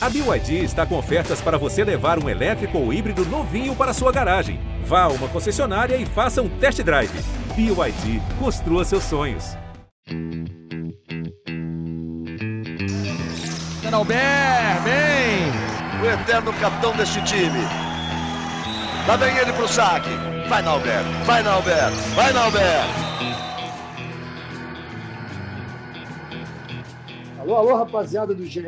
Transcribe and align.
A 0.00 0.08
BYD 0.08 0.62
está 0.62 0.86
com 0.86 0.96
ofertas 0.96 1.40
para 1.40 1.58
você 1.58 1.82
levar 1.82 2.22
um 2.22 2.28
elétrico 2.28 2.78
ou 2.78 2.92
híbrido 2.92 3.24
novinho 3.26 3.74
para 3.74 3.92
sua 3.92 4.12
garagem. 4.12 4.60
Vá 4.84 5.02
a 5.02 5.08
uma 5.08 5.26
concessionária 5.26 5.96
e 5.96 6.06
faça 6.06 6.40
um 6.40 6.48
test 6.48 6.80
drive. 6.82 7.10
BYD, 7.56 8.22
construa 8.38 8.84
seus 8.84 9.02
sonhos. 9.02 9.56
Albert, 13.92 14.82
bem! 14.84 15.50
O 16.00 16.06
eterno 16.06 16.52
capitão 16.60 16.94
deste 16.94 17.20
time. 17.24 17.58
Lá 19.08 19.16
vem 19.16 19.36
ele 19.36 19.52
pro 19.54 19.66
saque. 19.66 20.10
Vai, 20.48 20.62
Nalber, 20.62 21.02
vai, 21.24 21.42
Nalber, 21.42 21.90
vai, 22.14 22.32
Nalber. 22.32 23.07
Alô, 27.48 27.56
alô, 27.56 27.76
rapaziada 27.76 28.34
do 28.34 28.44
GE. 28.44 28.60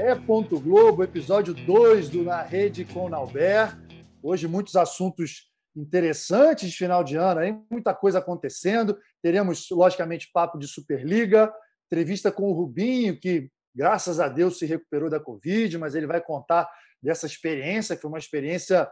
Globo, 0.64 1.04
episódio 1.04 1.52
2 1.52 2.08
do 2.08 2.22
Na 2.22 2.40
Rede 2.40 2.86
com 2.86 3.10
Nalber. 3.10 3.76
Hoje, 4.22 4.48
muitos 4.48 4.74
assuntos 4.74 5.52
interessantes 5.76 6.70
de 6.70 6.74
final 6.74 7.04
de 7.04 7.14
ano, 7.14 7.40
aí, 7.40 7.54
muita 7.70 7.92
coisa 7.92 8.20
acontecendo. 8.20 8.98
Teremos, 9.22 9.68
logicamente, 9.70 10.30
papo 10.32 10.58
de 10.58 10.66
Superliga, 10.66 11.52
entrevista 11.92 12.32
com 12.32 12.44
o 12.44 12.54
Rubinho, 12.54 13.20
que, 13.20 13.50
graças 13.76 14.18
a 14.18 14.28
Deus, 14.28 14.58
se 14.58 14.64
recuperou 14.64 15.10
da 15.10 15.20
Covid, 15.20 15.76
mas 15.76 15.94
ele 15.94 16.06
vai 16.06 16.22
contar 16.22 16.66
dessa 17.02 17.26
experiência, 17.26 17.94
que 17.94 18.00
foi 18.00 18.10
uma 18.10 18.18
experiência 18.18 18.90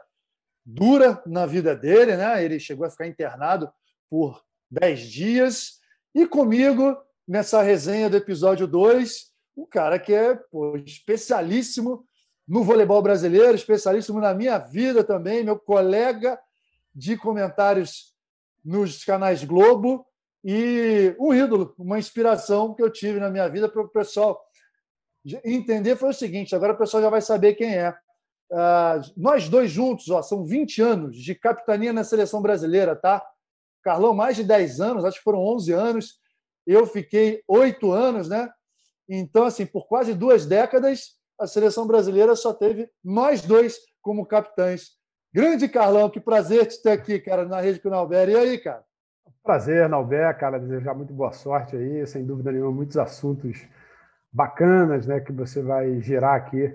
dura 0.67 1.23
na 1.27 1.47
vida 1.47 1.75
dele, 1.75 2.15
né? 2.15 2.45
Ele 2.45 2.61
chegou 2.61 2.87
a 2.87 2.91
ficar 2.91 3.07
internado 3.07 3.73
por 4.11 4.45
10 4.71 5.01
dias. 5.01 5.79
E 6.15 6.27
comigo, 6.27 6.95
nessa 7.27 7.63
resenha 7.63 8.11
do 8.11 8.19
episódio 8.19 8.67
2, 8.67 9.28
um 9.59 9.67
cara 9.67 9.99
que 9.99 10.15
é 10.15 10.37
pô, 10.37 10.77
especialíssimo 10.77 12.07
no 12.47 12.63
voleibol 12.63 13.03
brasileiro, 13.03 13.55
especialíssimo 13.55 14.21
na 14.21 14.33
minha 14.33 14.57
vida 14.57 15.03
também, 15.03 15.43
meu 15.45 15.59
colega 15.59 16.39
de 16.95 17.17
comentários 17.17 18.15
nos 18.65 19.05
canais 19.05 19.43
Globo 19.45 20.07
e 20.45 21.15
um 21.19 21.35
ídolo, 21.35 21.75
uma 21.77 21.99
inspiração 21.99 22.73
que 22.73 22.83
eu 22.83 22.91
tive 22.91 23.19
na 23.19 23.29
minha 23.29 23.49
vida 23.49 23.69
para 23.69 23.83
o 23.83 23.89
pessoal 23.89 24.41
entender 25.45 25.97
foi 25.97 26.11
o 26.11 26.15
seguinte: 26.15 26.55
agora 26.55 26.73
o 26.73 26.79
pessoal 26.79 27.03
já 27.03 27.11
vai 27.11 27.21
saber 27.21 27.55
quem 27.55 27.75
é. 27.75 27.91
Uh, 28.51 29.03
nós 29.17 29.49
dois 29.49 29.71
juntos, 29.71 30.09
ó, 30.09 30.23
são 30.23 30.45
20 30.45 30.81
anos 30.81 31.17
de 31.17 31.35
capitania 31.35 31.93
na 31.93 32.05
seleção 32.05 32.41
brasileira, 32.41 32.97
tá? 32.97 33.23
Carlão, 33.83 34.15
mais 34.15 34.37
de 34.37 34.45
10 34.45 34.81
anos, 34.81 35.05
acho 35.05 35.19
que 35.19 35.25
foram 35.25 35.41
11 35.41 35.73
anos. 35.73 36.21
Eu 36.67 36.87
fiquei 36.87 37.43
8 37.47 37.93
anos, 37.93 38.29
né? 38.29 38.49
Então, 39.09 39.45
assim, 39.45 39.65
por 39.65 39.87
quase 39.87 40.15
duas 40.15 40.45
décadas, 40.45 41.15
a 41.41 41.47
seleção 41.47 41.87
brasileira 41.87 42.37
só 42.37 42.53
teve 42.53 42.91
nós 43.03 43.43
dois 43.43 43.79
como 44.03 44.27
capitães. 44.27 44.99
Grande 45.33 45.69
Carlão, 45.69 46.11
que 46.11 46.21
prazer 46.21 46.67
te 46.67 46.83
ter 46.83 46.91
aqui, 46.91 47.19
cara, 47.19 47.45
na 47.45 47.61
Rede 47.61 47.81
com 47.81 47.89
o 47.89 47.91
Nalber. 47.91 48.29
E 48.29 48.37
aí, 48.37 48.59
cara? 48.59 48.83
Prazer, 49.43 49.89
Nalber, 49.89 50.37
cara, 50.39 50.59
desejar 50.59 50.95
muito 50.95 51.13
boa 51.13 51.33
sorte 51.33 51.77
aí, 51.77 52.07
sem 52.07 52.25
dúvida 52.25 52.53
nenhuma, 52.53 52.73
muitos 52.73 52.99
assuntos 52.99 53.67
bacanas, 54.33 55.07
né, 55.07 55.21
que 55.21 55.33
você 55.33 55.63
vai 55.63 56.01
gerar 56.01 56.35
aqui 56.35 56.75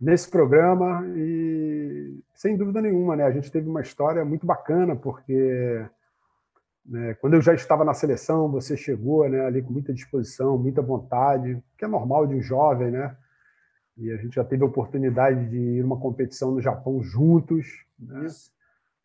nesse 0.00 0.30
programa 0.30 1.04
e 1.16 2.20
sem 2.34 2.56
dúvida 2.56 2.80
nenhuma, 2.80 3.16
né, 3.16 3.24
a 3.24 3.30
gente 3.30 3.50
teve 3.50 3.68
uma 3.68 3.80
história 3.80 4.24
muito 4.24 4.46
bacana 4.46 4.94
porque 4.94 5.84
quando 7.20 7.34
eu 7.34 7.40
já 7.40 7.52
estava 7.54 7.84
na 7.84 7.94
seleção, 7.94 8.48
você 8.48 8.76
chegou, 8.76 9.28
né, 9.28 9.44
ali 9.44 9.62
com 9.62 9.72
muita 9.72 9.92
disposição, 9.92 10.56
muita 10.56 10.80
vontade, 10.80 11.60
que 11.76 11.84
é 11.84 11.88
normal 11.88 12.26
de 12.26 12.34
um 12.34 12.42
jovem, 12.42 12.90
né? 12.90 13.16
E 13.96 14.10
a 14.12 14.16
gente 14.16 14.34
já 14.34 14.44
teve 14.44 14.62
a 14.62 14.66
oportunidade 14.66 15.48
de 15.48 15.56
ir 15.56 15.84
uma 15.84 15.98
competição 15.98 16.52
no 16.52 16.60
Japão 16.60 17.02
juntos, 17.02 17.66
né? 17.98 18.26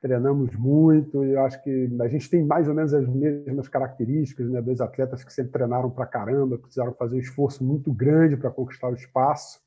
treinamos 0.02 0.56
muito, 0.56 1.24
e 1.24 1.34
eu 1.34 1.42
acho 1.42 1.62
que 1.64 1.90
a 2.02 2.08
gente 2.08 2.28
tem 2.28 2.44
mais 2.44 2.68
ou 2.68 2.74
menos 2.74 2.92
as 2.92 3.08
mesmas 3.08 3.68
características, 3.68 4.50
né? 4.50 4.60
Dois 4.60 4.82
atletas 4.82 5.24
que 5.24 5.32
sempre 5.32 5.52
treinaram 5.52 5.92
para 5.92 6.08
caramba, 6.08 6.58
precisaram 6.58 6.92
fazer 6.96 7.18
um 7.18 7.20
esforço 7.20 7.64
muito 7.64 7.94
grande 7.94 8.36
para 8.36 8.50
conquistar 8.50 8.90
o 8.90 8.96
espaço. 8.96 9.62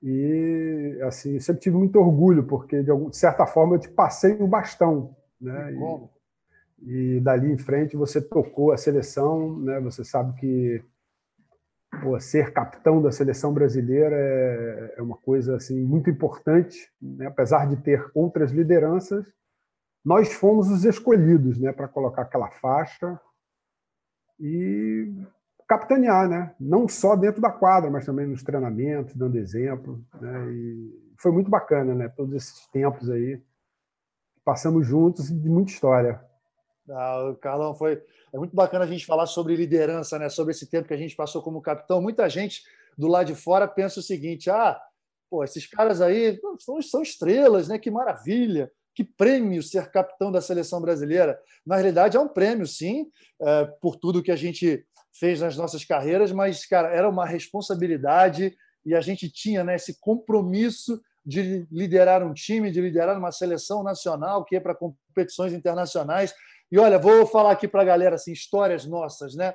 E 0.00 0.96
assim, 1.02 1.40
sempre 1.40 1.60
tive 1.60 1.76
muito 1.76 1.98
orgulho, 1.98 2.44
porque 2.44 2.84
de, 2.84 2.90
algum, 2.90 3.10
de 3.10 3.16
certa 3.16 3.44
forma 3.46 3.74
eu 3.74 3.80
te 3.80 3.88
passei 3.88 4.34
o 4.34 4.46
bastão, 4.46 5.16
né? 5.40 5.72
E, 5.72 5.76
e 6.82 7.20
dali 7.20 7.50
em 7.50 7.58
frente 7.58 7.96
você 7.96 8.20
tocou 8.20 8.72
a 8.72 8.76
seleção, 8.76 9.58
né? 9.58 9.80
Você 9.80 10.04
sabe 10.04 10.38
que 10.38 10.82
pô, 12.02 12.18
ser 12.20 12.52
capitão 12.52 13.00
da 13.00 13.10
seleção 13.10 13.52
brasileira 13.52 14.16
é, 14.16 14.94
é 14.98 15.02
uma 15.02 15.16
coisa 15.16 15.56
assim 15.56 15.82
muito 15.82 16.10
importante, 16.10 16.90
né? 17.00 17.26
apesar 17.26 17.66
de 17.66 17.76
ter 17.76 18.10
outras 18.14 18.50
lideranças, 18.50 19.26
nós 20.04 20.32
fomos 20.32 20.70
os 20.70 20.84
escolhidos, 20.84 21.58
né, 21.58 21.72
para 21.72 21.88
colocar 21.88 22.22
aquela 22.22 22.48
faixa 22.48 23.18
e 24.38 25.12
capitanear, 25.66 26.28
né? 26.28 26.54
Não 26.60 26.86
só 26.86 27.16
dentro 27.16 27.40
da 27.40 27.50
quadra, 27.50 27.90
mas 27.90 28.06
também 28.06 28.26
nos 28.26 28.42
treinamentos, 28.44 29.16
dando 29.16 29.36
exemplo, 29.36 30.00
né? 30.20 30.52
E 30.52 31.12
foi 31.18 31.32
muito 31.32 31.50
bacana, 31.50 31.92
né? 31.94 32.08
Todos 32.08 32.34
esses 32.34 32.68
tempos 32.68 33.10
aí 33.10 33.42
passamos 34.44 34.86
juntos 34.86 35.28
e 35.28 35.34
de 35.34 35.48
muita 35.48 35.72
história. 35.72 36.20
Ah, 36.90 37.30
o 37.30 37.36
Carlão 37.36 37.74
foi 37.74 38.02
é 38.32 38.38
muito 38.38 38.54
bacana 38.54 38.84
a 38.84 38.88
gente 38.88 39.06
falar 39.06 39.26
sobre 39.26 39.56
liderança, 39.56 40.18
né? 40.18 40.28
Sobre 40.28 40.52
esse 40.52 40.66
tempo 40.66 40.88
que 40.88 40.94
a 40.94 40.98
gente 40.98 41.16
passou 41.16 41.42
como 41.42 41.62
capitão. 41.62 42.02
Muita 42.02 42.28
gente 42.28 42.62
do 42.96 43.08
lado 43.08 43.26
de 43.26 43.34
fora 43.34 43.66
pensa 43.66 44.00
o 44.00 44.02
seguinte: 44.02 44.50
ah, 44.50 44.80
pô, 45.30 45.42
esses 45.42 45.66
caras 45.66 46.00
aí 46.00 46.38
são, 46.60 46.82
são 46.82 47.02
estrelas, 47.02 47.68
né? 47.68 47.78
Que 47.78 47.90
maravilha! 47.90 48.70
Que 48.94 49.04
prêmio 49.04 49.62
ser 49.62 49.90
capitão 49.90 50.32
da 50.32 50.40
seleção 50.40 50.80
brasileira. 50.80 51.38
Na 51.66 51.76
realidade, 51.76 52.16
é 52.16 52.20
um 52.20 52.28
prêmio, 52.28 52.66
sim, 52.66 53.10
é, 53.40 53.64
por 53.80 53.96
tudo 53.96 54.22
que 54.22 54.32
a 54.32 54.36
gente 54.36 54.86
fez 55.12 55.40
nas 55.40 55.56
nossas 55.56 55.84
carreiras, 55.84 56.32
mas, 56.32 56.64
cara, 56.64 56.88
era 56.88 57.08
uma 57.08 57.26
responsabilidade 57.26 58.56
e 58.84 58.94
a 58.94 59.00
gente 59.00 59.30
tinha 59.30 59.64
né, 59.64 59.76
esse 59.76 59.98
compromisso 60.00 61.00
de 61.24 61.66
liderar 61.72 62.22
um 62.22 62.32
time, 62.32 62.70
de 62.70 62.80
liderar 62.80 63.18
uma 63.18 63.32
seleção 63.32 63.82
nacional 63.82 64.44
que 64.44 64.54
ia 64.54 64.60
para 64.60 64.74
competições 64.74 65.52
internacionais. 65.52 66.32
E 66.70 66.78
olha, 66.78 66.98
vou 66.98 67.26
falar 67.26 67.52
aqui 67.52 67.68
para 67.68 67.82
a 67.82 67.84
galera 67.84 68.16
assim, 68.16 68.32
histórias 68.32 68.84
nossas, 68.84 69.34
né? 69.34 69.54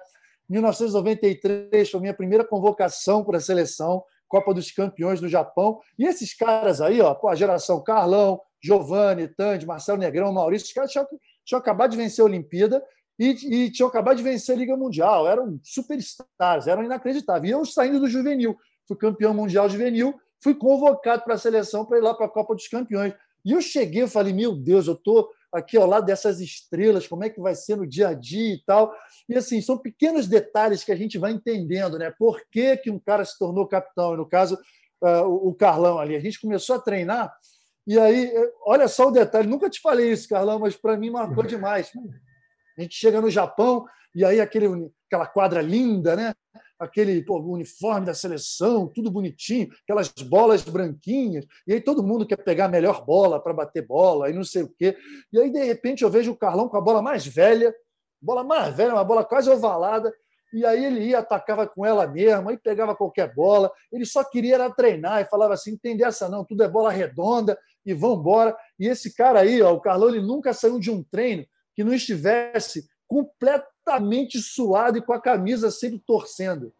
1993 0.49 1.89
foi 1.89 1.99
minha 2.01 2.13
primeira 2.13 2.44
convocação 2.44 3.23
para 3.23 3.38
a 3.38 3.41
seleção, 3.41 4.03
Copa 4.27 4.53
dos 4.53 4.72
Campeões 4.72 5.19
do 5.19 5.27
Japão. 5.27 5.79
E 5.97 6.05
esses 6.05 6.33
caras 6.33 6.81
aí, 6.81 7.01
ó, 7.01 7.17
a 7.27 7.35
geração 7.35 7.81
Carlão, 7.83 8.39
Giovanni, 8.63 9.27
Tandy, 9.27 9.66
Marcelo 9.66 9.97
Negrão, 9.97 10.31
Maurício, 10.31 10.67
os 10.67 10.73
caras 10.73 10.91
tinham, 10.91 11.07
tinham 11.45 11.59
acabado 11.59 11.91
de 11.91 11.97
vencer 11.97 12.22
a 12.22 12.25
Olimpíada 12.25 12.83
e, 13.17 13.29
e, 13.29 13.72
tinham 13.72 13.89
acabado 13.89 14.17
de 14.17 14.23
vencer 14.23 14.55
a 14.55 14.57
Liga 14.57 14.75
Mundial. 14.75 15.28
Eram 15.28 15.59
superstars, 15.63 16.67
eram 16.67 16.83
inacreditáveis. 16.83 17.51
E 17.51 17.53
eu 17.53 17.66
saindo 17.66 17.99
do 17.99 18.07
juvenil, 18.07 18.57
fui 18.88 18.97
campeão 18.97 19.33
mundial 19.33 19.69
juvenil, 19.69 20.13
fui 20.41 20.55
convocado 20.55 21.23
para 21.23 21.35
a 21.35 21.38
seleção 21.38 21.85
para 21.85 21.97
ir 21.97 22.01
lá 22.01 22.13
para 22.13 22.25
a 22.25 22.29
Copa 22.29 22.55
dos 22.55 22.67
Campeões. 22.67 23.13
E 23.43 23.51
eu 23.51 23.61
cheguei, 23.61 24.03
eu 24.03 24.07
falei, 24.07 24.33
meu 24.33 24.55
Deus, 24.55 24.88
eu 24.88 24.93
estou 24.93 25.29
aqui 25.51 25.78
ao 25.78 25.85
lado 25.85 26.06
dessas 26.06 26.39
estrelas, 26.39 27.07
como 27.07 27.23
é 27.23 27.29
que 27.29 27.41
vai 27.41 27.53
ser 27.56 27.75
no 27.75 27.85
dia 27.85 28.09
a 28.09 28.13
dia 28.13 28.53
e 28.53 28.63
tal. 28.63 28.94
E 29.28 29.35
assim, 29.35 29.62
são 29.62 29.78
pequenos 29.78 30.28
detalhes 30.28 30.84
que 30.84 30.91
a 30.91 30.95
gente 30.95 31.17
vai 31.17 31.31
entendendo, 31.31 32.00
né? 32.00 32.13
Por 32.17 32.41
que, 32.50 32.78
que 32.78 32.89
um 32.89 33.00
cara 33.00 33.25
se 33.25 33.38
tornou 33.38 33.67
capitão? 33.67 34.13
E 34.13 34.17
no 34.17 34.25
caso, 34.25 34.57
uh, 35.01 35.25
o 35.25 35.53
Carlão 35.53 36.00
ali. 36.00 36.16
A 36.16 36.19
gente 36.19 36.40
começou 36.40 36.75
a 36.75 36.79
treinar, 36.79 37.34
e 37.85 38.00
aí, 38.00 38.25
eh, 38.25 38.51
olha 38.63 38.88
só 38.88 39.07
o 39.07 39.11
detalhe, 39.11 39.47
nunca 39.47 39.69
te 39.69 39.81
falei 39.81 40.11
isso, 40.11 40.29
Carlão, 40.29 40.59
mas 40.59 40.75
para 40.75 40.95
mim 40.95 41.09
marcou 41.09 41.44
demais. 41.44 41.91
A 42.78 42.81
gente 42.81 42.95
chega 42.95 43.19
no 43.19 43.29
Japão, 43.29 43.85
e 44.13 44.23
aí 44.23 44.40
aquele, 44.40 44.67
aquela 45.07 45.25
quadra 45.25 45.61
linda, 45.61 46.16
né? 46.16 46.34
Aquele 46.81 47.24
pô, 47.24 47.40
uniforme 47.40 48.08
da 48.08 48.14
seleção, 48.14 48.88
tudo 48.88 49.12
bonitinho, 49.12 49.69
aquelas 49.84 50.09
bolas 50.09 50.64
branquinhas, 50.64 51.46
e 51.67 51.73
aí 51.73 51.79
todo 51.79 52.03
mundo 52.03 52.26
quer 52.26 52.38
pegar 52.38 52.66
a 52.66 52.70
melhor 52.70 53.05
bola 53.05 53.40
para 53.40 53.53
bater 53.53 53.85
bola, 53.85 54.29
e 54.29 54.34
não 54.34 54.44
sei 54.44 54.64
o 54.64 54.67
quê. 54.67 54.97
E 55.32 55.40
aí, 55.40 55.52
de 55.52 55.64
repente, 55.64 56.03
eu 56.03 56.09
vejo 56.09 56.32
o 56.32 56.35
Carlão 56.35 56.67
com 56.67 56.78
a 56.78 56.82
bola 56.82 57.02
mais 57.02 57.26
velha, 57.26 57.73
bola 58.20 58.44
mais 58.44 58.76
velha, 58.76 58.94
uma 58.94 59.03
bola 59.03 59.23
quase 59.23 59.47
ovalada, 59.47 60.11
e 60.52 60.66
aí 60.66 60.84
ele 60.84 61.05
ia, 61.05 61.20
atacava 61.20 61.67
com 61.67 61.85
ela 61.85 62.08
mesmo, 62.08 62.50
aí 62.50 62.58
pegava 62.58 62.96
qualquer 62.96 63.34
bola, 63.34 63.72
ele 63.91 64.05
só 64.05 64.23
queria 64.23 64.55
era 64.55 64.70
treinar, 64.72 65.22
e 65.22 65.26
falava 65.26 65.53
assim, 65.53 65.73
entender 65.73 66.03
essa 66.03 66.28
não, 66.28 66.44
tudo 66.44 66.64
é 66.64 66.67
bola 66.67 66.91
redonda, 66.91 67.58
e 67.85 67.94
vão 67.94 68.16
embora. 68.16 68.58
E 68.79 68.88
esse 68.88 69.14
cara 69.14 69.41
aí, 69.41 69.61
ó, 69.61 69.72
o 69.72 69.79
Carlão, 69.79 70.09
ele 70.09 70.22
nunca 70.22 70.52
saiu 70.52 70.79
de 70.79 70.90
um 70.90 71.03
treino 71.03 71.46
que 71.76 71.84
não 71.84 71.94
estivesse 71.94 72.90
completamente 73.08 74.40
suado 74.40 74.97
e 74.97 75.02
com 75.02 75.14
a 75.14 75.22
camisa 75.22 75.70
sempre 75.70 76.00
torcendo. 76.00 76.73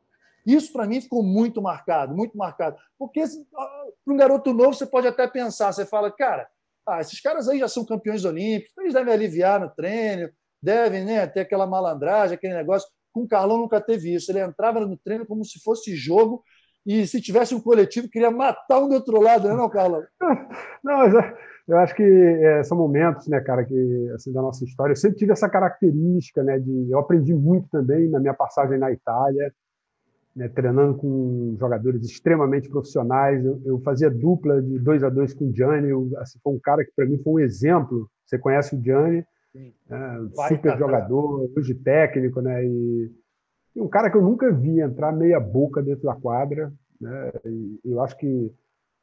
Isso, 0.46 0.72
para 0.72 0.88
mim, 0.88 1.02
ficou 1.02 1.24
muito 1.24 1.62
marcado, 1.62 2.16
muito 2.16 2.38
marcado. 2.38 2.78
Porque 2.98 3.22
ah, 3.22 3.84
para 4.04 4.14
um 4.14 4.18
garoto 4.18 4.54
novo, 4.54 4.74
você 4.74 4.86
pode 4.86 5.08
até 5.08 5.28
pensar, 5.28 5.72
você 5.72 5.86
fala, 5.86 6.12
cara, 6.12 6.48
ah, 6.88 7.00
esses 7.00 7.20
caras 7.22 7.48
aí 7.48 7.60
já 7.60 7.68
são 7.68 7.86
campeões 7.86 8.26
olímpicos, 8.26 8.78
eles 8.80 8.94
devem 8.94 9.14
aliviar 9.14 9.60
no 9.60 9.70
treino, 9.70 10.30
devem 10.62 11.06
né, 11.06 11.28
ter 11.28 11.42
aquela 11.42 11.68
malandragem, 11.68 12.36
aquele 12.36 12.54
negócio. 12.54 12.90
Com 13.14 13.24
o 13.24 13.28
Carlão 13.28 13.58
nunca 13.58 13.82
teve 13.82 14.14
isso. 14.14 14.32
Ele 14.32 14.40
entrava 14.40 14.80
no 14.80 14.98
treino 14.98 15.26
como 15.26 15.44
se 15.44 15.62
fosse 15.62 15.96
jogo 15.96 16.44
e 16.86 17.06
se 17.06 17.22
tivesse 17.22 17.54
um 17.54 17.62
coletivo, 17.62 18.10
queria 18.10 18.32
matar 18.32 18.80
um 18.80 18.88
do 18.88 18.96
outro 18.96 19.22
lado, 19.22 19.48
não, 19.48 19.54
é 19.56 19.58
não 19.58 19.70
Carlos? 19.70 20.06
não, 20.84 21.06
eu 21.68 21.78
acho 21.78 21.96
que 21.96 22.04
é, 22.04 22.64
são 22.64 22.78
momentos, 22.78 23.28
né, 23.28 23.40
cara, 23.40 23.64
que 23.64 24.10
assim, 24.16 24.34
da 24.34 24.42
nossa 24.42 24.64
história. 24.66 24.94
Eu 24.94 24.98
sempre 24.98 25.18
tive 25.18 25.32
essa 25.32 25.50
característica, 25.50 26.44
né, 26.44 26.60
de 26.60 26.90
eu 26.90 27.00
aprendi 27.00 27.34
muito 27.34 27.70
também 27.70 28.10
na 28.10 28.20
minha 28.20 28.34
passagem 28.34 28.78
na 28.78 28.92
Itália, 28.92 29.54
né, 30.36 30.48
treinando 30.48 30.98
com 30.98 31.56
jogadores 31.60 32.04
extremamente 32.04 32.70
profissionais. 32.70 33.44
Eu, 33.44 33.62
eu, 33.66 33.80
fazia 33.82 34.10
dupla 34.10 34.62
de 34.62 34.80
dois 34.80 35.04
a 35.04 35.10
dois 35.10 35.34
com 35.34 35.50
o 35.50 35.56
Gianni. 35.56 35.90
Eu, 35.90 36.10
assim, 36.18 36.40
foi 36.44 36.54
um 36.54 36.60
cara 36.60 36.84
que 36.86 36.92
para 36.96 37.06
mim 37.06 37.18
foi 37.24 37.34
um 37.34 37.40
exemplo. 37.40 38.10
Você 38.26 38.38
conhece 38.38 38.76
o 38.76 38.82
Gianni, 38.82 39.26
né, 39.90 40.30
super 40.48 40.78
jogador, 40.78 41.50
hoje 41.56 41.76
técnico, 41.76 42.40
né, 42.42 42.66
e, 42.66 43.12
e, 43.76 43.82
um 43.82 43.90
cara 43.90 44.10
que 44.10 44.16
eu 44.16 44.22
nunca 44.22 44.50
vi 44.52 44.80
entrar 44.80 45.12
meia 45.12 45.40
boca 45.40 45.82
dentro 45.82 46.04
da 46.04 46.16
quadra. 46.16 46.72
Né, 47.00 47.32
e 47.46 47.80
eu 47.84 48.02
acho 48.02 48.18
que 48.18 48.54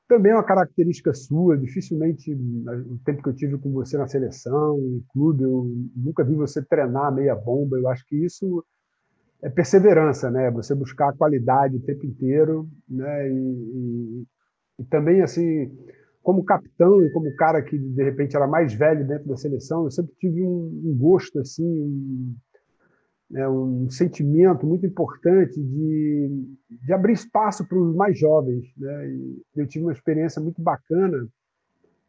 também 0.08 0.32
é 0.32 0.34
uma 0.34 0.44
característica 0.44 1.12
sua. 1.12 1.58
Dificilmente, 1.58 2.34
no 2.34 2.98
tempo 3.04 3.22
que 3.22 3.28
eu 3.28 3.34
tive 3.34 3.58
com 3.58 3.70
você 3.70 3.98
na 3.98 4.08
seleção, 4.08 4.78
no 4.78 5.02
clube, 5.12 5.42
eu 5.42 5.70
nunca 5.94 6.24
vi 6.24 6.34
você 6.34 6.62
treinar 6.62 7.14
meia 7.14 7.34
bomba. 7.34 7.76
Eu 7.76 7.86
acho 7.88 8.06
que 8.06 8.16
isso 8.16 8.64
é 9.42 9.48
perseverança, 9.48 10.30
né? 10.30 10.50
Você 10.50 10.74
buscar 10.74 11.10
a 11.10 11.16
qualidade 11.16 11.76
o 11.76 11.80
tempo 11.80 12.04
inteiro, 12.06 12.68
né? 12.88 13.30
E, 13.30 13.34
e, 13.34 14.26
e, 14.80 14.84
também 14.84 15.22
assim, 15.22 15.70
como 16.22 16.44
capitão 16.44 17.02
e 17.02 17.10
como 17.10 17.34
cara 17.36 17.62
que 17.62 17.78
de 17.78 18.02
repente 18.02 18.36
era 18.36 18.46
mais 18.46 18.74
velho 18.74 19.06
dentro 19.06 19.28
da 19.28 19.36
seleção, 19.36 19.84
eu 19.84 19.90
sempre 19.90 20.14
tive 20.18 20.42
um, 20.42 20.82
um 20.84 20.96
gosto 20.98 21.38
assim, 21.38 21.64
um, 21.64 22.34
né, 23.30 23.48
um 23.48 23.88
sentimento 23.90 24.66
muito 24.66 24.86
importante 24.86 25.62
de, 25.62 26.56
de 26.70 26.92
abrir 26.92 27.12
espaço 27.12 27.66
para 27.66 27.78
os 27.78 27.94
mais 27.94 28.18
jovens, 28.18 28.64
né? 28.76 29.08
E 29.08 29.42
eu 29.56 29.66
tive 29.66 29.84
uma 29.84 29.92
experiência 29.92 30.42
muito 30.42 30.60
bacana 30.60 31.28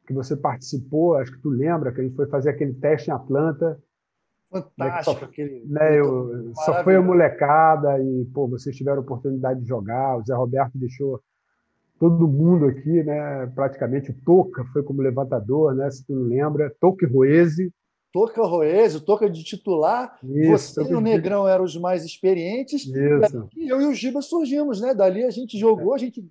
que 0.07 0.13
você 0.13 0.35
participou, 0.35 1.15
acho 1.17 1.31
que 1.31 1.41
tu 1.41 1.49
lembra 1.49 1.91
que 1.91 2.01
a 2.01 2.03
gente 2.03 2.15
foi 2.15 2.27
fazer 2.27 2.49
aquele 2.49 2.73
teste 2.73 3.11
em 3.11 3.13
Atlanta 3.13 3.79
Fantástico. 4.51 5.19
Só, 5.19 5.25
aquele, 5.25 5.63
né, 5.67 5.99
eu, 5.99 6.51
só 6.55 6.83
foi 6.83 6.95
a 6.95 7.01
molecada 7.01 8.01
e 8.01 8.25
pô, 8.33 8.47
vocês 8.47 8.75
tiveram 8.75 8.97
a 8.97 9.01
oportunidade 9.01 9.61
de 9.61 9.67
jogar. 9.67 10.17
O 10.17 10.23
Zé 10.23 10.33
Roberto 10.33 10.71
deixou 10.75 11.21
todo 11.99 12.27
mundo 12.27 12.65
aqui, 12.65 13.03
né? 13.03 13.45
Praticamente 13.53 14.09
o 14.09 14.15
Toca 14.25 14.65
foi 14.73 14.81
como 14.81 15.01
levantador, 15.01 15.75
né? 15.75 15.89
Se 15.91 16.05
tu 16.05 16.13
não 16.13 16.23
lembra, 16.23 16.73
Toca 16.79 17.05
e 17.05 17.09
Roese. 17.09 17.71
Toca 18.11 18.41
Roese, 18.41 19.05
Toca 19.05 19.29
de 19.29 19.43
titular. 19.43 20.17
Isso, 20.23 20.81
Você 20.81 20.91
e 20.91 20.95
o 20.95 21.01
Negrão 21.01 21.47
eram 21.47 21.63
os 21.63 21.77
mais 21.77 22.03
experientes. 22.03 22.85
Isso. 22.85 23.49
E 23.55 23.69
eu 23.69 23.81
e 23.81 23.85
o 23.85 23.93
Giba 23.93 24.21
surgimos, 24.21 24.81
né? 24.81 24.95
Dali 24.95 25.23
a 25.23 25.29
gente 25.29 25.59
jogou, 25.59 25.93
a 25.93 25.97
gente 25.99 26.27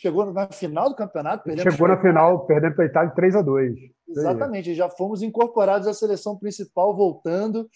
chegou 0.00 0.32
na 0.32 0.50
final 0.50 0.88
do 0.88 0.96
campeonato. 0.96 1.44
Chegou 1.60 1.86
na 1.86 2.00
final, 2.00 2.46
perdendo 2.46 2.74
para 2.74 2.84
a 2.84 2.88
Itália 2.88 3.14
3 3.14 3.36
a 3.36 3.42
2 3.42 3.74
Exatamente, 4.08 4.74
já 4.74 4.88
fomos 4.88 5.22
incorporados 5.22 5.86
à 5.86 5.94
seleção 5.94 6.36
principal, 6.36 6.96
voltando, 6.96 7.68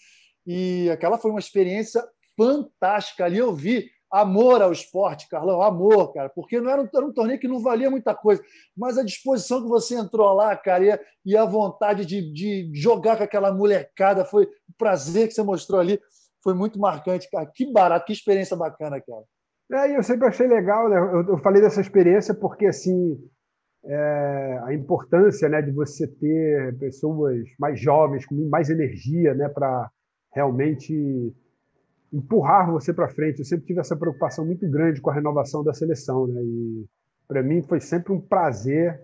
e 0.45 0.89
aquela 0.89 1.17
foi 1.17 1.31
uma 1.31 1.39
experiência 1.39 2.03
fantástica. 2.35 3.23
Ali 3.25 3.37
eu 3.37 3.53
vi 3.53 3.89
amor 4.11 4.61
ao 4.61 4.71
esporte, 4.71 5.29
Carlão, 5.29 5.61
amor, 5.61 6.13
cara, 6.13 6.29
porque 6.29 6.59
não 6.59 6.69
era 6.69 6.81
um, 6.81 6.89
era 6.93 7.05
um, 7.05 7.13
torneio 7.13 7.39
que 7.39 7.47
não 7.47 7.59
valia 7.59 7.89
muita 7.89 8.13
coisa, 8.15 8.41
mas 8.75 8.97
a 8.97 9.03
disposição 9.03 9.61
que 9.61 9.69
você 9.69 9.95
entrou 9.95 10.33
lá, 10.33 10.55
cara, 10.55 10.83
e 10.83 10.91
a, 10.91 10.99
e 11.25 11.37
a 11.37 11.45
vontade 11.45 12.05
de, 12.05 12.21
de, 12.33 12.71
jogar 12.73 13.17
com 13.17 13.23
aquela 13.23 13.53
molecada, 13.53 14.25
foi 14.25 14.45
o 14.45 14.73
prazer 14.77 15.27
que 15.27 15.33
você 15.33 15.43
mostrou 15.43 15.79
ali, 15.79 15.99
foi 16.43 16.53
muito 16.53 16.79
marcante, 16.79 17.29
cara. 17.29 17.45
Que 17.45 17.71
barato, 17.71 18.05
que 18.05 18.13
experiência 18.13 18.55
bacana, 18.55 19.01
cara. 19.01 19.23
É, 19.71 19.97
eu 19.97 20.03
sempre 20.03 20.27
achei 20.27 20.47
legal, 20.47 20.89
né? 20.89 20.97
Eu, 20.97 21.29
eu 21.29 21.37
falei 21.39 21.61
dessa 21.61 21.81
experiência 21.81 22.33
porque, 22.33 22.67
assim, 22.67 23.17
é, 23.83 24.59
a 24.63 24.73
importância 24.73 25.47
né, 25.49 25.61
de 25.61 25.71
você 25.71 26.07
ter 26.07 26.77
pessoas 26.77 27.43
mais 27.59 27.79
jovens, 27.79 28.25
com 28.25 28.35
mais 28.49 28.69
energia, 28.69 29.33
né, 29.33 29.49
para 29.49 29.89
realmente 30.33 31.33
empurrar 32.11 32.71
você 32.71 32.93
para 32.93 33.09
frente. 33.09 33.39
Eu 33.39 33.45
sempre 33.45 33.65
tive 33.65 33.79
essa 33.79 33.95
preocupação 33.95 34.45
muito 34.45 34.69
grande 34.69 35.01
com 35.01 35.09
a 35.09 35.13
renovação 35.13 35.63
da 35.63 35.73
seleção, 35.73 36.27
né? 36.27 36.41
E 36.43 36.85
para 37.27 37.41
mim 37.41 37.61
foi 37.63 37.79
sempre 37.79 38.13
um 38.13 38.21
prazer 38.21 38.99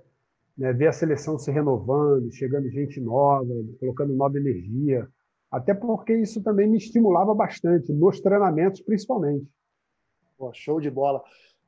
né, 0.58 0.72
ver 0.74 0.88
a 0.88 0.94
seleção 0.94 1.38
se 1.38 1.52
renovando, 1.52 2.32
chegando 2.32 2.70
gente 2.70 3.02
nova, 3.02 3.54
colocando 3.80 4.14
nova 4.14 4.38
energia. 4.38 5.08
Até 5.52 5.74
porque 5.74 6.16
isso 6.16 6.42
também 6.42 6.70
me 6.70 6.78
estimulava 6.78 7.34
bastante, 7.34 7.92
nos 7.92 8.22
treinamentos 8.22 8.82
principalmente. 8.82 9.46
Pô, 10.42 10.52
show 10.56 10.82
de 10.82 10.90
bola. 10.90 11.24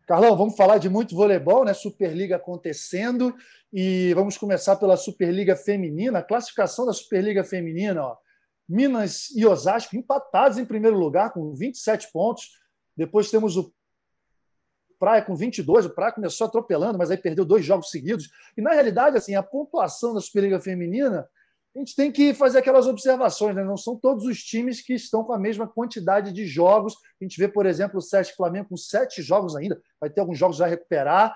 Carlão, 0.08 0.36
vamos 0.36 0.58
falar 0.58 0.80
de 0.80 0.90
muito 0.90 1.16
voleibol, 1.16 1.64
né? 1.64 1.76
Superliga 1.76 2.38
acontecendo 2.38 3.32
e 3.72 4.12
vamos 4.16 4.36
começar 4.36 4.78
pela 4.78 4.98
Superliga 4.98 5.56
Feminina. 5.56 6.18
A 6.18 6.24
classificação 6.24 6.84
da 6.84 6.92
Superliga 6.92 7.44
Feminina, 7.44 8.04
ó. 8.04 8.18
Minas 8.68 9.30
e 9.36 9.46
Osasco 9.46 9.96
empatados 9.96 10.58
em 10.58 10.66
primeiro 10.66 10.98
lugar 10.98 11.32
com 11.34 11.54
27 11.54 12.12
pontos. 12.12 12.50
Depois 12.98 13.30
temos 13.30 13.58
o 13.58 13.72
Praia 14.98 15.22
com 15.22 15.36
22. 15.36 15.86
O 15.86 15.92
Praia 15.92 16.14
começou 16.14 16.48
atropelando, 16.48 16.98
mas 16.98 17.12
aí 17.12 17.18
perdeu 17.18 17.46
dois 17.46 17.64
jogos 17.64 17.92
seguidos. 17.92 18.32
E 18.58 18.62
na 18.62 18.72
realidade, 18.72 19.18
assim, 19.18 19.36
a 19.36 19.44
pontuação 19.44 20.16
da 20.16 20.20
Superliga 20.20 20.60
Feminina 20.60 21.30
a 21.76 21.80
gente 21.80 21.96
tem 21.96 22.12
que 22.12 22.34
fazer 22.34 22.60
aquelas 22.60 22.86
observações, 22.86 23.56
né? 23.56 23.64
não 23.64 23.78
são 23.78 23.96
todos 23.96 24.26
os 24.26 24.44
times 24.44 24.80
que 24.80 24.94
estão 24.94 25.24
com 25.24 25.34
a 25.34 25.40
mesma 25.40 25.68
quantidade 25.68 26.32
de 26.32 26.46
jogos. 26.46 26.96
A 27.20 27.24
gente 27.24 27.38
vê, 27.40 27.48
por 27.48 27.66
exemplo, 27.66 27.98
o 27.98 28.02
Sesc 28.02 28.36
Flamengo 28.36 28.70
com 28.70 28.78
sete 28.78 29.24
jogos 29.24 29.56
ainda, 29.56 29.82
vai 30.00 30.10
ter 30.10 30.22
alguns 30.22 30.38
jogos 30.38 30.62
a 30.62 30.68
recuperar. 30.68 31.36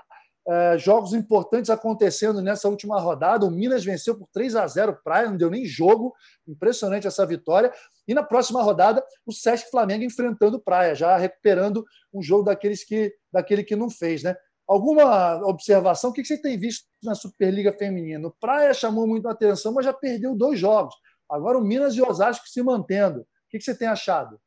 É, 0.50 0.78
jogos 0.78 1.13
importantes 1.13 1.69
acontecendo 1.69 2.42
nessa 2.42 2.69
última 2.69 3.00
rodada. 3.01 3.45
O 3.45 3.51
Minas 3.51 3.84
venceu 3.84 4.16
por 4.16 4.30
3 4.31 4.56
a 4.56 4.66
0 4.66 4.98
Praia, 5.04 5.30
não 5.30 5.36
deu 5.36 5.50
nem 5.50 5.66
jogo. 5.66 6.13
Impressionante 6.48 7.06
essa 7.06 7.25
vitória. 7.25 7.74
E 8.07 8.13
na 8.13 8.24
próxima 8.24 8.62
rodada, 8.62 9.04
o 9.25 9.34
Sesc 9.34 9.69
Flamengo 9.69 10.06
enfrentando 10.06 10.60
Praia, 10.60 10.95
já 10.95 11.18
recuperando 11.18 11.84
um 12.13 12.22
jogo 12.22 12.44
daqueles 12.44 12.86
que, 12.86 13.13
daquele 13.34 13.62
que 13.62 13.75
não 13.75 13.89
fez. 13.89 14.24
Né? 14.24 14.38
Alguma 14.68 15.38
observação? 15.48 16.10
O 16.10 16.14
que 16.14 16.25
você 16.25 16.40
tem 16.42 16.58
visto 16.58 16.86
na 17.02 17.16
Superliga 17.16 17.72
Feminina? 17.72 18.28
O 18.28 18.36
Praia 18.38 18.74
chamou 18.74 19.08
muito 19.08 19.28
a 19.28 19.31
atenção, 19.31 19.74
mas 19.74 19.86
já 19.86 19.94
perdeu 19.94 20.36
dois 20.36 20.60
jogos. 20.60 20.94
Agora 21.30 21.58
o 21.58 21.64
Minas 21.64 21.96
e 21.96 22.02
o 22.02 22.10
Osasco 22.10 22.48
se 22.48 22.62
mantendo. 22.62 23.22
O 23.22 23.25
que 23.50 23.62
você 23.62 23.74
tem 23.74 23.88
achado? 23.88 24.38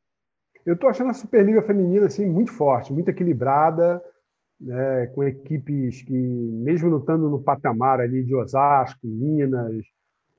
Eu 0.63 0.75
estou 0.75 0.89
achando 0.89 1.09
a 1.09 1.13
Superliga 1.13 1.63
Feminina 1.63 2.05
assim, 2.05 2.27
muito 2.27 2.51
forte, 2.51 2.93
muito 2.93 3.09
equilibrada, 3.09 3.99
né, 4.59 5.07
com 5.07 5.23
equipes 5.23 6.03
que, 6.03 6.13
mesmo 6.13 6.87
lutando 6.87 7.27
no 7.27 7.41
patamar 7.41 7.99
ali 7.99 8.23
de 8.23 8.35
Osasco, 8.35 8.99
Minas, 9.07 9.83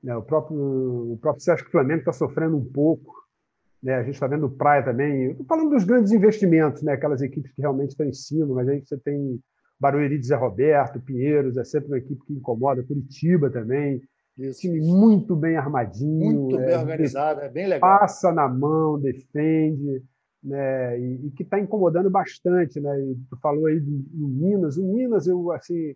né, 0.01 0.15
o 0.15 0.21
próprio, 0.21 0.57
o 1.13 1.17
próprio 1.21 1.43
Sesc 1.43 1.69
Flamengo 1.69 1.99
está 1.99 2.13
sofrendo 2.13 2.55
um 2.55 2.63
pouco. 2.63 3.21
Né, 3.81 3.95
a 3.95 4.03
gente 4.03 4.13
está 4.13 4.27
vendo 4.27 4.45
o 4.45 4.51
Praia 4.51 4.81
também. 4.81 5.31
Estou 5.31 5.45
falando 5.45 5.71
dos 5.71 5.83
grandes 5.83 6.13
investimentos, 6.13 6.81
né, 6.83 6.93
aquelas 6.93 7.21
equipes 7.21 7.51
que 7.51 7.61
realmente 7.61 7.89
estão 7.89 8.05
em 8.05 8.13
cima, 8.13 8.55
mas 8.55 8.69
aí 8.69 8.79
você 8.79 8.97
tem 8.97 9.41
Barueri 9.79 10.17
de 10.17 10.27
Zé 10.27 10.35
Roberto, 10.35 11.01
Pinheiros, 11.01 11.57
é 11.57 11.63
sempre 11.63 11.89
uma 11.89 11.97
equipe 11.97 12.23
que 12.25 12.33
incomoda, 12.33 12.83
Curitiba 12.83 13.49
também. 13.49 14.01
Isso, 14.37 14.61
time 14.61 14.79
muito 14.79 15.35
bem 15.35 15.55
armadinho. 15.57 16.41
Muito 16.41 16.59
é, 16.59 16.65
bem 16.65 16.77
organizado, 16.77 17.41
é 17.41 17.49
bem 17.49 17.67
legal. 17.67 17.99
Passa 17.99 18.31
na 18.31 18.47
mão, 18.47 18.99
defende, 18.99 20.03
né? 20.43 20.99
E, 20.99 21.27
e 21.27 21.31
que 21.31 21.43
está 21.43 21.59
incomodando 21.59 22.09
bastante, 22.09 22.79
né? 22.79 22.99
E 22.99 23.15
tu 23.29 23.37
falou 23.37 23.67
aí 23.67 23.79
do, 23.79 23.91
do, 23.91 24.27
Minas. 24.27 24.77
O 24.77 24.83
Minas, 24.83 25.27
eu 25.27 25.51
assim, 25.51 25.95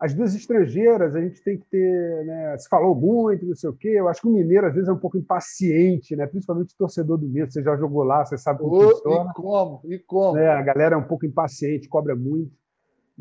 as 0.00 0.14
duas 0.14 0.34
estrangeiras 0.34 1.14
a 1.14 1.20
gente 1.20 1.42
tem 1.42 1.58
que 1.58 1.66
ter, 1.66 2.24
né? 2.24 2.56
Se 2.56 2.68
falou 2.70 2.94
muito, 2.94 3.44
não 3.44 3.54
sei 3.54 3.68
o 3.68 3.74
quê. 3.74 3.88
Eu 3.88 4.08
acho 4.08 4.22
que 4.22 4.28
o 4.28 4.32
mineiro 4.32 4.66
às 4.66 4.74
vezes 4.74 4.88
é 4.88 4.92
um 4.92 4.98
pouco 4.98 5.18
impaciente, 5.18 6.16
né? 6.16 6.26
Principalmente 6.26 6.72
o 6.72 6.78
torcedor 6.78 7.18
do 7.18 7.28
Minas. 7.28 7.52
Você 7.52 7.62
já 7.62 7.76
jogou 7.76 8.02
lá, 8.02 8.24
você 8.24 8.38
sabe 8.38 8.60
como 8.60 8.76
oh, 8.76 8.90
funciona. 8.90 9.30
E 9.30 9.34
como? 9.34 9.80
E 9.84 9.98
como? 9.98 10.34
Né? 10.36 10.48
A 10.48 10.62
galera 10.62 10.94
é 10.94 10.98
um 10.98 11.06
pouco 11.06 11.26
impaciente, 11.26 11.86
cobra 11.86 12.16
muito 12.16 12.61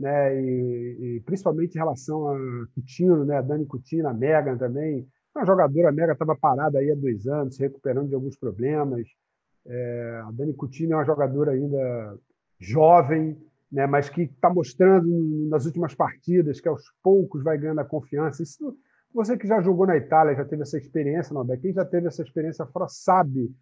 né? 0.01 0.41
E, 0.41 1.17
e, 1.17 1.21
principalmente 1.21 1.75
em 1.75 1.77
relação 1.77 2.27
a 2.27 2.37
Coutinho, 2.73 3.23
né? 3.23 3.37
A 3.37 3.41
Dani 3.41 3.65
Coutinho, 3.65 4.07
a 4.07 4.13
Megan 4.13 4.57
também. 4.57 5.07
Uma 5.33 5.45
jogadora, 5.45 5.91
Megan 5.91 6.13
estava 6.13 6.35
parada 6.35 6.79
aí 6.79 6.91
há 6.91 6.95
dois 6.95 7.27
anos, 7.27 7.55
se 7.55 7.61
recuperando 7.61 8.09
de 8.09 8.15
alguns 8.15 8.35
problemas. 8.35 9.07
É, 9.65 10.21
a 10.25 10.31
Dani 10.31 10.53
Coutinho 10.53 10.93
é 10.93 10.95
uma 10.95 11.05
jogadora 11.05 11.51
ainda 11.51 12.17
jovem, 12.59 13.37
né? 13.71 13.85
Mas 13.85 14.09
que 14.09 14.23
está 14.23 14.49
mostrando 14.49 15.07
nas 15.49 15.65
últimas 15.65 15.93
partidas 15.93 16.59
que 16.59 16.67
aos 16.67 16.83
poucos 17.03 17.43
vai 17.43 17.57
ganhando 17.57 17.79
a 17.79 17.85
confiança. 17.85 18.41
Isso, 18.41 18.75
você 19.13 19.37
que 19.37 19.47
já 19.47 19.61
jogou 19.61 19.85
na 19.85 19.95
Itália, 19.95 20.35
já 20.35 20.45
teve 20.45 20.63
essa 20.63 20.77
experiência, 20.77 21.33
não, 21.33 21.45
quem 21.57 21.73
já 21.73 21.85
teve 21.85 22.07
essa 22.07 22.23
experiência 22.23 22.65
fora 22.65 22.87
sabe 22.89 23.53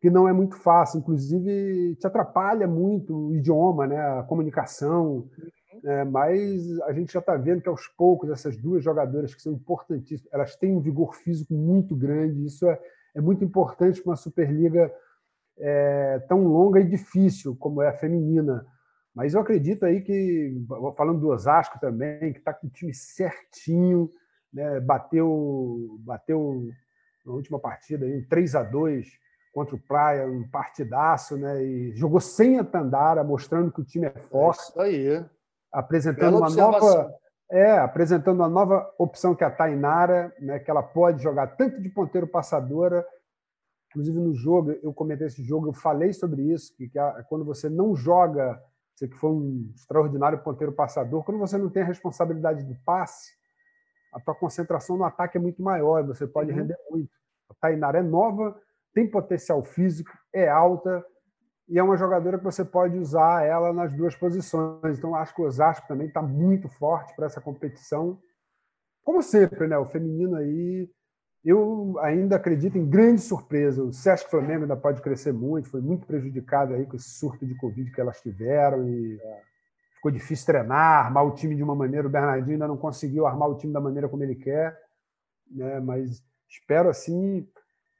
que 0.00 0.08
não 0.08 0.26
é 0.26 0.32
muito 0.32 0.56
fácil, 0.56 0.98
inclusive 0.98 1.94
te 1.96 2.06
atrapalha 2.06 2.66
muito 2.66 3.14
o 3.14 3.36
idioma, 3.36 3.86
né, 3.86 3.98
a 3.98 4.22
comunicação. 4.22 5.28
É, 5.84 6.04
mas 6.04 6.80
a 6.82 6.92
gente 6.92 7.12
já 7.12 7.20
está 7.20 7.36
vendo 7.36 7.62
que 7.62 7.68
aos 7.68 7.86
poucos 7.86 8.30
essas 8.30 8.56
duas 8.56 8.82
jogadoras 8.82 9.34
que 9.34 9.42
são 9.42 9.52
importantíssimas, 9.52 10.32
elas 10.32 10.56
têm 10.56 10.74
um 10.74 10.80
vigor 10.80 11.14
físico 11.14 11.54
muito 11.54 11.94
grande. 11.94 12.44
Isso 12.44 12.66
é, 12.68 12.80
é 13.14 13.20
muito 13.20 13.44
importante 13.44 14.00
para 14.00 14.10
uma 14.10 14.16
Superliga 14.16 14.92
é, 15.58 16.18
tão 16.28 16.44
longa 16.44 16.80
e 16.80 16.84
difícil 16.84 17.54
como 17.56 17.82
é 17.82 17.88
a 17.88 17.96
feminina, 17.96 18.66
Mas 19.14 19.34
eu 19.34 19.40
acredito 19.40 19.84
aí 19.84 20.00
que, 20.00 20.64
falando 20.96 21.20
do 21.20 21.28
Osasco 21.28 21.78
também, 21.78 22.32
que 22.32 22.38
está 22.38 22.54
com 22.54 22.66
o 22.66 22.70
time 22.70 22.94
certinho, 22.94 24.10
né? 24.52 24.80
bateu, 24.80 25.98
bateu 26.00 26.68
na 27.24 27.32
última 27.32 27.58
partida 27.58 28.06
um 28.06 28.24
3 28.28 28.54
a 28.54 28.62
2 28.62 29.06
contra 29.52 29.74
o 29.74 29.80
Praia, 29.80 30.26
um 30.26 30.48
partidaço, 30.48 31.36
né? 31.36 31.62
E 31.62 31.92
jogou 31.96 32.20
sem 32.20 32.58
a 32.58 32.64
Tandara, 32.64 33.24
mostrando 33.24 33.72
que 33.72 33.80
o 33.80 33.84
time 33.84 34.06
é 34.06 34.10
forte. 34.10 34.60
É 34.60 34.62
isso 34.62 34.80
aí. 34.80 35.24
Apresentando 35.72 36.38
uma 36.38 36.50
nova. 36.50 37.14
É, 37.52 37.78
apresentando 37.78 38.36
uma 38.36 38.48
nova 38.48 38.94
opção 38.96 39.34
que 39.34 39.42
é 39.42 39.46
a 39.46 39.50
Tainara, 39.50 40.32
né, 40.38 40.60
que 40.60 40.70
ela 40.70 40.84
pode 40.84 41.20
jogar 41.20 41.48
tanto 41.56 41.82
de 41.82 41.88
ponteiro 41.88 42.24
passadora, 42.24 43.04
inclusive 43.88 44.20
no 44.20 44.32
jogo, 44.32 44.70
eu 44.70 44.94
comentei 44.94 45.26
esse 45.26 45.42
jogo, 45.42 45.66
eu 45.66 45.72
falei 45.72 46.12
sobre 46.12 46.42
isso, 46.42 46.72
que, 46.76 46.88
que 46.88 46.96
a, 46.96 47.24
quando 47.28 47.44
você 47.44 47.68
não 47.68 47.96
joga, 47.96 48.62
você 48.94 49.08
que 49.08 49.16
foi 49.16 49.30
um 49.30 49.68
extraordinário 49.74 50.38
ponteiro 50.44 50.72
passador, 50.72 51.24
quando 51.24 51.38
você 51.38 51.58
não 51.58 51.68
tem 51.68 51.82
a 51.82 51.86
responsabilidade 51.86 52.62
do 52.62 52.76
passe, 52.84 53.32
a 54.12 54.20
tua 54.20 54.34
concentração 54.34 54.96
no 54.96 55.04
ataque 55.04 55.36
é 55.36 55.40
muito 55.40 55.60
maior, 55.60 56.06
você 56.06 56.28
pode 56.28 56.52
uhum. 56.52 56.56
render 56.56 56.76
muito. 56.88 57.10
A 57.50 57.54
Tainara 57.54 57.98
é 57.98 58.02
nova, 58.02 58.56
tem 58.94 59.10
potencial 59.10 59.64
físico, 59.64 60.12
é 60.32 60.48
alta 60.48 61.04
e 61.70 61.78
é 61.78 61.82
uma 61.82 61.96
jogadora 61.96 62.36
que 62.36 62.42
você 62.42 62.64
pode 62.64 62.98
usar 62.98 63.46
ela 63.46 63.72
nas 63.72 63.92
duas 63.92 64.16
posições. 64.16 64.98
Então, 64.98 65.14
acho 65.14 65.32
que 65.32 65.40
o 65.40 65.44
Osasco 65.44 65.86
também 65.86 66.08
está 66.08 66.20
muito 66.20 66.68
forte 66.68 67.14
para 67.14 67.26
essa 67.26 67.40
competição. 67.40 68.18
Como 69.04 69.22
sempre, 69.22 69.68
né? 69.68 69.78
O 69.78 69.86
feminino 69.86 70.34
aí, 70.34 70.90
eu 71.44 71.94
ainda 72.00 72.34
acredito 72.34 72.76
em 72.76 72.90
grande 72.90 73.20
surpresa. 73.20 73.84
O 73.84 73.92
Sesc 73.92 74.28
Flamengo 74.28 74.62
ainda 74.62 74.76
pode 74.76 75.00
crescer 75.00 75.32
muito, 75.32 75.70
foi 75.70 75.80
muito 75.80 76.08
prejudicado 76.08 76.74
aí 76.74 76.84
com 76.84 76.96
esse 76.96 77.10
surto 77.10 77.46
de 77.46 77.54
Covid 77.54 77.88
que 77.92 78.00
elas 78.00 78.20
tiveram 78.20 78.88
e 78.88 79.20
é, 79.22 79.40
ficou 79.94 80.10
difícil 80.10 80.46
treinar, 80.46 81.06
armar 81.06 81.24
o 81.24 81.34
time 81.36 81.54
de 81.54 81.62
uma 81.62 81.76
maneira. 81.76 82.08
O 82.08 82.10
Bernardinho 82.10 82.54
ainda 82.54 82.66
não 82.66 82.76
conseguiu 82.76 83.28
armar 83.28 83.48
o 83.48 83.56
time 83.56 83.72
da 83.72 83.80
maneira 83.80 84.08
como 84.08 84.24
ele 84.24 84.34
quer, 84.34 84.76
né? 85.48 85.78
Mas 85.78 86.20
espero 86.48 86.88
assim 86.88 87.46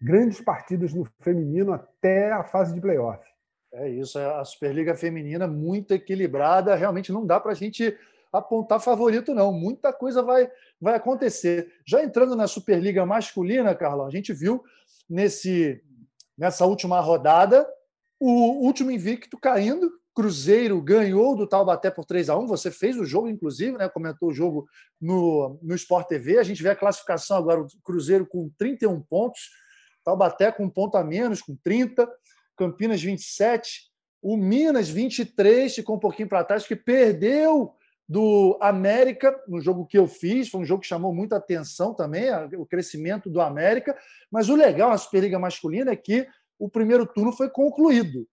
grandes 0.03 0.41
partidas 0.41 0.93
no 0.93 1.05
feminino 1.21 1.73
até 1.73 2.33
a 2.33 2.43
fase 2.43 2.75
de 2.75 2.81
playoff. 2.81 3.30
É 3.73 3.89
isso, 3.89 4.19
é 4.19 4.41
a 4.41 4.45
Superliga 4.45 4.97
Feminina 4.97 5.47
muito 5.47 5.95
equilibrada, 5.95 6.75
realmente 6.75 7.13
não 7.13 7.25
dá 7.25 7.39
para 7.39 7.53
a 7.53 7.55
gente 7.55 7.97
apontar 8.33 8.81
favorito, 8.81 9.35
não. 9.35 9.53
Muita 9.53 9.93
coisa 9.93 10.23
vai, 10.23 10.51
vai 10.81 10.95
acontecer. 10.95 11.73
Já 11.87 12.03
entrando 12.03 12.35
na 12.37 12.47
Superliga 12.47 13.05
Masculina, 13.07 13.75
Carlão, 13.75 14.07
a 14.07 14.11
gente 14.11 14.33
viu 14.33 14.63
nesse, 15.09 15.83
nessa 16.37 16.65
última 16.67 17.01
rodada 17.01 17.67
o 18.19 18.65
último 18.65 18.91
invicto 18.91 19.39
caindo. 19.39 19.91
Cruzeiro 20.13 20.83
ganhou 20.83 21.37
do 21.37 21.47
Taubaté 21.47 21.91
por 21.91 22.05
3 22.05 22.29
a 22.29 22.37
1 22.37 22.47
Você 22.49 22.71
fez 22.71 22.97
o 22.97 23.05
jogo, 23.05 23.29
inclusive, 23.29 23.79
né? 23.79 23.89
comentou 23.89 24.29
o 24.29 24.35
jogo 24.35 24.69
no, 25.01 25.59
no 25.63 25.75
Sport 25.77 26.09
TV. 26.09 26.39
A 26.39 26.43
gente 26.43 26.63
vê 26.63 26.71
a 26.71 26.77
classificação 26.77 27.37
agora: 27.37 27.61
o 27.63 27.67
Cruzeiro 27.83 28.27
com 28.27 28.51
31 28.59 29.01
pontos, 29.03 29.51
Taubaté 30.05 30.51
com 30.51 30.65
um 30.65 30.71
ponto 30.71 30.97
a 30.97 31.05
menos, 31.05 31.41
com 31.41 31.57
30, 31.63 32.09
Campinas 32.61 33.03
27, 33.03 33.91
o 34.21 34.37
Minas 34.37 34.91
23, 34.91 35.75
ficou 35.75 35.97
um 35.97 35.99
pouquinho 35.99 36.29
para 36.29 36.45
trás, 36.45 36.67
que 36.67 36.77
perdeu 36.77 37.73
do 38.07 38.59
América 38.61 39.35
no 39.49 39.63
jogo 39.63 39.87
que 39.87 39.97
eu 39.97 40.07
fiz, 40.07 40.51
foi 40.51 40.61
um 40.61 40.65
jogo 40.67 40.83
que 40.83 40.87
chamou 40.87 41.15
muita 41.15 41.37
atenção 41.37 41.95
também, 41.95 42.29
o 42.59 42.67
crescimento 42.67 43.31
do 43.31 43.41
América, 43.41 43.97
mas 44.31 44.51
o 44.51 44.55
legal 44.55 44.91
na 44.91 44.99
Superliga 44.99 45.39
Masculina 45.39 45.93
é 45.93 45.97
que 45.97 46.29
o 46.59 46.69
primeiro 46.69 47.07
turno 47.07 47.33
foi 47.33 47.49
concluído 47.49 48.29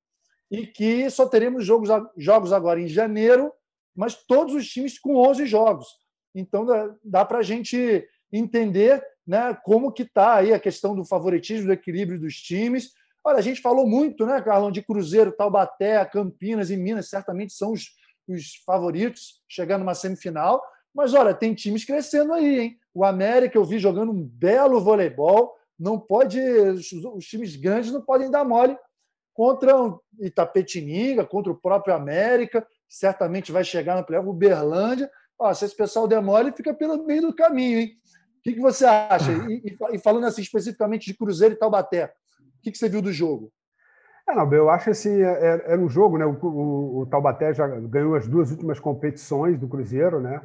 e 0.51 0.67
que 0.67 1.10
só 1.10 1.25
teremos 1.25 1.65
jogos, 1.65 1.88
jogos 2.17 2.51
agora 2.51 2.81
em 2.81 2.88
janeiro, 2.89 3.53
mas 3.96 4.13
todos 4.13 4.53
os 4.55 4.67
times 4.67 5.00
com 5.00 5.15
11 5.15 5.46
jogos. 5.46 5.88
Então 6.36 6.65
dá, 6.65 6.93
dá 7.01 7.24
para 7.24 7.38
a 7.38 7.43
gente 7.43 8.05
entender 8.29 9.01
né, 9.25 9.57
como 9.63 9.93
que 9.93 10.03
está 10.03 10.36
aí 10.36 10.53
a 10.53 10.60
questão 10.60 10.93
do 10.93 11.05
favoritismo, 11.05 11.67
do 11.67 11.74
equilíbrio 11.74 12.19
dos 12.19 12.36
times. 12.36 12.91
Olha, 13.27 13.39
a 13.39 13.41
gente 13.41 13.62
falou 13.62 13.86
muito, 13.86 14.25
né, 14.25 14.41
Carlão, 14.41 14.72
de 14.72 14.81
Cruzeiro, 14.81 15.34
Taubaté, 15.34 16.03
Campinas 16.05 16.69
e 16.69 16.77
Minas, 16.77 17.10
certamente 17.10 17.51
são 17.51 17.74
os, 17.74 17.89
os 18.27 18.55
favoritos 18.65 19.41
chegando 19.50 19.81
numa 19.81 19.93
semifinal. 19.93 20.63
Mas 20.93 21.13
olha, 21.13 21.34
tem 21.34 21.53
times 21.53 21.84
crescendo 21.84 22.34
aí, 22.34 22.60
hein? 22.60 22.79
O 22.93 23.03
América 23.03 23.57
eu 23.57 23.65
vi 23.65 23.79
jogando 23.79 24.12
um 24.12 24.24
belo 24.24 24.79
voleibol. 24.79 25.55
Não 25.77 26.00
pode, 26.00 26.39
os, 26.39 26.91
os 26.91 27.25
times 27.25 27.55
grandes 27.55 27.91
não 27.91 28.01
podem 28.01 28.31
dar 28.31 28.46
mole 28.46 28.77
contra 29.34 29.77
o 29.77 30.01
Itapetininga, 30.19 31.25
contra 31.25 31.51
o 31.51 31.60
próprio 31.60 31.93
América. 31.93 32.65
Certamente 32.88 33.51
vai 33.51 33.63
chegar 33.63 33.98
no 33.98 34.05
playoff, 34.05 34.29
Uberlândia. 34.29 35.12
Ó, 35.38 35.53
se 35.53 35.65
esse 35.65 35.75
pessoal 35.75 36.07
der 36.07 36.22
mole, 36.22 36.53
fica 36.53 36.74
pelo 36.74 37.05
meio 37.05 37.24
do 37.24 37.36
caminho, 37.36 37.79
hein? 37.79 37.98
que, 38.48 38.53
que 38.53 38.62
você 38.62 38.86
acha? 38.86 39.31
E, 39.50 39.75
e, 39.93 40.00
falando 40.00 40.25
assim 40.25 40.41
especificamente 40.41 41.07
de 41.07 41.17
Cruzeiro 41.17 41.53
e 41.53 41.57
Taubaté, 41.57 42.13
o 42.58 42.62
que, 42.62 42.72
que 42.72 42.78
você 42.78 42.90
viu 42.90 43.02
do 43.02 43.12
jogo? 43.12 43.52
É, 44.28 44.36
não, 44.36 44.52
eu 44.52 44.70
acho 44.70 44.90
assim, 44.90 45.22
era, 45.22 45.40
é, 45.40 45.48
é, 45.48 45.72
era 45.72 45.82
um 45.82 45.88
jogo, 45.88 46.18
né? 46.18 46.26
O, 46.26 46.34
o, 46.34 47.00
o, 47.00 47.06
Taubaté 47.06 47.54
já 47.54 47.66
ganhou 47.66 48.16
as 48.16 48.28
duas 48.28 48.52
últimas 48.52 48.80
competições 48.80 49.58
do 49.58 49.70
Cruzeiro, 49.70 50.20
né? 50.20 50.42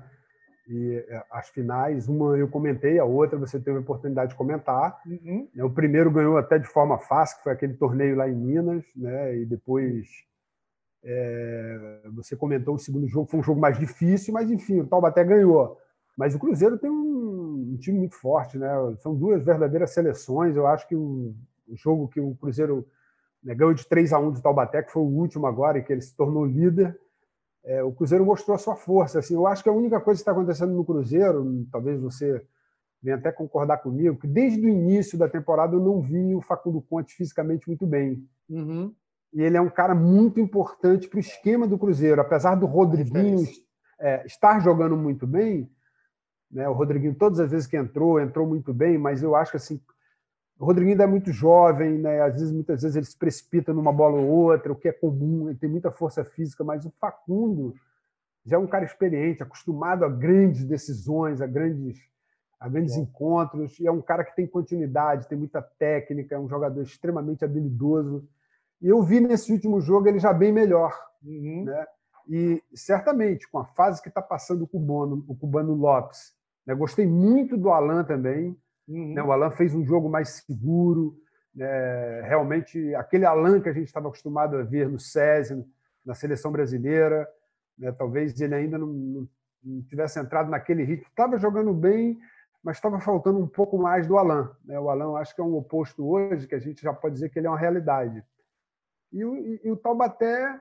E 0.68 1.04
as 1.32 1.48
finais, 1.48 2.08
uma 2.08 2.38
eu 2.38 2.48
comentei, 2.48 2.98
a 2.98 3.04
outra 3.04 3.36
você 3.36 3.58
teve 3.58 3.78
a 3.78 3.80
oportunidade 3.80 4.30
de 4.30 4.36
comentar. 4.36 5.00
Uhum. 5.04 5.48
O 5.66 5.70
primeiro 5.70 6.10
ganhou 6.12 6.38
até 6.38 6.58
de 6.58 6.68
forma 6.68 6.96
fácil, 6.96 7.38
que 7.38 7.42
foi 7.42 7.52
aquele 7.52 7.74
torneio 7.74 8.14
lá 8.14 8.28
em 8.28 8.34
Minas, 8.34 8.84
né? 8.94 9.36
E 9.36 9.44
depois 9.44 10.06
é, 11.04 12.02
você 12.14 12.36
comentou 12.36 12.76
o 12.76 12.78
segundo 12.78 13.08
jogo, 13.08 13.28
foi 13.28 13.40
um 13.40 13.42
jogo 13.42 13.60
mais 13.60 13.76
difícil, 13.76 14.32
mas 14.32 14.48
enfim, 14.48 14.80
o 14.80 14.86
Taubaté 14.86 15.24
ganhou. 15.24 15.76
Mas 16.16 16.34
o 16.34 16.38
Cruzeiro 16.38 16.78
tem 16.78 16.90
um, 16.90 17.72
um 17.72 17.76
time 17.78 17.98
muito 17.98 18.14
forte, 18.14 18.56
né? 18.56 18.68
São 18.98 19.14
duas 19.14 19.42
verdadeiras 19.44 19.92
seleções. 19.92 20.54
Eu 20.54 20.68
acho 20.68 20.86
que 20.86 20.94
o, 20.94 21.34
o 21.72 21.76
jogo 21.76 22.08
que 22.08 22.20
o 22.20 22.34
Cruzeiro 22.36 22.86
né, 23.42 23.54
ganhou 23.54 23.72
de 23.72 23.86
3 23.86 24.12
a 24.12 24.18
1 24.18 24.32
do 24.32 24.42
Taubaté, 24.42 24.82
que 24.82 24.92
foi 24.92 25.02
o 25.02 25.06
último 25.06 25.46
agora, 25.46 25.78
e 25.78 25.82
que 25.82 25.92
ele 25.92 26.02
se 26.02 26.14
tornou 26.14 26.44
líder, 26.44 26.98
é, 27.64 27.82
o 27.82 27.92
Cruzeiro 27.92 28.24
mostrou 28.24 28.54
a 28.54 28.58
sua 28.58 28.76
força. 28.76 29.18
Assim, 29.18 29.34
eu 29.34 29.46
acho 29.46 29.62
que 29.62 29.68
a 29.68 29.72
única 29.72 30.00
coisa 30.00 30.18
que 30.18 30.22
está 30.22 30.32
acontecendo 30.32 30.72
no 30.74 30.84
Cruzeiro, 30.84 31.66
talvez 31.70 32.00
você 32.00 32.44
venha 33.02 33.16
até 33.16 33.32
concordar 33.32 33.78
comigo, 33.78 34.18
que 34.18 34.26
desde 34.26 34.60
o 34.60 34.68
início 34.68 35.18
da 35.18 35.28
temporada 35.28 35.74
eu 35.74 35.80
não 35.80 36.00
vi 36.00 36.34
o 36.34 36.40
Facundo 36.40 36.80
Conte 36.80 37.14
fisicamente 37.14 37.66
muito 37.66 37.86
bem. 37.86 38.24
Uhum. 38.48 38.94
E 39.32 39.42
ele 39.42 39.56
é 39.56 39.60
um 39.60 39.70
cara 39.70 39.94
muito 39.94 40.38
importante 40.38 41.08
para 41.08 41.16
o 41.16 41.20
esquema 41.20 41.66
do 41.66 41.78
Cruzeiro. 41.78 42.20
Apesar 42.20 42.54
do 42.54 42.66
Rodriguinho 42.66 43.44
é, 43.98 44.24
estar 44.26 44.60
jogando 44.60 44.96
muito 44.96 45.26
bem, 45.26 45.68
né? 46.52 46.68
O 46.68 46.74
Rodriguinho, 46.74 47.14
todas 47.14 47.40
as 47.40 47.50
vezes 47.50 47.66
que 47.66 47.76
entrou, 47.76 48.20
entrou 48.20 48.46
muito 48.46 48.74
bem, 48.74 48.98
mas 48.98 49.22
eu 49.22 49.34
acho 49.34 49.52
que 49.52 49.56
assim, 49.56 49.80
o 50.58 50.64
Rodriguinho 50.64 50.94
ainda 50.94 51.04
é 51.04 51.06
muito 51.06 51.32
jovem, 51.32 51.98
né? 51.98 52.20
às 52.20 52.34
vezes, 52.34 52.52
muitas 52.52 52.82
vezes 52.82 52.96
ele 52.96 53.06
se 53.06 53.16
precipita 53.16 53.72
numa 53.72 53.92
bola 53.92 54.20
ou 54.20 54.28
outra, 54.28 54.72
o 54.72 54.76
que 54.76 54.88
é 54.88 54.92
comum, 54.92 55.48
ele 55.48 55.58
tem 55.58 55.68
muita 55.68 55.90
força 55.90 56.24
física, 56.24 56.62
mas 56.62 56.84
o 56.84 56.92
Facundo 57.00 57.74
já 58.44 58.56
é 58.56 58.58
um 58.58 58.66
cara 58.66 58.84
experiente, 58.84 59.42
acostumado 59.42 60.04
a 60.04 60.08
grandes 60.08 60.64
decisões, 60.64 61.40
a 61.40 61.46
grandes, 61.46 61.98
a 62.58 62.68
grandes 62.68 62.96
é. 62.96 63.00
encontros, 63.00 63.78
e 63.78 63.86
é 63.86 63.92
um 63.92 64.02
cara 64.02 64.24
que 64.24 64.34
tem 64.34 64.46
continuidade, 64.46 65.28
tem 65.28 65.38
muita 65.38 65.62
técnica, 65.62 66.34
é 66.34 66.38
um 66.38 66.48
jogador 66.48 66.82
extremamente 66.82 67.44
habilidoso. 67.44 68.28
E 68.80 68.88
eu 68.88 69.02
vi 69.02 69.20
nesse 69.20 69.52
último 69.52 69.80
jogo 69.80 70.08
ele 70.08 70.18
já 70.18 70.32
bem 70.32 70.52
melhor. 70.52 70.92
Uhum. 71.24 71.64
Né? 71.64 71.86
E 72.28 72.62
certamente, 72.74 73.48
com 73.48 73.58
a 73.58 73.64
fase 73.64 74.02
que 74.02 74.08
está 74.08 74.22
passando 74.22 74.62
o 74.62 74.68
cubano, 74.68 75.24
o 75.28 75.34
cubano 75.34 75.74
Lopes, 75.74 76.32
né? 76.66 76.74
Gostei 76.74 77.06
muito 77.06 77.56
do 77.56 77.70
Alan 77.70 78.04
também. 78.04 78.56
Uhum. 78.88 79.14
Né? 79.14 79.22
O 79.22 79.32
Alan 79.32 79.50
fez 79.50 79.74
um 79.74 79.84
jogo 79.84 80.08
mais 80.08 80.44
seguro. 80.46 81.16
Né? 81.54 82.22
Realmente, 82.22 82.94
aquele 82.94 83.24
Alan 83.24 83.60
que 83.60 83.68
a 83.68 83.72
gente 83.72 83.86
estava 83.86 84.08
acostumado 84.08 84.56
a 84.56 84.62
ver 84.62 84.88
no 84.88 84.98
SESI, 84.98 85.64
na 86.04 86.14
seleção 86.14 86.50
brasileira, 86.50 87.28
né? 87.78 87.92
talvez 87.92 88.38
ele 88.40 88.54
ainda 88.54 88.78
não, 88.78 89.28
não, 89.62 89.82
tivesse 89.82 90.18
entrado 90.18 90.50
naquele 90.50 90.82
ritmo. 90.82 91.08
Estava 91.08 91.38
jogando 91.38 91.72
bem, 91.72 92.18
mas 92.62 92.76
estava 92.76 93.00
faltando 93.00 93.38
um 93.38 93.48
pouco 93.48 93.78
mais 93.78 94.06
do 94.06 94.18
Alan. 94.18 94.54
Né? 94.64 94.78
O 94.78 94.90
Alan, 94.90 95.18
acho 95.18 95.34
que 95.34 95.40
é 95.40 95.44
um 95.44 95.56
oposto 95.56 96.06
hoje, 96.06 96.46
que 96.46 96.54
a 96.54 96.60
gente 96.60 96.82
já 96.82 96.92
pode 96.92 97.14
dizer 97.14 97.28
que 97.28 97.38
ele 97.38 97.46
é 97.46 97.50
uma 97.50 97.58
realidade. 97.58 98.24
E 99.12 99.24
o, 99.24 99.36
e, 99.36 99.60
e 99.64 99.70
o 99.70 99.76
Taubaté 99.76 100.58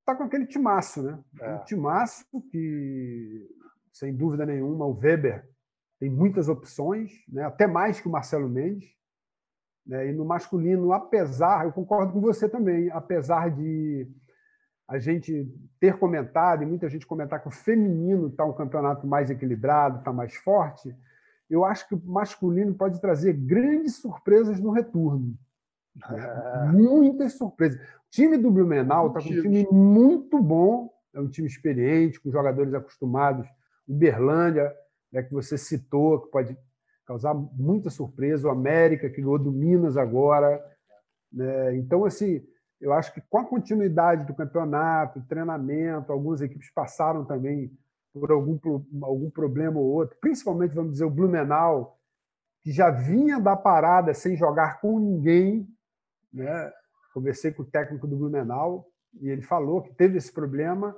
está 0.00 0.14
com 0.14 0.24
aquele 0.24 0.46
timaço, 0.46 1.02
né? 1.02 1.18
É. 1.40 1.54
Um 1.54 1.64
timaço 1.64 2.24
que 2.52 3.48
sem 3.96 4.14
dúvida 4.14 4.44
nenhuma, 4.44 4.84
o 4.84 4.94
Weber 4.94 5.48
tem 5.98 6.10
muitas 6.10 6.48
opções, 6.48 7.12
né? 7.28 7.44
até 7.44 7.66
mais 7.66 8.00
que 8.00 8.08
o 8.08 8.10
Marcelo 8.10 8.48
Mendes. 8.48 8.88
Né? 9.86 10.08
E 10.08 10.12
no 10.12 10.24
masculino, 10.24 10.92
apesar, 10.92 11.64
eu 11.64 11.72
concordo 11.72 12.12
com 12.12 12.20
você 12.20 12.48
também, 12.48 12.90
apesar 12.90 13.50
de 13.50 14.06
a 14.88 14.98
gente 14.98 15.48
ter 15.80 15.98
comentado, 15.98 16.62
e 16.62 16.66
muita 16.66 16.88
gente 16.88 17.06
comentar 17.06 17.40
que 17.40 17.48
o 17.48 17.52
feminino 17.52 18.28
está 18.28 18.44
um 18.44 18.52
campeonato 18.52 19.06
mais 19.06 19.30
equilibrado, 19.30 19.98
está 19.98 20.12
mais 20.12 20.36
forte, 20.36 20.94
eu 21.48 21.64
acho 21.64 21.88
que 21.88 21.94
o 21.94 22.02
masculino 22.04 22.74
pode 22.74 23.00
trazer 23.00 23.32
grandes 23.32 23.96
surpresas 23.96 24.60
no 24.60 24.70
retorno. 24.70 25.36
Né? 26.10 26.70
Muitas 26.72 27.32
surpresas. 27.34 27.80
O 27.80 28.10
time 28.10 28.36
do 28.36 28.50
Blumenau 28.50 29.08
está 29.08 29.20
com 29.20 29.28
um 29.28 29.42
time 29.42 29.66
muito 29.70 30.40
bom 30.40 30.90
é 31.16 31.20
um 31.20 31.28
time 31.28 31.48
experiente, 31.48 32.20
com 32.20 32.30
jogadores 32.30 32.74
acostumados. 32.74 33.48
Uberlândia, 33.88 34.74
né, 35.12 35.22
que 35.22 35.32
você 35.32 35.56
citou, 35.56 36.20
que 36.20 36.30
pode 36.30 36.56
causar 37.06 37.34
muita 37.34 37.90
surpresa. 37.90 38.48
O 38.48 38.50
América, 38.50 39.08
que 39.08 39.20
ganhou 39.20 39.38
do 39.38 39.52
Minas 39.52 39.96
agora. 39.96 40.64
Né? 41.32 41.76
Então, 41.76 42.04
assim, 42.04 42.44
eu 42.80 42.92
acho 42.92 43.12
que 43.14 43.20
com 43.20 43.38
a 43.38 43.44
continuidade 43.44 44.26
do 44.26 44.34
campeonato, 44.34 45.22
treinamento, 45.28 46.12
algumas 46.12 46.40
equipes 46.40 46.70
passaram 46.72 47.24
também 47.24 47.70
por 48.12 48.30
algum, 48.30 48.58
algum 49.02 49.30
problema 49.30 49.78
ou 49.78 49.86
outro, 49.86 50.16
principalmente, 50.20 50.74
vamos 50.74 50.92
dizer, 50.92 51.04
o 51.04 51.10
Blumenau, 51.10 51.98
que 52.62 52.72
já 52.72 52.90
vinha 52.90 53.38
da 53.38 53.54
parada 53.54 54.12
sem 54.14 54.36
jogar 54.36 54.80
com 54.80 54.98
ninguém. 54.98 55.68
Né? 56.32 56.72
Conversei 57.14 57.52
com 57.52 57.62
o 57.62 57.66
técnico 57.66 58.06
do 58.06 58.16
Blumenau 58.16 58.86
e 59.20 59.28
ele 59.28 59.42
falou 59.42 59.82
que 59.82 59.94
teve 59.94 60.18
esse 60.18 60.32
problema. 60.32 60.96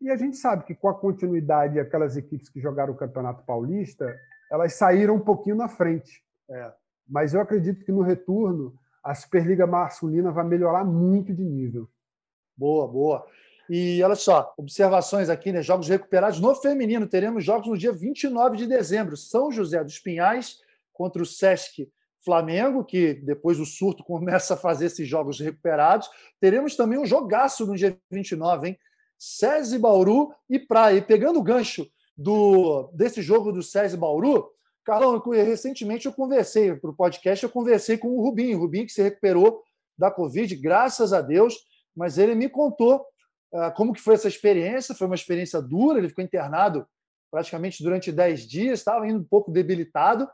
E 0.00 0.10
a 0.10 0.16
gente 0.16 0.36
sabe 0.36 0.64
que 0.64 0.74
com 0.74 0.88
a 0.88 0.94
continuidade, 0.94 1.80
aquelas 1.80 2.16
equipes 2.16 2.48
que 2.48 2.60
jogaram 2.60 2.92
o 2.92 2.96
Campeonato 2.96 3.44
Paulista, 3.44 4.14
elas 4.50 4.74
saíram 4.74 5.16
um 5.16 5.20
pouquinho 5.20 5.56
na 5.56 5.68
frente. 5.68 6.22
É. 6.50 6.72
Mas 7.08 7.34
eu 7.34 7.40
acredito 7.40 7.84
que 7.84 7.92
no 7.92 8.02
retorno 8.02 8.74
a 9.02 9.14
Superliga 9.14 9.66
Masculina 9.66 10.30
vai 10.30 10.44
melhorar 10.44 10.84
muito 10.84 11.32
de 11.34 11.44
nível. 11.44 11.88
Boa, 12.56 12.88
boa. 12.88 13.26
E 13.68 14.02
olha 14.02 14.14
só, 14.14 14.52
observações 14.56 15.28
aqui, 15.28 15.50
né? 15.52 15.62
Jogos 15.62 15.88
recuperados 15.88 16.40
no 16.40 16.54
feminino. 16.54 17.06
Teremos 17.06 17.44
jogos 17.44 17.68
no 17.68 17.78
dia 17.78 17.92
29 17.92 18.56
de 18.56 18.66
dezembro. 18.66 19.16
São 19.16 19.50
José 19.50 19.82
dos 19.82 19.98
Pinhais 19.98 20.58
contra 20.92 21.22
o 21.22 21.26
Sesc 21.26 21.90
Flamengo, 22.24 22.84
que 22.84 23.14
depois 23.14 23.58
do 23.58 23.66
surto 23.66 24.02
começa 24.04 24.54
a 24.54 24.56
fazer 24.56 24.86
esses 24.86 25.06
jogos 25.08 25.40
recuperados. 25.40 26.08
Teremos 26.40 26.76
também 26.76 26.98
um 26.98 27.06
jogaço 27.06 27.66
no 27.66 27.76
dia 27.76 27.98
29, 28.10 28.68
hein? 28.68 28.78
SESI 29.24 29.78
Bauru 29.78 30.32
e 30.50 30.58
Praia. 30.58 30.98
E 30.98 31.02
pegando 31.02 31.38
o 31.38 31.42
gancho 31.42 31.86
do, 32.16 32.90
desse 32.92 33.22
jogo 33.22 33.52
do 33.52 33.62
SESI 33.62 33.96
Bauru, 33.96 34.50
Carlão, 34.84 35.18
recentemente 35.18 36.04
eu 36.04 36.12
conversei 36.12 36.74
para 36.74 36.90
o 36.90 36.94
podcast, 36.94 37.42
eu 37.42 37.50
conversei 37.50 37.96
com 37.96 38.08
o 38.08 38.22
Rubinho, 38.22 38.58
Rubinho 38.58 38.84
que 38.84 38.92
se 38.92 39.02
recuperou 39.02 39.62
da 39.96 40.10
Covid, 40.10 40.54
graças 40.56 41.12
a 41.14 41.22
Deus, 41.22 41.56
mas 41.96 42.18
ele 42.18 42.34
me 42.34 42.50
contou 42.50 43.06
uh, 43.52 43.72
como 43.74 43.94
que 43.94 44.00
foi 44.00 44.14
essa 44.14 44.28
experiência, 44.28 44.94
foi 44.94 45.06
uma 45.06 45.14
experiência 45.14 45.62
dura, 45.62 45.98
ele 45.98 46.08
ficou 46.10 46.22
internado 46.22 46.86
praticamente 47.30 47.82
durante 47.82 48.12
10 48.12 48.46
dias, 48.46 48.80
estava 48.80 49.08
indo 49.08 49.20
um 49.20 49.24
pouco 49.24 49.50
debilitado, 49.50 50.28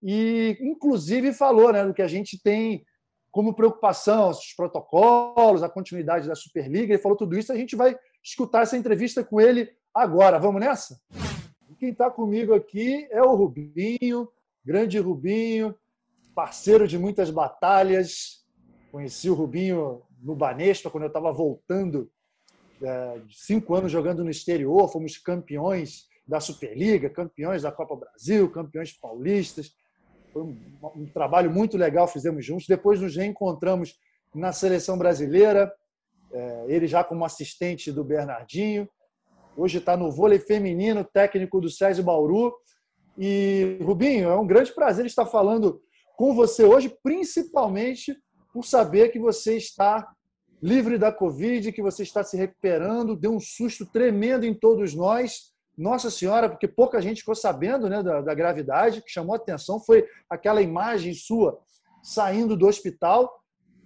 e 0.00 0.56
inclusive 0.60 1.32
falou 1.32 1.72
né, 1.72 1.84
do 1.84 1.92
que 1.92 2.02
a 2.02 2.08
gente 2.08 2.40
tem 2.40 2.84
como 3.32 3.54
preocupação, 3.54 4.30
os 4.30 4.54
protocolos, 4.54 5.62
a 5.62 5.68
continuidade 5.68 6.28
da 6.28 6.34
Superliga, 6.34 6.94
ele 6.94 7.02
falou 7.02 7.18
tudo 7.18 7.36
isso, 7.36 7.52
a 7.52 7.56
gente 7.56 7.74
vai 7.74 7.96
escutar 8.26 8.62
essa 8.62 8.76
entrevista 8.76 9.22
com 9.22 9.40
ele 9.40 9.70
agora. 9.94 10.38
Vamos 10.38 10.60
nessa? 10.60 11.00
Quem 11.78 11.90
está 11.90 12.10
comigo 12.10 12.54
aqui 12.54 13.06
é 13.10 13.22
o 13.22 13.34
Rubinho, 13.34 14.28
grande 14.64 14.98
Rubinho, 14.98 15.74
parceiro 16.34 16.88
de 16.88 16.98
muitas 16.98 17.30
batalhas. 17.30 18.44
Conheci 18.90 19.30
o 19.30 19.34
Rubinho 19.34 20.02
no 20.20 20.34
Banespa, 20.34 20.90
quando 20.90 21.04
eu 21.04 21.08
estava 21.08 21.32
voltando 21.32 22.10
é, 22.82 23.20
cinco 23.30 23.74
anos 23.74 23.92
jogando 23.92 24.24
no 24.24 24.30
exterior. 24.30 24.90
Fomos 24.90 25.18
campeões 25.18 26.08
da 26.26 26.40
Superliga, 26.40 27.08
campeões 27.08 27.62
da 27.62 27.70
Copa 27.70 27.94
Brasil, 27.94 28.50
campeões 28.50 28.92
paulistas. 28.92 29.72
Foi 30.32 30.42
um, 30.42 30.58
um 30.96 31.06
trabalho 31.06 31.50
muito 31.50 31.76
legal, 31.76 32.08
fizemos 32.08 32.44
juntos. 32.44 32.66
Depois 32.66 33.00
nos 33.00 33.14
reencontramos 33.14 33.96
na 34.34 34.52
seleção 34.52 34.98
brasileira, 34.98 35.72
ele 36.66 36.86
já 36.86 37.02
como 37.04 37.24
assistente 37.24 37.90
do 37.92 38.04
Bernardinho. 38.04 38.88
Hoje 39.56 39.78
está 39.78 39.96
no 39.96 40.10
vôlei 40.10 40.38
feminino, 40.38 41.04
técnico 41.04 41.60
do 41.60 41.70
Césio 41.70 42.04
Bauru. 42.04 42.54
E, 43.16 43.78
Rubinho, 43.82 44.28
é 44.28 44.36
um 44.36 44.46
grande 44.46 44.72
prazer 44.74 45.06
estar 45.06 45.24
falando 45.24 45.80
com 46.16 46.34
você 46.34 46.64
hoje, 46.64 46.94
principalmente 47.02 48.16
por 48.52 48.64
saber 48.64 49.10
que 49.10 49.18
você 49.18 49.56
está 49.56 50.06
livre 50.62 50.98
da 50.98 51.12
Covid, 51.12 51.72
que 51.72 51.82
você 51.82 52.02
está 52.02 52.22
se 52.22 52.36
recuperando. 52.36 53.16
Deu 53.16 53.32
um 53.32 53.40
susto 53.40 53.86
tremendo 53.86 54.44
em 54.44 54.54
todos 54.54 54.94
nós. 54.94 55.54
Nossa 55.76 56.10
Senhora, 56.10 56.48
porque 56.48 56.66
pouca 56.66 57.00
gente 57.02 57.20
ficou 57.20 57.34
sabendo 57.34 57.88
né, 57.88 58.02
da, 58.02 58.22
da 58.22 58.34
gravidade, 58.34 59.02
que 59.02 59.10
chamou 59.10 59.36
atenção 59.36 59.78
foi 59.78 60.06
aquela 60.28 60.62
imagem 60.62 61.12
sua 61.12 61.58
saindo 62.02 62.56
do 62.56 62.66
hospital. 62.66 63.30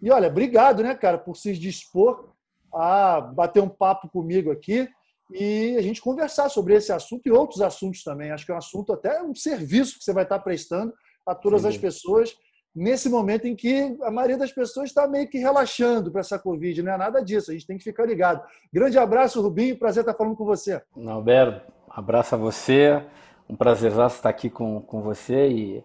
E 0.02 0.10
olha, 0.10 0.28
obrigado, 0.28 0.82
né, 0.82 0.94
cara, 0.94 1.18
por 1.18 1.36
se 1.36 1.52
dispor 1.52 2.30
a 2.72 3.20
bater 3.20 3.62
um 3.62 3.68
papo 3.68 4.08
comigo 4.08 4.50
aqui 4.50 4.88
e 5.32 5.76
a 5.76 5.82
gente 5.82 6.00
conversar 6.00 6.48
sobre 6.48 6.74
esse 6.74 6.92
assunto 6.92 7.26
e 7.26 7.30
outros 7.30 7.60
assuntos 7.60 8.02
também. 8.02 8.30
Acho 8.30 8.44
que 8.44 8.52
é 8.52 8.54
um 8.54 8.58
assunto, 8.58 8.92
até 8.92 9.22
um 9.22 9.34
serviço 9.34 9.98
que 9.98 10.04
você 10.04 10.12
vai 10.12 10.24
estar 10.24 10.38
prestando 10.40 10.92
a 11.26 11.34
todas 11.34 11.62
Sim. 11.62 11.68
as 11.68 11.76
pessoas 11.76 12.34
nesse 12.74 13.08
momento 13.08 13.46
em 13.46 13.54
que 13.54 13.96
a 14.02 14.10
maioria 14.10 14.38
das 14.38 14.52
pessoas 14.52 14.90
está 14.90 15.06
meio 15.06 15.28
que 15.28 15.38
relaxando 15.38 16.10
para 16.10 16.20
essa 16.20 16.38
Covid. 16.38 16.82
Não 16.82 16.92
é 16.92 16.96
nada 16.96 17.20
disso, 17.20 17.50
a 17.50 17.54
gente 17.54 17.66
tem 17.66 17.76
que 17.76 17.84
ficar 17.84 18.06
ligado. 18.06 18.42
Grande 18.72 18.98
abraço, 18.98 19.42
Rubinho, 19.42 19.78
prazer 19.78 20.02
estar 20.02 20.14
falando 20.14 20.36
com 20.36 20.44
você. 20.44 20.80
Alberto, 21.06 21.72
abraço 21.88 22.34
a 22.34 22.38
você, 22.38 23.02
um 23.48 23.56
prazer 23.56 23.92
estar 23.92 24.28
aqui 24.28 24.48
com, 24.48 24.80
com 24.80 25.02
você 25.02 25.48
e, 25.48 25.84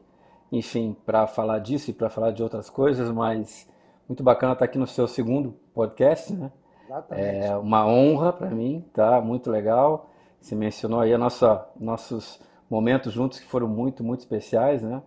enfim, 0.51 0.95
para 1.06 1.25
falar 1.28 1.60
disso 1.60 1.89
e 1.89 1.93
para 1.93 2.10
falar 2.10 2.32
de 2.32 2.43
outras 2.43 2.69
coisas, 2.69 3.10
mas 3.10 3.67
muito 4.08 4.24
bacana 4.24 4.54
estar 4.54 4.65
aqui 4.65 4.78
no 4.78 4.88
seu 4.88 5.08
segundo 5.08 5.56
podcast, 5.74 6.32
né? 6.34 6.52
Exatamente. 6.86 7.28
É 7.28 7.56
uma 7.58 7.86
honra 7.86 8.32
para 8.32 8.50
mim, 8.50 8.86
tá? 8.94 9.20
Muito 9.20 9.50
legal. 9.50 10.10
Você 10.39 10.56
mencionou 10.56 11.00
aí 11.00 11.13
a 11.13 11.18
nossa, 11.18 11.68
nossos 11.80 12.39
momentos 12.70 13.13
juntos 13.13 13.39
que 13.39 13.48
foram 13.48 13.68
muito, 13.68 14.04
muito 14.04 14.20
especiais, 14.20 14.84
né? 14.84 15.02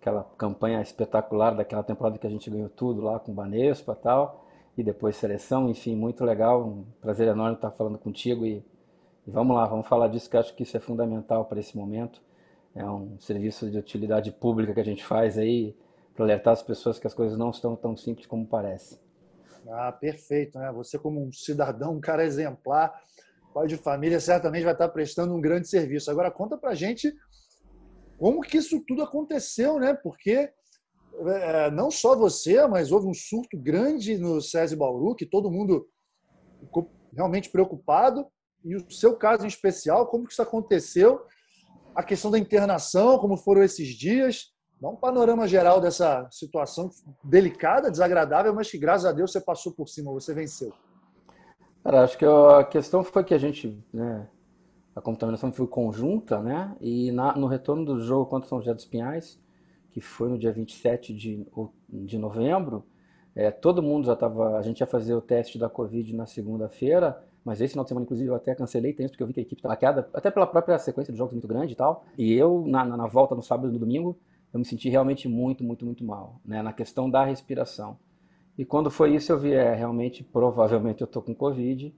Aquela 0.00 0.24
campanha 0.36 0.82
espetacular 0.82 1.54
daquela 1.54 1.82
temporada 1.82 2.18
que 2.18 2.26
a 2.26 2.30
gente 2.30 2.50
ganhou 2.50 2.68
tudo 2.68 3.00
lá 3.00 3.18
com 3.18 3.32
o 3.32 3.34
Banespa 3.34 3.96
e 3.98 4.02
tal, 4.02 4.44
e 4.76 4.82
depois 4.82 5.16
seleção, 5.16 5.70
enfim, 5.70 5.96
muito 5.96 6.22
legal. 6.22 6.62
Um 6.62 6.84
prazer 7.00 7.28
enorme 7.28 7.54
estar 7.54 7.70
falando 7.70 7.98
contigo 7.98 8.44
e, 8.44 8.62
e 9.26 9.30
vamos 9.30 9.56
lá, 9.56 9.64
vamos 9.64 9.86
falar 9.86 10.08
disso 10.08 10.28
que 10.28 10.36
eu 10.36 10.40
acho 10.40 10.54
que 10.54 10.64
isso 10.64 10.76
é 10.76 10.80
fundamental 10.80 11.46
para 11.46 11.60
esse 11.60 11.74
momento. 11.74 12.20
É 12.74 12.84
um 12.84 13.16
serviço 13.18 13.70
de 13.70 13.78
utilidade 13.78 14.30
pública 14.32 14.74
que 14.74 14.80
a 14.80 14.84
gente 14.84 15.02
faz 15.02 15.38
aí 15.38 15.74
para 16.14 16.24
alertar 16.24 16.52
as 16.52 16.62
pessoas 16.62 16.98
que 16.98 17.06
as 17.06 17.14
coisas 17.14 17.36
não 17.36 17.50
estão 17.50 17.74
tão 17.74 17.96
simples 17.96 18.26
como 18.26 18.46
parece. 18.46 18.98
Ah, 19.68 19.90
perfeito, 19.90 20.58
né? 20.58 20.70
Você 20.72 20.98
como 20.98 21.22
um 21.22 21.32
cidadão, 21.32 21.94
um 21.94 22.00
cara 22.00 22.24
exemplar, 22.24 22.94
pai 23.52 23.66
de 23.66 23.76
família, 23.76 24.20
certamente 24.20 24.64
vai 24.64 24.72
estar 24.72 24.88
prestando 24.88 25.34
um 25.34 25.40
grande 25.40 25.68
serviço. 25.68 26.10
Agora 26.10 26.30
conta 26.30 26.56
pra 26.56 26.74
gente 26.74 27.14
como 28.18 28.42
que 28.42 28.58
isso 28.58 28.80
tudo 28.86 29.02
aconteceu, 29.02 29.78
né? 29.78 29.94
Porque 29.94 30.50
é, 31.26 31.70
não 31.70 31.90
só 31.90 32.16
você, 32.16 32.66
mas 32.66 32.92
houve 32.92 33.06
um 33.06 33.14
surto 33.14 33.56
grande 33.56 34.18
no 34.18 34.40
SESI 34.40 34.76
Bauru, 34.76 35.14
que 35.14 35.26
todo 35.26 35.50
mundo 35.50 35.88
ficou 36.60 36.90
realmente 37.12 37.50
preocupado. 37.50 38.26
E 38.64 38.76
o 38.76 38.90
seu 38.90 39.16
caso 39.16 39.44
em 39.44 39.48
especial, 39.48 40.06
como 40.06 40.26
que 40.26 40.32
isso 40.32 40.42
aconteceu? 40.42 41.22
A 41.94 42.02
questão 42.02 42.30
da 42.30 42.38
internação, 42.38 43.18
como 43.18 43.36
foram 43.36 43.62
esses 43.62 43.88
dias? 43.88 44.53
Dá 44.84 44.90
um 44.90 44.96
panorama 44.96 45.48
geral 45.48 45.80
dessa 45.80 46.28
situação 46.30 46.90
delicada, 47.22 47.90
desagradável, 47.90 48.54
mas 48.54 48.70
que 48.70 48.76
graças 48.76 49.06
a 49.06 49.12
Deus 49.12 49.32
você 49.32 49.40
passou 49.40 49.72
por 49.72 49.88
cima, 49.88 50.12
você 50.12 50.34
venceu. 50.34 50.74
Cara, 51.82 52.04
acho 52.04 52.18
que 52.18 52.26
a 52.26 52.62
questão 52.64 53.02
foi 53.02 53.24
que 53.24 53.32
a 53.32 53.38
gente, 53.38 53.82
né, 53.90 54.28
a 54.94 55.00
contaminação 55.00 55.50
foi 55.50 55.66
conjunta, 55.66 56.42
né? 56.42 56.76
E 56.82 57.10
na, 57.12 57.34
no 57.34 57.46
retorno 57.46 57.82
do 57.82 57.98
jogo 57.98 58.26
contra 58.26 58.46
São 58.46 58.58
José 58.58 58.74
dos 58.74 58.84
Pinhais, 58.84 59.40
que 59.90 60.02
foi 60.02 60.28
no 60.28 60.36
dia 60.36 60.52
27 60.52 61.14
de, 61.14 61.46
de 61.88 62.18
novembro, 62.18 62.84
é, 63.34 63.50
todo 63.50 63.82
mundo 63.82 64.04
já 64.04 64.12
estava. 64.12 64.58
A 64.58 64.60
gente 64.60 64.80
ia 64.80 64.86
fazer 64.86 65.14
o 65.14 65.22
teste 65.22 65.58
da 65.58 65.70
Covid 65.70 66.14
na 66.14 66.26
segunda-feira, 66.26 67.24
mas 67.42 67.58
esse 67.62 67.72
final 67.72 67.84
de 67.84 67.88
semana, 67.88 68.04
inclusive, 68.04 68.28
eu 68.28 68.34
até 68.34 68.54
cancelei 68.54 68.92
tempo, 68.92 69.12
porque 69.12 69.22
eu 69.22 69.26
vi 69.26 69.32
que 69.32 69.40
a 69.40 69.44
equipe 69.44 69.60
estava 69.60 69.76
queda, 69.76 70.10
até 70.12 70.30
pela 70.30 70.46
própria 70.46 70.76
sequência 70.76 71.10
de 71.10 71.16
jogos 71.16 71.32
muito 71.32 71.48
grande 71.48 71.72
e 71.72 71.76
tal. 71.76 72.04
E 72.18 72.34
eu, 72.34 72.62
na, 72.66 72.84
na 72.84 73.06
volta 73.06 73.34
no 73.34 73.42
sábado 73.42 73.70
e 73.70 73.72
no 73.72 73.78
domingo, 73.78 74.14
eu 74.54 74.60
me 74.60 74.64
senti 74.64 74.88
realmente 74.88 75.28
muito, 75.28 75.64
muito, 75.64 75.84
muito 75.84 76.04
mal, 76.04 76.40
né, 76.44 76.62
na 76.62 76.72
questão 76.72 77.10
da 77.10 77.24
respiração. 77.24 77.98
E 78.56 78.64
quando 78.64 78.88
foi 78.88 79.16
isso, 79.16 79.32
eu 79.32 79.38
vi, 79.38 79.52
é, 79.52 79.74
realmente, 79.74 80.22
provavelmente 80.22 81.00
eu 81.00 81.06
estou 81.06 81.20
com 81.20 81.34
Covid. 81.34 81.92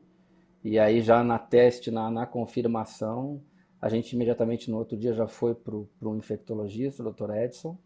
E 0.64 0.78
aí, 0.78 1.02
já 1.02 1.22
na 1.22 1.38
teste, 1.38 1.90
na, 1.90 2.10
na 2.10 2.24
confirmação, 2.24 3.42
a 3.78 3.90
gente 3.90 4.14
imediatamente 4.14 4.70
no 4.70 4.78
outro 4.78 4.96
dia 4.96 5.12
já 5.12 5.28
foi 5.28 5.54
para 5.54 5.76
o 5.76 6.16
infectologista, 6.16 7.02
o 7.02 7.12
Dr. 7.12 7.30
Edson. 7.32 7.76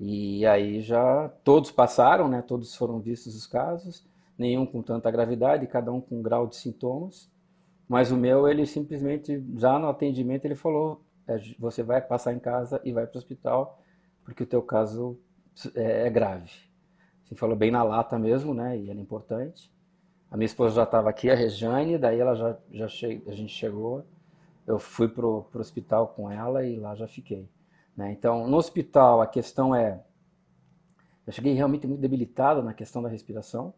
E 0.00 0.46
aí 0.46 0.80
já 0.80 1.28
todos 1.44 1.70
passaram, 1.70 2.28
né? 2.28 2.40
Todos 2.40 2.74
foram 2.74 2.98
vistos 3.00 3.36
os 3.36 3.46
casos, 3.46 4.06
nenhum 4.38 4.64
com 4.64 4.80
tanta 4.80 5.10
gravidade, 5.10 5.66
cada 5.66 5.92
um 5.92 6.00
com 6.00 6.18
um 6.20 6.22
grau 6.22 6.46
de 6.46 6.56
sintomas. 6.56 7.30
Mas 7.86 8.10
o 8.10 8.16
meu, 8.16 8.48
ele 8.48 8.64
simplesmente, 8.64 9.44
já 9.56 9.78
no 9.78 9.88
atendimento, 9.88 10.46
ele 10.46 10.54
falou: 10.54 11.02
é, 11.26 11.38
você 11.58 11.82
vai 11.82 12.00
passar 12.00 12.32
em 12.32 12.38
casa 12.38 12.80
e 12.84 12.92
vai 12.92 13.06
para 13.06 13.16
o 13.16 13.18
hospital 13.18 13.77
porque 14.28 14.42
o 14.42 14.46
teu 14.46 14.60
caso 14.60 15.18
é, 15.74 16.06
é 16.06 16.10
grave. 16.10 16.52
Você 17.24 17.34
falou 17.34 17.56
bem 17.56 17.70
na 17.70 17.82
lata 17.82 18.18
mesmo, 18.18 18.52
né? 18.52 18.76
E 18.76 18.90
era 18.90 19.00
importante. 19.00 19.72
A 20.30 20.36
minha 20.36 20.44
esposa 20.44 20.74
já 20.74 20.82
estava 20.82 21.08
aqui, 21.08 21.30
a 21.30 21.34
Regiane, 21.34 21.96
daí 21.96 22.20
ela 22.20 22.34
já, 22.34 22.58
já 22.70 22.88
che... 22.88 23.22
a 23.26 23.32
gente 23.32 23.54
chegou, 23.54 24.04
eu 24.66 24.78
fui 24.78 25.08
pro, 25.08 25.44
pro 25.44 25.62
hospital 25.62 26.08
com 26.08 26.30
ela 26.30 26.62
e 26.62 26.78
lá 26.78 26.94
já 26.94 27.08
fiquei. 27.08 27.48
Né? 27.96 28.12
Então, 28.12 28.46
no 28.46 28.58
hospital, 28.58 29.22
a 29.22 29.26
questão 29.26 29.74
é, 29.74 30.04
eu 31.26 31.32
cheguei 31.32 31.54
realmente 31.54 31.86
muito 31.86 32.00
debilitado 32.00 32.62
na 32.62 32.74
questão 32.74 33.02
da 33.02 33.08
respiração, 33.08 33.72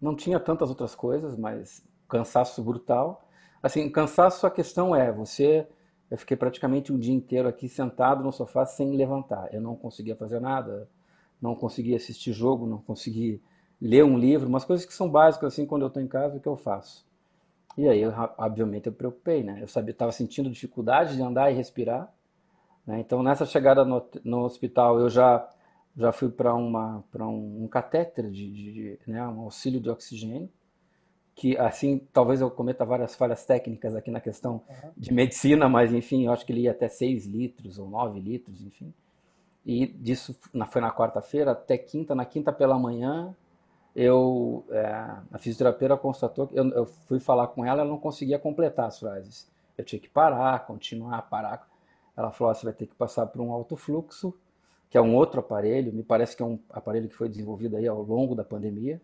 não 0.00 0.14
tinha 0.14 0.38
tantas 0.38 0.68
outras 0.68 0.94
coisas, 0.94 1.36
mas 1.36 1.84
cansaço 2.08 2.62
brutal. 2.62 3.28
Assim, 3.60 3.90
cansaço, 3.90 4.46
a 4.46 4.50
questão 4.52 4.94
é, 4.94 5.10
você, 5.10 5.68
eu 6.10 6.18
fiquei 6.18 6.36
praticamente 6.36 6.92
um 6.92 6.98
dia 6.98 7.14
inteiro 7.14 7.48
aqui 7.48 7.68
sentado 7.68 8.22
no 8.24 8.32
sofá 8.32 8.66
sem 8.66 8.96
levantar, 8.96 9.52
eu 9.52 9.60
não 9.60 9.76
conseguia 9.76 10.16
fazer 10.16 10.40
nada, 10.40 10.88
não 11.40 11.54
conseguia 11.54 11.96
assistir 11.96 12.32
jogo, 12.32 12.66
não 12.66 12.78
conseguia 12.78 13.40
ler 13.80 14.04
um 14.04 14.18
livro, 14.18 14.48
umas 14.48 14.64
coisas 14.64 14.84
que 14.84 14.92
são 14.92 15.08
básicas 15.08 15.52
assim 15.52 15.64
quando 15.66 15.82
eu 15.82 15.88
estou 15.88 16.02
em 16.02 16.08
casa, 16.08 16.36
o 16.36 16.40
que 16.40 16.48
eu 16.48 16.56
faço? 16.56 17.08
E 17.78 17.88
aí, 17.88 18.00
eu, 18.00 18.12
obviamente, 18.36 18.88
eu 18.88 18.92
preocupei, 18.92 19.42
né? 19.42 19.58
Eu 19.62 19.68
sabia, 19.68 19.92
estava 19.92 20.12
sentindo 20.12 20.50
dificuldade 20.50 21.14
de 21.16 21.22
andar 21.22 21.50
e 21.50 21.54
respirar, 21.54 22.12
né? 22.86 23.00
Então, 23.00 23.22
nessa 23.22 23.46
chegada 23.46 23.84
no, 23.84 24.04
no 24.24 24.44
hospital, 24.44 24.98
eu 25.00 25.08
já 25.08 25.48
já 25.96 26.12
fui 26.12 26.30
para 26.30 26.54
uma 26.54 27.04
para 27.10 27.26
um, 27.26 27.64
um 27.64 27.68
catéter 27.68 28.30
de, 28.30 28.50
de, 28.52 28.72
de, 28.72 28.98
né, 29.06 29.26
um 29.26 29.40
auxílio 29.40 29.80
de 29.80 29.90
oxigênio, 29.90 30.48
que 31.40 31.56
assim 31.56 32.06
talvez 32.12 32.42
eu 32.42 32.50
cometa 32.50 32.84
várias 32.84 33.16
falhas 33.16 33.46
técnicas 33.46 33.96
aqui 33.96 34.10
na 34.10 34.20
questão 34.20 34.60
uhum. 34.68 34.90
de 34.94 35.10
medicina, 35.10 35.70
mas 35.70 35.90
enfim, 35.90 36.26
eu 36.26 36.32
acho 36.34 36.44
que 36.44 36.52
ele 36.52 36.60
ia 36.60 36.70
até 36.70 36.86
6 36.86 37.24
litros 37.24 37.78
ou 37.78 37.88
9 37.88 38.20
litros, 38.20 38.60
enfim. 38.60 38.92
E 39.64 39.86
disso 39.86 40.38
foi 40.68 40.82
na 40.82 40.92
quarta-feira 40.92 41.52
até 41.52 41.78
quinta, 41.78 42.14
na 42.14 42.26
quinta 42.26 42.52
pela 42.52 42.78
manhã 42.78 43.34
eu 43.96 44.66
é, 44.68 44.84
a 45.32 45.38
fisioterapeuta 45.38 45.96
constatou 45.96 46.46
que 46.46 46.58
eu, 46.58 46.68
eu, 46.72 46.84
fui 46.84 47.18
falar 47.18 47.46
com 47.48 47.64
ela, 47.64 47.80
ela 47.80 47.90
não 47.90 47.98
conseguia 47.98 48.38
completar 48.38 48.88
as 48.88 48.98
frases. 48.98 49.50
Eu 49.78 49.84
tinha 49.84 49.98
que 49.98 50.10
parar, 50.10 50.66
continuar, 50.66 51.22
parar. 51.22 51.66
Ela 52.14 52.30
falou: 52.30 52.54
você 52.54 52.66
vai 52.66 52.74
ter 52.74 52.86
que 52.86 52.94
passar 52.94 53.24
por 53.24 53.40
um 53.40 53.50
alto 53.50 53.76
fluxo, 53.76 54.38
que 54.90 54.98
é 54.98 55.00
um 55.00 55.14
outro 55.14 55.40
aparelho. 55.40 55.90
Me 55.90 56.02
parece 56.02 56.36
que 56.36 56.42
é 56.42 56.46
um 56.46 56.58
aparelho 56.68 57.08
que 57.08 57.14
foi 57.14 57.30
desenvolvido 57.30 57.78
aí 57.78 57.88
ao 57.88 58.02
longo 58.02 58.34
da 58.34 58.44
pandemia. 58.44 59.00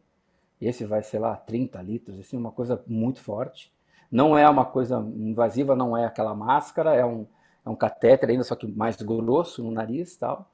Esse 0.61 0.85
vai, 0.85 1.03
sei 1.03 1.21
lá, 1.21 1.37
30 1.37 1.81
litros, 1.83 2.19
assim, 2.19 2.37
uma 2.37 2.51
coisa 2.51 2.83
muito 2.87 3.21
forte. 3.21 3.73
Não 4.11 4.37
é 4.39 4.49
uma 4.49 4.65
coisa 4.65 4.99
invasiva, 5.17 5.77
não 5.77 5.97
é 5.97 6.07
aquela 6.07 6.35
máscara, 6.35 6.95
é 6.95 7.05
um, 7.05 7.27
é 7.65 7.69
um 7.69 7.77
catéter 7.77 8.31
ainda, 8.31 8.45
só 8.45 8.55
que 8.55 8.67
mais 8.67 8.97
grosso 9.01 9.63
no 9.63 9.71
nariz 9.71 10.17
tal. 10.17 10.49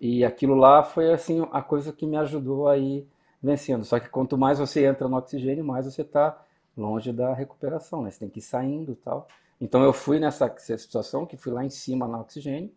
E 0.00 0.24
aquilo 0.24 0.54
lá 0.54 0.82
foi, 0.82 1.12
assim, 1.12 1.46
a 1.52 1.62
coisa 1.62 1.92
que 1.92 2.06
me 2.06 2.16
ajudou 2.16 2.68
aí 2.68 3.06
vencendo. 3.42 3.84
Só 3.84 3.98
que 3.98 4.08
quanto 4.08 4.38
mais 4.38 4.58
você 4.58 4.84
entra 4.84 5.08
no 5.08 5.16
oxigênio, 5.16 5.64
mais 5.64 5.86
você 5.86 6.02
está 6.02 6.40
longe 6.76 7.12
da 7.12 7.34
recuperação, 7.34 8.02
né? 8.02 8.10
Você 8.10 8.20
tem 8.20 8.28
que 8.28 8.38
ir 8.38 8.42
saindo 8.42 8.94
tal. 8.96 9.26
Então 9.60 9.82
eu 9.82 9.92
fui 9.92 10.18
nessa 10.18 10.52
situação 10.58 11.26
que 11.26 11.36
fui 11.36 11.52
lá 11.52 11.64
em 11.64 11.70
cima 11.70 12.06
no 12.06 12.20
oxigênio 12.20 12.70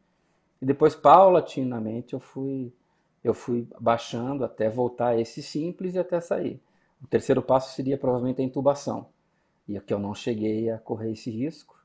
e 0.62 0.66
depois 0.66 0.96
paulatinamente 0.96 2.14
eu 2.14 2.20
fui 2.20 2.74
eu 3.26 3.34
fui 3.34 3.68
baixando 3.80 4.46
até 4.46 4.70
voltar 4.70 5.08
a 5.08 5.20
esse 5.20 5.42
simples 5.42 5.96
e 5.96 6.00
até 6.00 6.22
sair. 6.22 6.62
O 7.02 7.08
terceiro 7.08 7.42
passo 7.42 7.76
seria 7.76 7.98
provavelmente 7.98 8.40
a 8.40 8.46
intubação. 8.46 9.08
E 9.68 9.76
aqui 9.76 9.92
eu 9.92 9.98
não 9.98 10.14
cheguei 10.14 10.70
a 10.70 10.78
correr 10.78 11.12
esse 11.12 11.32
risco, 11.32 11.76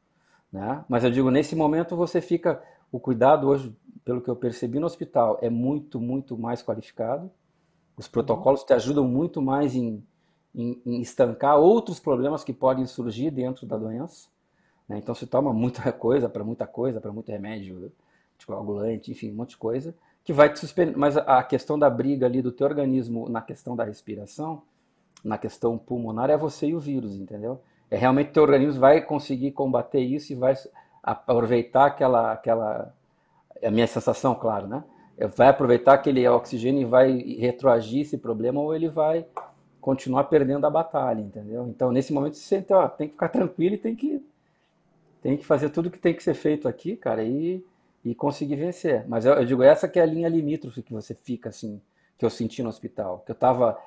né? 0.53 0.85
Mas 0.87 1.03
eu 1.03 1.11
digo 1.11 1.31
nesse 1.31 1.57
momento 1.57 1.97
você 1.97 2.21
fica 2.21 2.63
o 2.93 3.01
cuidado 3.01 3.49
hoje, 3.49 3.75
pelo 4.05 4.21
que 4.21 4.29
eu 4.29 4.37
percebi 4.37 4.79
no 4.79 4.85
hospital, 4.85 5.39
é 5.41 5.49
muito 5.49 5.99
muito 5.99 6.37
mais 6.37 6.63
qualificado. 6.63 7.31
Os 7.97 8.07
protocolos 8.07 8.63
te 8.63 8.75
ajudam 8.75 9.09
muito 9.09 9.41
mais 9.41 9.75
em, 9.75 10.05
em, 10.55 10.79
em 10.85 11.01
estancar 11.01 11.59
outros 11.59 11.99
problemas 11.99 12.45
que 12.45 12.53
podem 12.53 12.85
surgir 12.85 13.31
dentro 13.31 13.67
da 13.67 13.79
doença. 13.79 14.29
Né? 14.87 14.99
Então 14.99 15.15
se 15.15 15.27
toma 15.27 15.55
muita 15.55 15.91
coisa 15.93 16.29
para 16.29 16.45
muita 16.45 16.67
coisa, 16.67 17.01
para 17.01 17.11
muito 17.11 17.33
remédio, 17.33 17.91
coagulante, 18.45 19.11
enfim, 19.11 19.31
um 19.31 19.37
monte 19.37 19.51
de 19.51 19.57
coisa, 19.57 19.95
que 20.25 20.33
vai 20.33 20.53
te 20.53 20.59
suspender. 20.59 20.97
Mas 20.97 21.17
a 21.17 21.43
questão 21.43 21.79
da 21.79 21.89
briga 21.89 22.27
ali 22.27 22.43
do 22.43 22.53
teu 22.53 22.67
organismo 22.67 23.29
na 23.29 23.41
questão 23.41 23.75
da 23.75 23.85
respiração, 23.85 24.63
na 25.25 25.39
questão 25.39 25.77
pulmonar, 25.77 26.31
é 26.31 26.37
você 26.37 26.69
e 26.69 26.75
o 26.75 26.81
vírus, 26.81 27.15
entendeu? 27.15 27.61
É 27.91 27.97
realmente 27.97 28.31
teu 28.31 28.43
organismo 28.43 28.81
vai 28.81 29.01
conseguir 29.01 29.53
combater 29.53 30.01
isso 30.01 30.33
e 30.33 30.37
vai 30.37 30.55
aproveitar 31.03 31.87
aquela, 31.87 32.33
aquela, 32.33 32.95
é 33.61 33.69
a 33.69 33.71
minha 33.71 33.87
sensação, 33.87 34.35
claro, 34.35 34.67
né? 34.67 34.85
vai 35.29 35.49
aproveitar 35.49 35.95
aquele 35.95 36.27
oxigênio 36.29 36.83
e 36.83 36.85
vai 36.85 37.13
retroagir 37.39 38.03
esse 38.03 38.17
problema 38.17 38.61
ou 38.61 38.75
ele 38.75 38.89
vai 38.89 39.27
continuar 39.81 40.25
perdendo 40.25 40.67
a 40.67 40.71
batalha, 40.71 41.21
entendeu? 41.21 41.67
Então, 41.69 41.91
nesse 41.91 42.13
momento, 42.13 42.37
você 42.37 42.43
sente, 42.43 42.73
ó, 42.73 42.89
tem 42.89 43.09
que 43.09 43.15
ficar 43.15 43.29
tranquilo 43.29 43.75
e 43.75 43.79
tem 43.79 43.95
que, 43.95 44.23
tem 45.23 45.37
que 45.37 45.45
fazer 45.45 45.71
tudo 45.71 45.91
que 45.91 45.99
tem 45.99 46.15
que 46.15 46.23
ser 46.23 46.35
feito 46.35 46.69
aqui, 46.69 46.97
cara, 46.97 47.23
e, 47.23 47.65
e 48.05 48.15
conseguir 48.15 48.57
vencer. 48.57 49.07
Mas 49.09 49.25
eu, 49.25 49.35
eu 49.35 49.45
digo, 49.45 49.63
essa 49.63 49.89
que 49.89 49.99
é 49.99 50.03
a 50.03 50.07
linha 50.07 50.29
limítrofe 50.29 50.83
que 50.83 50.93
você 50.93 51.15
fica, 51.15 51.49
assim, 51.51 51.81
que 52.19 52.25
eu 52.25 52.31
senti 52.31 52.63
no 52.63 52.69
hospital. 52.69 53.23
Que 53.27 53.33
eu 53.33 53.37
tava, 53.37 53.79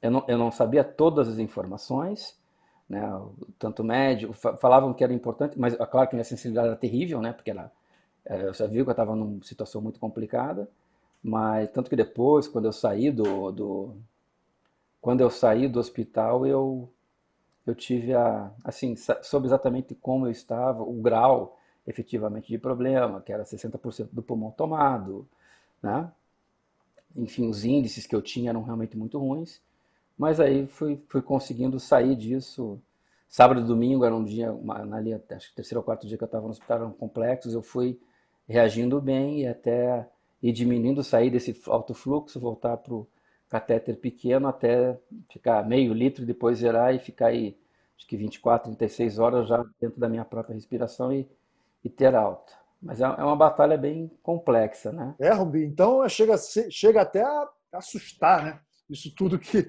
eu 0.00 0.10
não, 0.10 0.24
eu 0.28 0.38
não 0.38 0.50
sabia 0.50 0.84
todas 0.84 1.28
as 1.28 1.38
informações, 1.38 2.36
né, 2.88 3.02
tanto 3.58 3.82
médico, 3.84 4.32
falavam 4.34 4.92
que 4.92 5.02
era 5.04 5.12
importante, 5.12 5.58
mas 5.58 5.74
é 5.74 5.86
claro 5.86 6.08
que 6.08 6.14
minha 6.14 6.24
sensibilidade 6.24 6.68
era 6.68 6.76
terrível, 6.76 7.22
né, 7.22 7.32
porque 7.32 7.50
ela, 7.50 7.72
é, 8.26 8.42
eu 8.48 8.54
sabia 8.54 8.82
que 8.82 8.88
eu 8.88 8.92
estava 8.92 9.16
numa 9.16 9.42
situação 9.42 9.80
muito 9.80 9.98
complicada, 10.00 10.68
mas 11.22 11.70
tanto 11.70 11.88
que 11.88 11.96
depois, 11.96 12.48
quando 12.48 12.66
eu 12.66 12.72
saí 12.72 13.10
do, 13.10 13.50
do 13.52 13.96
quando 15.00 15.20
eu 15.20 15.30
saí 15.30 15.68
do 15.68 15.80
hospital, 15.80 16.46
eu 16.46 16.88
eu 17.66 17.74
tive 17.74 18.14
a 18.14 18.50
assim, 18.64 18.96
soube 19.22 19.46
exatamente 19.46 19.94
como 19.94 20.26
eu 20.26 20.30
estava, 20.30 20.82
o 20.82 20.94
grau 20.94 21.58
efetivamente 21.86 22.48
de 22.48 22.58
problema, 22.58 23.20
que 23.20 23.32
era 23.32 23.44
60% 23.44 24.08
do 24.12 24.22
pulmão 24.22 24.50
tomado, 24.50 25.26
né? 25.82 26.10
Enfim, 27.16 27.48
os 27.48 27.64
índices 27.64 28.06
que 28.06 28.14
eu 28.14 28.22
tinha 28.22 28.50
eram 28.50 28.62
realmente 28.62 28.96
muito 28.96 29.18
ruins, 29.18 29.60
mas 30.16 30.40
aí 30.40 30.66
fui, 30.66 31.02
fui 31.08 31.22
conseguindo 31.22 31.78
sair 31.80 32.16
disso. 32.16 32.80
Sábado 33.28 33.60
e 33.60 33.64
domingo 33.64 34.04
era 34.04 34.14
um 34.14 34.24
dia, 34.24 34.52
uma, 34.52 34.80
ali, 34.96 35.14
acho 35.14 35.50
que 35.50 35.56
terceiro 35.56 35.80
ou 35.80 35.84
quarto 35.84 36.06
dia 36.06 36.16
que 36.18 36.24
eu 36.24 36.26
estava 36.26 36.44
no 36.44 36.50
hospital, 36.50 36.78
eram 36.78 36.92
complexos, 36.92 37.54
eu 37.54 37.62
fui 37.62 37.98
reagindo 38.48 39.00
bem 39.00 39.40
e 39.42 39.46
até 39.46 40.08
ir 40.42 40.52
diminuindo, 40.52 41.02
sair 41.02 41.30
desse 41.30 41.58
alto 41.66 41.94
fluxo, 41.94 42.40
voltar 42.40 42.76
para 42.76 42.94
o 42.94 43.06
catéter 43.48 43.96
pequeno 43.96 44.48
até 44.48 44.98
ficar 45.30 45.66
meio 45.66 45.92
litro, 45.92 46.24
depois 46.26 46.58
zerar 46.58 46.94
e 46.94 46.98
ficar 46.98 47.28
aí, 47.28 47.56
acho 47.96 48.06
que 48.06 48.16
24, 48.16 48.66
36 48.66 49.18
horas 49.18 49.48
já 49.48 49.64
dentro 49.80 50.00
da 50.00 50.08
minha 50.08 50.24
própria 50.24 50.54
respiração 50.54 51.12
e, 51.12 51.28
e 51.84 51.90
ter 51.90 52.14
alta. 52.14 52.52
Mas 52.80 53.00
é, 53.00 53.04
é 53.04 53.24
uma 53.24 53.36
batalha 53.36 53.76
bem 53.76 54.10
complexa, 54.22 54.92
né? 54.92 55.14
É, 55.20 55.32
Rubi, 55.32 55.64
então 55.64 56.06
chega, 56.08 56.36
chega 56.70 57.02
até 57.02 57.22
a 57.22 57.48
assustar, 57.74 58.44
né? 58.44 58.60
Isso 58.90 59.14
tudo 59.14 59.38
que 59.38 59.66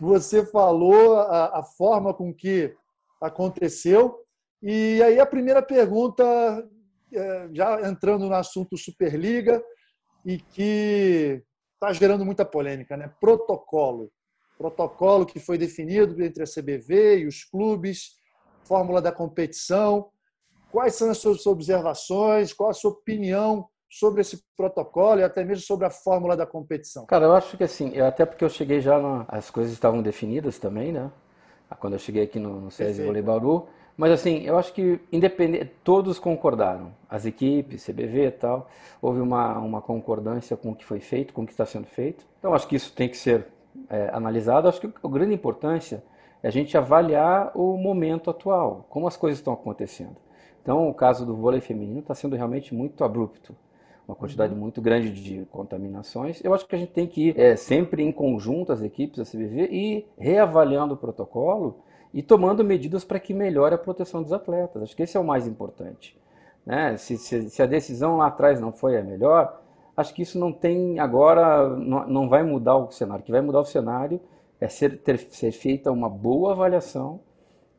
você 0.00 0.44
falou, 0.44 1.18
a, 1.18 1.60
a 1.60 1.62
forma 1.62 2.12
com 2.12 2.34
que 2.34 2.74
aconteceu. 3.20 4.18
E 4.62 5.02
aí 5.02 5.20
a 5.20 5.26
primeira 5.26 5.62
pergunta, 5.62 6.24
é, 7.12 7.48
já 7.52 7.88
entrando 7.88 8.28
no 8.28 8.34
assunto 8.34 8.76
Superliga, 8.76 9.62
e 10.24 10.38
que 10.38 11.42
está 11.74 11.92
gerando 11.92 12.24
muita 12.24 12.44
polêmica, 12.44 12.96
né? 12.96 13.12
Protocolo. 13.20 14.10
Protocolo 14.56 15.26
que 15.26 15.40
foi 15.40 15.58
definido 15.58 16.22
entre 16.22 16.42
a 16.42 16.46
CBV 16.46 17.18
e 17.18 17.26
os 17.26 17.44
clubes, 17.44 18.16
fórmula 18.64 19.02
da 19.02 19.10
competição. 19.10 20.10
Quais 20.72 20.94
são 20.94 21.10
as 21.10 21.18
suas 21.18 21.46
observações? 21.46 22.54
Qual 22.54 22.70
a 22.70 22.72
sua 22.72 22.92
opinião 22.92 23.68
sobre 23.90 24.22
esse 24.22 24.42
protocolo 24.56 25.20
e 25.20 25.22
até 25.22 25.44
mesmo 25.44 25.62
sobre 25.62 25.86
a 25.86 25.90
fórmula 25.90 26.34
da 26.34 26.46
competição? 26.46 27.04
Cara, 27.04 27.26
eu 27.26 27.34
acho 27.34 27.58
que 27.58 27.64
assim, 27.64 28.00
até 28.00 28.24
porque 28.24 28.42
eu 28.42 28.48
cheguei 28.48 28.80
já, 28.80 28.98
na, 28.98 29.26
as 29.28 29.50
coisas 29.50 29.70
estavam 29.70 30.00
definidas 30.00 30.58
também, 30.58 30.90
né? 30.90 31.10
Quando 31.78 31.92
eu 31.92 31.98
cheguei 31.98 32.22
aqui 32.22 32.38
no, 32.38 32.58
no 32.58 32.70
SESI 32.70 33.04
Volley 33.04 33.22
Bauru, 33.22 33.66
mas 33.96 34.12
assim, 34.12 34.44
eu 34.44 34.58
acho 34.58 34.72
que 34.72 34.98
independente, 35.12 35.70
todos 35.84 36.18
concordaram, 36.18 36.94
as 37.08 37.26
equipes, 37.26 37.84
CBV 37.84 38.26
e 38.26 38.30
tal, 38.30 38.70
houve 39.00 39.20
uma, 39.20 39.58
uma 39.58 39.82
concordância 39.82 40.56
com 40.56 40.70
o 40.70 40.74
que 40.74 40.84
foi 40.84 41.00
feito, 41.00 41.34
com 41.34 41.42
o 41.42 41.46
que 41.46 41.52
está 41.52 41.66
sendo 41.66 41.86
feito. 41.86 42.26
Então 42.38 42.54
acho 42.54 42.66
que 42.66 42.76
isso 42.76 42.92
tem 42.94 43.08
que 43.08 43.16
ser 43.16 43.46
é, 43.90 44.10
analisado. 44.12 44.68
Acho 44.68 44.80
que 44.80 44.86
a 44.86 45.08
grande 45.08 45.34
importância 45.34 46.02
é 46.42 46.48
a 46.48 46.50
gente 46.50 46.76
avaliar 46.76 47.52
o 47.54 47.76
momento 47.76 48.30
atual, 48.30 48.86
como 48.88 49.06
as 49.06 49.16
coisas 49.16 49.38
estão 49.38 49.52
acontecendo. 49.52 50.16
Então 50.62 50.88
o 50.88 50.94
caso 50.94 51.26
do 51.26 51.34
vôlei 51.34 51.60
feminino 51.60 52.00
está 52.00 52.14
sendo 52.14 52.36
realmente 52.36 52.74
muito 52.74 53.04
abrupto 53.04 53.54
uma 54.06 54.16
quantidade 54.16 54.52
uhum. 54.52 54.58
muito 54.58 54.80
grande 54.80 55.10
de 55.10 55.46
contaminações. 55.46 56.42
Eu 56.44 56.52
acho 56.54 56.66
que 56.66 56.74
a 56.74 56.78
gente 56.78 56.92
tem 56.92 57.06
que 57.06 57.28
ir 57.28 57.40
é, 57.40 57.56
sempre 57.56 58.02
em 58.02 58.12
conjunto 58.12 58.72
as 58.72 58.82
equipes 58.82 59.18
da 59.18 59.24
CBV 59.24 59.68
e 59.70 60.06
reavaliando 60.18 60.94
o 60.94 60.96
protocolo 60.96 61.78
e 62.12 62.22
tomando 62.22 62.64
medidas 62.64 63.04
para 63.04 63.20
que 63.20 63.32
melhore 63.32 63.74
a 63.74 63.78
proteção 63.78 64.22
dos 64.22 64.32
atletas. 64.32 64.82
Acho 64.82 64.96
que 64.96 65.02
esse 65.02 65.16
é 65.16 65.20
o 65.20 65.24
mais 65.24 65.46
importante. 65.46 66.16
Né? 66.66 66.96
Se, 66.96 67.16
se, 67.16 67.48
se, 67.48 67.62
a 67.62 67.66
decisão 67.66 68.16
lá 68.18 68.26
atrás 68.26 68.60
não 68.60 68.72
foi 68.72 68.98
a 68.98 69.02
melhor, 69.02 69.60
acho 69.96 70.12
que 70.12 70.22
isso 70.22 70.38
não 70.38 70.52
tem 70.52 70.98
agora, 70.98 71.68
não, 71.70 72.06
não 72.06 72.28
vai 72.28 72.42
mudar 72.42 72.76
o 72.76 72.90
cenário. 72.90 73.22
O 73.22 73.24
que 73.24 73.32
vai 73.32 73.40
mudar 73.40 73.60
o 73.60 73.64
cenário 73.64 74.20
é 74.60 74.68
ser, 74.68 74.98
ter, 74.98 75.18
ser 75.18 75.52
feita 75.52 75.90
uma 75.90 76.08
boa 76.08 76.52
avaliação, 76.52 77.20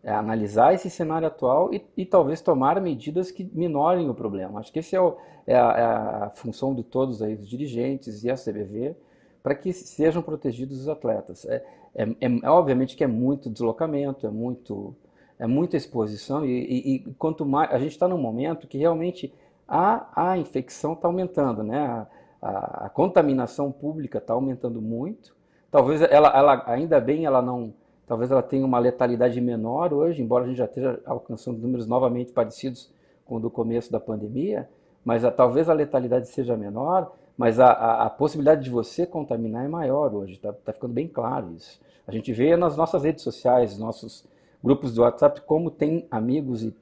é 0.03 0.11
analisar 0.11 0.73
esse 0.73 0.89
cenário 0.89 1.27
atual 1.27 1.73
e, 1.73 1.81
e, 1.95 2.05
talvez 2.05 2.41
tomar 2.41 2.81
medidas 2.81 3.31
que 3.31 3.49
minorem 3.53 4.09
o 4.09 4.13
problema. 4.13 4.59
Acho 4.59 4.71
que 4.71 4.79
esse 4.79 4.95
é, 4.95 4.99
é, 5.47 5.55
a, 5.55 5.59
é 5.59 5.83
a, 6.25 6.31
função 6.35 6.75
de 6.75 6.83
todos 6.83 7.21
aí, 7.21 7.35
os 7.35 7.47
dirigentes 7.47 8.23
e 8.23 8.29
a 8.29 8.35
CBV, 8.35 8.95
para 9.41 9.55
que 9.55 9.71
sejam 9.71 10.21
protegidos 10.21 10.81
os 10.81 10.89
atletas. 10.89 11.45
É, 11.45 11.63
é, 11.95 12.03
é, 12.19 12.49
obviamente 12.49 12.97
que 12.97 13.03
é 13.03 13.07
muito 13.07 13.49
deslocamento, 13.49 14.27
é 14.27 14.29
muito 14.29 14.95
é 15.39 15.47
muita 15.47 15.75
exposição 15.75 16.45
e, 16.45 16.51
e, 16.51 16.95
e 16.95 16.99
quanto 17.15 17.45
mais 17.45 17.71
a 17.71 17.79
gente 17.79 17.91
está 17.91 18.07
num 18.07 18.19
momento 18.19 18.67
que 18.67 18.77
realmente 18.77 19.33
a, 19.67 20.31
a 20.31 20.37
infecção 20.37 20.93
está 20.93 21.07
aumentando, 21.07 21.63
né? 21.63 21.79
A, 21.79 22.07
a, 22.41 22.85
a, 22.85 22.89
contaminação 22.89 23.71
pública 23.71 24.19
está 24.19 24.33
aumentando 24.33 24.81
muito. 24.81 25.35
Talvez 25.71 26.01
ela, 26.01 26.29
ela, 26.29 26.63
ainda 26.67 26.99
bem, 26.99 27.25
ela 27.25 27.41
não, 27.41 27.73
talvez 28.07 28.31
ela 28.31 28.43
tenha 28.43 28.65
uma 28.65 28.79
letalidade 28.79 29.39
menor 29.39 29.93
hoje, 29.93 30.21
embora 30.21 30.45
a 30.45 30.47
gente 30.47 30.57
já 30.57 30.65
esteja 30.65 30.99
alcançando 31.05 31.59
números 31.59 31.87
novamente 31.87 32.31
parecidos 32.31 32.91
com 33.25 33.35
o 33.35 33.39
do 33.39 33.49
começo 33.49 33.91
da 33.91 33.99
pandemia, 33.99 34.69
mas 35.03 35.23
a, 35.25 35.31
talvez 35.31 35.69
a 35.69 35.73
letalidade 35.73 36.27
seja 36.27 36.55
menor, 36.57 37.13
mas 37.37 37.59
a, 37.59 37.67
a, 37.67 38.03
a 38.05 38.09
possibilidade 38.09 38.63
de 38.63 38.69
você 38.69 39.05
contaminar 39.05 39.65
é 39.65 39.67
maior 39.67 40.13
hoje, 40.13 40.33
está 40.33 40.53
tá 40.53 40.73
ficando 40.73 40.93
bem 40.93 41.07
claro 41.07 41.51
isso. 41.55 41.79
A 42.05 42.11
gente 42.11 42.31
vê 42.33 42.55
nas 42.57 42.75
nossas 42.75 43.03
redes 43.03 43.23
sociais, 43.23 43.77
nossos 43.77 44.25
grupos 44.63 44.93
do 44.93 45.01
WhatsApp, 45.01 45.41
como 45.41 45.71
tem 45.71 46.05
amigos 46.11 46.63
e 46.63 46.75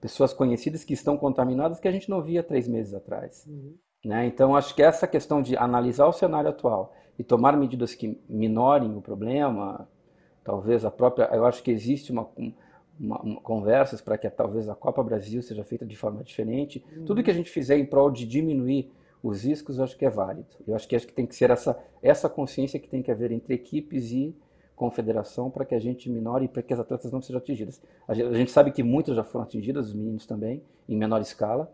pessoas 0.00 0.32
conhecidas 0.32 0.84
que 0.84 0.94
estão 0.94 1.16
contaminadas 1.16 1.80
que 1.80 1.88
a 1.88 1.92
gente 1.92 2.08
não 2.08 2.22
via 2.22 2.42
três 2.42 2.68
meses 2.68 2.94
atrás. 2.94 3.44
Uhum. 3.46 3.74
Né? 4.04 4.26
Então, 4.26 4.54
acho 4.54 4.74
que 4.74 4.82
essa 4.82 5.06
questão 5.06 5.42
de 5.42 5.56
analisar 5.56 6.06
o 6.06 6.12
cenário 6.12 6.50
atual 6.50 6.94
e 7.18 7.24
tomar 7.24 7.56
medidas 7.56 7.94
que 7.94 8.20
minorem 8.28 8.94
o 8.96 9.00
problema, 9.00 9.88
talvez 10.46 10.84
a 10.84 10.90
própria. 10.90 11.28
Eu 11.32 11.44
acho 11.44 11.60
que 11.62 11.72
existe 11.72 12.12
uma, 12.12 12.28
uma, 12.98 13.20
uma 13.20 13.40
conversas 13.40 14.00
para 14.00 14.16
que 14.16 14.30
talvez 14.30 14.68
a 14.68 14.76
Copa 14.76 15.02
Brasil 15.02 15.42
seja 15.42 15.64
feita 15.64 15.84
de 15.84 15.96
forma 15.96 16.22
diferente. 16.22 16.82
Uhum. 16.96 17.04
Tudo 17.04 17.22
que 17.22 17.30
a 17.30 17.34
gente 17.34 17.50
fizer 17.50 17.76
em 17.76 17.84
prol 17.84 18.10
de 18.12 18.24
diminuir 18.24 18.92
os 19.20 19.42
riscos, 19.42 19.78
eu 19.78 19.84
acho 19.84 19.98
que 19.98 20.06
é 20.06 20.10
válido. 20.10 20.46
Eu 20.66 20.76
acho 20.76 20.86
que 20.86 20.94
acho 20.94 21.06
que 21.06 21.12
tem 21.12 21.26
que 21.26 21.34
ser 21.34 21.50
essa 21.50 21.76
essa 22.00 22.28
consciência 22.28 22.78
que 22.78 22.88
tem 22.88 23.02
que 23.02 23.10
haver 23.10 23.32
entre 23.32 23.54
equipes 23.54 24.12
e 24.12 24.34
confederação 24.76 25.50
para 25.50 25.64
que 25.64 25.74
a 25.74 25.80
gente 25.80 26.08
minore 26.08 26.44
e 26.44 26.48
para 26.48 26.62
que 26.62 26.72
as 26.72 26.78
atletas 26.78 27.10
não 27.10 27.20
sejam 27.20 27.38
atingidas. 27.38 27.82
A 28.06 28.14
gente 28.14 28.52
sabe 28.52 28.70
que 28.70 28.82
muitas 28.82 29.16
já 29.16 29.24
foram 29.24 29.44
atingidas, 29.44 29.88
os 29.88 29.94
meninos 29.94 30.26
também, 30.26 30.62
em 30.88 30.96
menor 30.96 31.20
escala, 31.20 31.72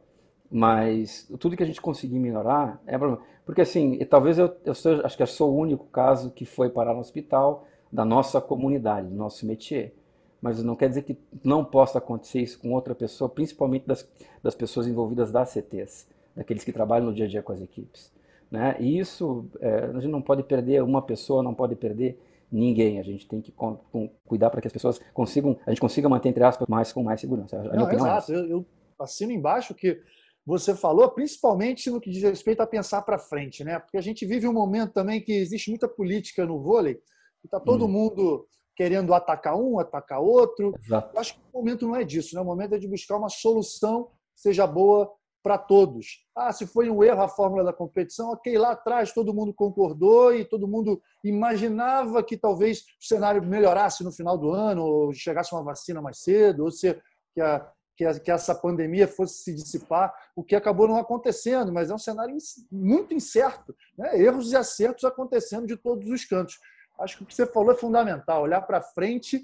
mas 0.51 1.29
tudo 1.39 1.57
que 1.57 1.63
a 1.63 1.67
gente 1.67 1.81
conseguir 1.81 2.19
minorar 2.19 2.81
é 2.87 2.97
problema. 2.97 3.23
Porque 3.45 3.61
assim, 3.61 3.99
talvez 4.07 4.39
eu, 4.39 4.57
eu 4.65 4.73
seja, 4.73 5.05
acho 5.05 5.17
que 5.17 5.23
eu 5.23 5.27
sou 5.27 5.53
o 5.53 5.59
único 5.59 5.85
caso 5.87 6.31
que 6.31 6.45
foi 6.45 6.71
parar 6.71 6.95
no 6.95 7.01
hospital 7.01 7.67
da 7.93 8.05
nossa 8.05 8.41
comunidade, 8.41 9.09
do 9.09 9.15
nosso 9.15 9.45
métier. 9.47 9.95
Mas 10.41 10.63
não 10.63 10.75
quer 10.75 10.89
dizer 10.89 11.03
que 11.03 11.17
não 11.45 11.65
possa 11.65 11.99
acontecer 11.99 12.41
isso 12.41 12.59
com 12.59 12.73
outra 12.73 12.95
pessoa, 12.95 13.29
principalmente 13.29 13.87
das, 13.87 14.09
das 14.43 14.55
pessoas 14.55 14.89
envolvidas 14.89 15.31
das 15.31 15.51
CTs, 15.51 16.09
daqueles 16.35 16.65
que 16.65 16.73
trabalham 16.73 17.07
no 17.07 17.15
dia 17.15 17.27
a 17.27 17.29
dia 17.29 17.43
com 17.43 17.53
as 17.53 17.61
equipes. 17.61 18.11
Né? 18.51 18.77
E 18.81 18.99
isso, 18.99 19.47
é, 19.61 19.85
a 19.85 20.01
gente 20.01 20.11
não 20.11 20.21
pode 20.21 20.43
perder 20.43 20.83
uma 20.83 21.01
pessoa, 21.01 21.43
não 21.43 21.55
pode 21.55 21.77
perder 21.77 22.21
ninguém. 22.51 22.99
A 22.99 23.03
gente 23.03 23.27
tem 23.27 23.41
que 23.41 23.53
com, 23.53 23.77
com, 23.93 24.11
cuidar 24.27 24.51
para 24.51 24.61
que 24.61 24.67
as 24.67 24.73
pessoas 24.73 25.01
consigam, 25.15 25.57
a 25.65 25.71
gente 25.71 25.81
consiga 25.81 26.09
manter, 26.09 26.31
entre 26.31 26.43
aspas, 26.43 26.67
mais 26.69 26.93
com 26.93 27.03
mais 27.03 27.21
segurança. 27.21 27.59
A 27.59 27.77
Não, 27.77 27.89
é 27.89 27.95
exato, 27.95 28.33
é 28.33 28.37
eu, 28.37 28.47
eu 28.49 28.67
assino 28.99 29.33
embaixo 29.33 29.75
que 29.75 30.01
você 30.45 30.75
falou, 30.75 31.09
principalmente 31.11 31.89
no 31.89 32.01
que 32.01 32.11
diz 32.11 32.23
respeito 32.23 32.61
a 32.61 32.67
pensar 32.67 33.03
para 33.03 33.19
frente, 33.19 33.63
né? 33.63 33.79
Porque 33.79 33.97
a 33.97 34.03
gente 34.03 34.27
vive 34.27 34.49
um 34.49 34.53
momento 34.53 34.93
também 34.93 35.21
que 35.21 35.33
existe 35.33 35.71
muita 35.71 35.87
política 35.87 36.45
no 36.45 36.61
vôlei, 36.61 37.01
está 37.47 37.61
todo 37.61 37.87
hum. 37.87 37.89
mundo 37.89 38.47
querendo 38.75 39.13
atacar 39.15 39.57
um, 39.57 39.79
atacar 39.79 40.21
outro. 40.21 40.75
Exato. 40.83 41.15
Eu 41.15 41.21
acho 41.21 41.35
que 41.35 41.41
o 41.53 41.59
momento 41.59 41.87
não 41.87 41.97
é 41.97 42.05
disso, 42.05 42.35
né? 42.35 42.41
O 42.41 42.45
momento 42.45 42.75
é 42.75 42.79
de 42.79 42.89
buscar 42.89 43.17
uma 43.17 43.29
solução 43.29 44.05
que 44.35 44.41
seja 44.41 44.67
boa 44.67 45.13
para 45.43 45.59
todos. 45.59 46.25
Ah, 46.37 46.53
se 46.53 46.67
foi 46.67 46.89
um 46.89 47.03
erro 47.03 47.23
a 47.23 47.29
fórmula 47.29 47.65
da 47.65 47.73
competição, 47.73 48.31
ok, 48.31 48.57
lá 48.57 48.73
atrás 48.73 49.13
todo 49.13 49.35
mundo 49.35 49.53
concordou 49.53 50.33
e 50.33 50.45
todo 50.45 50.69
mundo 50.69 51.03
imaginava 51.25 52.23
que 52.23 52.37
talvez 52.37 52.81
o 53.01 53.05
cenário 53.05 53.43
melhorasse 53.43 54.05
no 54.05 54.13
final 54.13 54.39
do 54.39 54.51
ano, 54.51 54.85
ou 54.85 55.13
chegasse 55.13 55.53
uma 55.53 55.65
vacina 55.65 56.01
mais 56.01 56.19
cedo, 56.23 56.65
ou 56.65 56.71
se, 56.71 56.97
que, 57.35 57.41
a, 57.41 57.69
que, 57.97 58.05
a, 58.05 58.21
que 58.21 58.31
essa 58.31 58.55
pandemia 58.55 59.09
fosse 59.09 59.43
se 59.43 59.53
dissipar, 59.53 60.15
o 60.37 60.45
que 60.45 60.55
acabou 60.55 60.87
não 60.87 60.97
acontecendo, 60.97 61.73
mas 61.73 61.91
é 61.91 61.95
um 61.95 61.99
cenário 61.99 62.37
muito 62.71 63.13
incerto, 63.13 63.75
né? 63.99 64.17
erros 64.21 64.53
e 64.53 64.57
acertos 64.57 65.05
acontecendo 65.05 65.67
de 65.67 65.77
todos 65.77 66.09
os 66.09 66.25
cantos. 66.25 66.59
Acho 66.99 67.19
que 67.19 67.23
o 67.23 67.27
que 67.27 67.35
você 67.35 67.47
falou 67.47 67.73
é 67.73 67.77
fundamental, 67.77 68.43
olhar 68.43 68.61
para 68.63 68.83
frente 68.83 69.43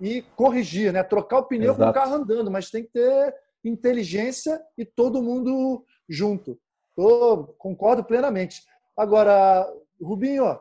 e 0.00 0.22
corrigir, 0.36 0.92
né? 0.92 1.02
trocar 1.02 1.38
o 1.38 1.44
pneu 1.44 1.72
Exato. 1.72 1.84
com 1.84 1.90
o 1.90 1.92
carro 1.92 2.14
andando, 2.14 2.50
mas 2.50 2.70
tem 2.70 2.84
que 2.84 2.90
ter 2.90 3.34
inteligência 3.64 4.60
e 4.76 4.84
todo 4.84 5.22
mundo 5.22 5.84
junto. 6.08 6.58
Tô, 6.94 7.54
concordo 7.58 8.04
plenamente. 8.04 8.62
Agora, 8.96 9.66
Rubinho, 10.00 10.58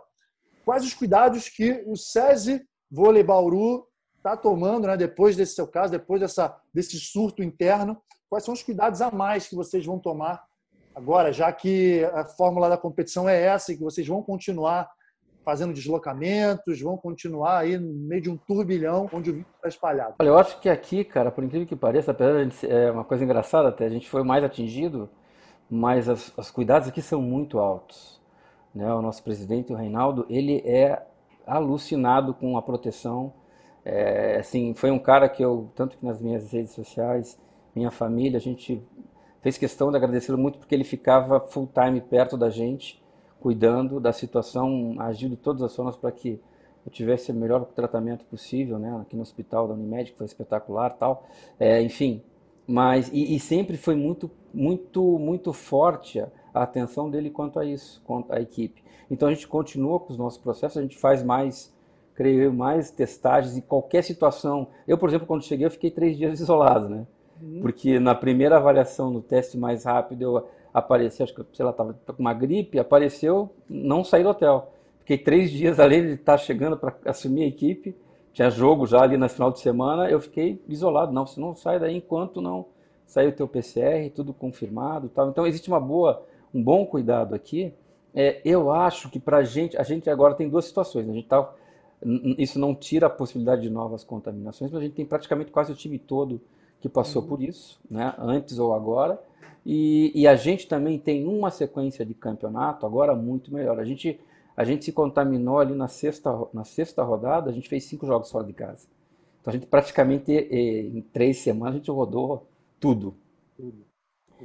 quais 0.65 0.83
os 0.83 0.93
cuidados 0.93 1.49
que 1.49 1.83
o 1.87 1.95
SESI 1.95 2.67
Vôlei 2.89 3.23
Bauru 3.23 3.87
está 4.17 4.35
tomando, 4.35 4.87
né, 4.87 4.97
depois 4.97 5.35
desse 5.35 5.55
seu 5.55 5.67
caso, 5.67 5.91
depois 5.91 6.21
dessa, 6.21 6.55
desse 6.73 6.99
surto 6.99 7.43
interno? 7.43 8.01
Quais 8.29 8.43
são 8.43 8.53
os 8.53 8.63
cuidados 8.63 9.01
a 9.01 9.09
mais 9.09 9.47
que 9.47 9.55
vocês 9.55 9.85
vão 9.85 9.99
tomar 9.99 10.43
agora, 10.93 11.31
já 11.31 11.51
que 11.51 12.03
a 12.05 12.25
fórmula 12.25 12.67
da 12.67 12.77
competição 12.77 13.29
é 13.29 13.39
essa 13.39 13.71
e 13.71 13.77
que 13.77 13.83
vocês 13.83 14.07
vão 14.07 14.23
continuar 14.23 14.89
fazendo 15.47 15.73
deslocamentos, 15.73 16.81
vão 16.81 16.97
continuar 16.97 17.59
aí 17.59 17.77
no 17.77 17.87
meio 18.05 18.21
de 18.21 18.29
um 18.29 18.35
turbilhão 18.35 19.09
onde 19.13 19.29
o 19.29 19.33
vírus 19.33 19.47
está 19.55 19.69
espalhado? 19.69 20.15
Olha, 20.19 20.27
eu 20.27 20.37
acho 20.37 20.59
que 20.59 20.67
aqui, 20.67 21.05
cara, 21.05 21.31
por 21.31 21.41
incrível 21.41 21.65
que 21.65 21.73
pareça, 21.73 22.11
apesar 22.11 22.43
de 22.43 22.69
é 22.69 22.91
uma 22.91 23.05
coisa 23.05 23.23
engraçada 23.23 23.69
até, 23.69 23.85
a 23.85 23.89
gente 23.89 24.09
foi 24.09 24.23
mais 24.23 24.43
atingido, 24.43 25.09
mas 25.69 26.09
as, 26.09 26.37
os 26.37 26.51
cuidados 26.51 26.89
aqui 26.89 27.01
são 27.01 27.21
muito 27.21 27.59
altos. 27.59 28.19
Né? 28.75 28.93
O 28.93 29.01
nosso 29.01 29.23
presidente, 29.23 29.71
o 29.71 29.77
Reinaldo, 29.77 30.25
ele 30.29 30.61
é 30.65 31.01
alucinado 31.45 32.33
com 32.33 32.57
a 32.57 32.61
proteção. 32.61 33.31
É, 33.85 34.39
assim, 34.41 34.73
foi 34.73 34.91
um 34.91 34.99
cara 34.99 35.29
que 35.29 35.41
eu, 35.41 35.71
tanto 35.73 35.97
que 35.97 36.05
nas 36.05 36.21
minhas 36.21 36.51
redes 36.51 36.73
sociais, 36.73 37.39
minha 37.73 37.89
família, 37.89 38.35
a 38.35 38.41
gente 38.41 38.85
fez 39.41 39.57
questão 39.57 39.91
de 39.91 39.95
agradecê-lo 39.95 40.37
muito 40.37 40.59
porque 40.59 40.75
ele 40.75 40.83
ficava 40.83 41.39
full 41.39 41.69
time 41.73 42.01
perto 42.01 42.35
da 42.35 42.49
gente 42.49 43.01
cuidando 43.39 43.99
da 43.99 44.11
situação, 44.11 44.95
agindo 44.99 45.31
de 45.31 45.37
todas 45.37 45.61
as 45.61 45.75
formas 45.75 45.95
para 45.95 46.11
que 46.11 46.39
eu 46.85 46.91
tivesse 46.91 47.31
o 47.31 47.35
melhor 47.35 47.65
tratamento 47.65 48.23
possível, 48.25 48.79
né? 48.79 48.97
Aqui 49.01 49.15
no 49.15 49.21
hospital 49.21 49.67
da 49.67 49.73
Unimed, 49.73 50.11
que 50.11 50.17
foi 50.17 50.25
espetacular, 50.25 50.91
tal. 50.91 51.27
É, 51.59 51.81
enfim, 51.81 52.21
mas 52.65 53.09
e, 53.13 53.35
e, 53.35 53.39
sempre 53.39 53.77
foi 53.77 53.95
muito, 53.95 54.29
muito, 54.53 55.01
muito 55.19 55.53
forte 55.53 56.19
a, 56.19 56.29
atenção 56.53 57.09
dele 57.09 57.29
quanto 57.29 57.59
a 57.59 57.65
isso, 57.65 58.01
quanto 58.05 58.33
à 58.33 58.41
equipe. 58.41 58.83
Então 59.09 59.29
a 59.29 59.33
gente 59.33 59.47
continua 59.47 59.99
com 59.99 60.11
os 60.11 60.17
nossos 60.17 60.37
processos, 60.37 60.77
a 60.77 60.81
gente 60.81 60.97
faz 60.97 61.23
mais, 61.23 61.73
creio 62.13 62.41
eu, 62.41 62.53
mais 62.53 62.91
testagens 62.91 63.55
em 63.55 63.61
qualquer 63.61 64.03
situação. 64.03 64.67
Eu, 64.87 64.97
por 64.97 65.07
exemplo, 65.07 65.27
quando 65.27 65.43
cheguei, 65.43 65.65
eu 65.65 65.71
fiquei 65.71 65.91
três 65.91 66.17
dias 66.17 66.39
isolado, 66.41 66.89
né? 66.89 67.07
Uhum. 67.41 67.61
Porque 67.61 67.99
na 67.99 68.15
primeira 68.15 68.57
avaliação, 68.57 69.11
no 69.11 69.21
teste 69.21 69.57
mais 69.57 69.85
rápido, 69.85 70.21
eu 70.21 70.47
apareceu, 70.77 71.23
acho 71.23 71.33
que, 71.33 71.43
sei 71.53 71.65
lá, 71.65 71.71
estava 71.71 71.93
com 71.93 72.13
uma 72.19 72.33
gripe, 72.33 72.77
apareceu, 72.79 73.49
não 73.69 74.03
saí 74.03 74.23
do 74.23 74.29
hotel. 74.29 74.71
Fiquei 74.99 75.17
três 75.17 75.49
dias 75.51 75.79
ali, 75.79 75.95
ele 75.95 76.13
está 76.13 76.37
chegando 76.37 76.77
para 76.77 76.95
assumir 77.05 77.43
a 77.43 77.47
equipe, 77.47 77.95
tinha 78.33 78.49
jogo 78.49 78.85
já 78.85 79.01
ali 79.01 79.17
no 79.17 79.27
final 79.27 79.51
de 79.51 79.59
semana, 79.59 80.09
eu 80.09 80.19
fiquei 80.19 80.61
isolado, 80.67 81.11
não, 81.11 81.25
você 81.25 81.39
não 81.39 81.55
sai 81.55 81.79
daí 81.79 81.95
enquanto 81.95 82.41
não 82.41 82.65
sair 83.07 83.27
o 83.27 83.31
teu 83.31 83.47
PCR, 83.47 84.11
tudo 84.13 84.33
confirmado 84.33 85.09
tal. 85.09 85.29
Então 85.29 85.47
existe 85.47 85.69
uma 85.69 85.79
boa, 85.79 86.23
um 86.53 86.61
bom 86.61 86.85
cuidado 86.85 87.33
aqui. 87.33 87.73
É, 88.13 88.41
eu 88.43 88.71
acho 88.71 89.09
que 89.09 89.19
para 89.19 89.37
a 89.37 89.43
gente, 89.43 89.77
a 89.77 89.83
gente 89.83 90.09
agora 90.09 90.35
tem 90.35 90.49
duas 90.49 90.65
situações, 90.65 91.05
né? 91.05 91.13
a 91.13 91.15
gente 91.15 91.27
tá, 91.27 91.51
isso 92.37 92.59
não 92.59 92.75
tira 92.75 93.07
a 93.07 93.09
possibilidade 93.09 93.61
de 93.61 93.69
novas 93.69 94.03
contaminações, 94.03 94.71
mas 94.71 94.81
a 94.81 94.83
gente 94.83 94.95
tem 94.95 95.05
praticamente 95.05 95.51
quase 95.51 95.71
o 95.71 95.75
time 95.75 95.97
todo 95.97 96.41
que 96.79 96.89
passou 96.89 97.21
uhum. 97.21 97.27
por 97.27 97.41
isso, 97.41 97.79
né? 97.89 98.13
antes 98.19 98.59
ou 98.59 98.73
agora, 98.73 99.19
e, 99.69 100.13
e, 100.15 100.25
a 100.25 100.33
gente 100.37 100.65
também 100.65 100.97
tem 100.97 101.27
uma 101.27 101.51
sequência 101.51 102.05
de 102.05 102.13
campeonato 102.13 102.85
agora 102.85 103.13
muito 103.13 103.53
melhor. 103.53 103.77
A 103.77 103.83
gente, 103.83 104.17
a 104.55 104.63
gente 104.63 104.85
se 104.85 104.93
contaminou 104.93 105.59
ali 105.59 105.75
na 105.75 105.89
sexta, 105.89 106.33
na 106.53 106.63
sexta 106.63 107.03
rodada, 107.03 107.49
a 107.49 107.53
gente 107.53 107.67
fez 107.67 107.83
cinco 107.83 108.07
jogos 108.07 108.31
fora 108.31 108.45
de 108.45 108.53
casa. 108.53 108.87
Então 109.41 109.51
a 109.51 109.53
gente 109.53 109.67
praticamente, 109.67 110.31
em 110.31 111.01
três 111.11 111.39
semanas, 111.39 111.75
a 111.75 111.77
gente 111.79 111.91
rodou 111.91 112.47
tudo. 112.79 113.13
tudo. 113.57 113.85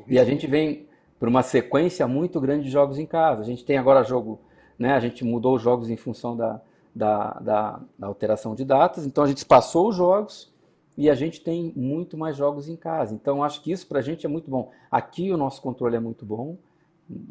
E 0.08 0.18
a 0.18 0.24
gente 0.24 0.48
vem 0.48 0.88
por 1.20 1.28
uma 1.28 1.44
sequência 1.44 2.04
muito 2.08 2.40
grande 2.40 2.64
de 2.64 2.70
jogos 2.70 2.98
em 2.98 3.06
casa. 3.06 3.42
A 3.42 3.44
gente 3.44 3.64
tem 3.64 3.78
agora 3.78 4.02
jogo, 4.02 4.40
né? 4.76 4.92
A 4.92 4.98
gente 4.98 5.24
mudou 5.24 5.54
os 5.54 5.62
jogos 5.62 5.88
em 5.88 5.96
função 5.96 6.36
da, 6.36 6.60
da, 6.92 7.34
da, 7.34 7.80
da 7.96 8.06
alteração 8.08 8.56
de 8.56 8.64
datas. 8.64 9.06
Então 9.06 9.22
a 9.22 9.28
gente 9.28 9.46
passou 9.46 9.88
os 9.88 9.94
jogos 9.94 10.51
e 10.96 11.08
a 11.08 11.14
gente 11.14 11.40
tem 11.40 11.72
muito 11.74 12.16
mais 12.16 12.36
jogos 12.36 12.68
em 12.68 12.76
casa. 12.76 13.14
Então, 13.14 13.42
acho 13.42 13.62
que 13.62 13.72
isso 13.72 13.86
para 13.86 14.00
a 14.00 14.02
gente 14.02 14.26
é 14.26 14.28
muito 14.28 14.50
bom. 14.50 14.70
Aqui 14.90 15.32
o 15.32 15.36
nosso 15.36 15.62
controle 15.62 15.96
é 15.96 16.00
muito 16.00 16.24
bom 16.24 16.56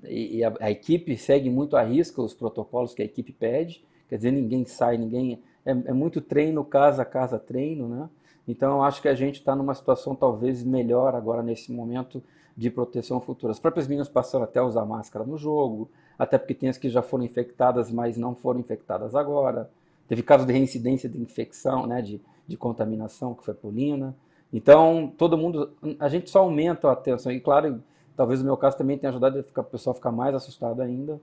e 0.07 0.43
a, 0.43 0.53
a, 0.59 0.71
equipe 0.71 1.17
segue 1.17 1.49
muito 1.49 1.75
à 1.75 1.83
risca 1.83 2.21
os 2.21 2.33
protocolos 2.33 2.93
que 2.93 3.01
a 3.01 3.05
equipe 3.05 3.31
pede, 3.31 3.83
Quer 4.11 4.17
dizer, 4.17 4.31
ninguém 4.31 4.65
sai, 4.65 4.97
ninguém. 4.97 5.41
É, 5.65 5.71
é 5.71 5.93
muito 5.93 6.19
treino, 6.19 6.65
casa, 6.65 7.05
casa, 7.05 7.39
treino, 7.39 7.87
né? 7.87 8.09
Então, 8.45 8.83
acho 8.83 9.01
que 9.01 9.07
a 9.07 9.15
gente 9.15 9.35
está 9.35 9.55
numa 9.55 9.73
situação 9.73 10.13
talvez 10.13 10.65
melhor 10.65 11.15
agora 11.15 11.41
nesse 11.41 11.71
momento 11.71 12.21
de 12.57 12.69
proteção 12.69 13.21
futura. 13.21 13.51
As 13.51 13.59
próprias 13.59 13.87
meninas 13.87 14.09
passaram 14.09 14.43
até 14.43 14.59
a 14.59 14.65
usar 14.65 14.83
máscara 14.83 15.23
no 15.23 15.37
jogo, 15.37 15.89
até 16.19 16.37
porque 16.37 16.53
tem 16.53 16.67
as 16.67 16.77
que 16.77 16.89
já 16.89 17.01
foram 17.01 17.23
infectadas, 17.23 17.89
mas 17.89 18.17
não 18.17 18.35
foram 18.35 18.59
infectadas 18.59 19.15
agora. 19.15 19.71
Teve 20.09 20.23
casos 20.23 20.45
de 20.45 20.51
reincidência 20.51 21.07
de 21.07 21.17
infecção, 21.17 21.87
né, 21.87 22.01
de, 22.01 22.19
de 22.51 22.57
contaminação, 22.57 23.33
que 23.33 23.43
foi 23.43 23.53
polina. 23.53 24.15
Então, 24.53 25.11
todo 25.17 25.37
mundo, 25.37 25.71
a 25.99 26.09
gente 26.09 26.29
só 26.29 26.39
aumenta 26.39 26.89
a 26.89 26.91
atenção. 26.91 27.31
E 27.31 27.39
claro, 27.39 27.81
talvez 28.15 28.41
o 28.41 28.45
meu 28.45 28.57
caso 28.57 28.77
também 28.77 28.97
tenha 28.97 29.09
ajudado 29.09 29.39
a 29.39 29.43
ficar, 29.43 29.61
o 29.61 29.65
pessoal 29.65 29.93
ficar 29.93 30.11
mais 30.11 30.35
assustado 30.35 30.81
ainda. 30.81 31.19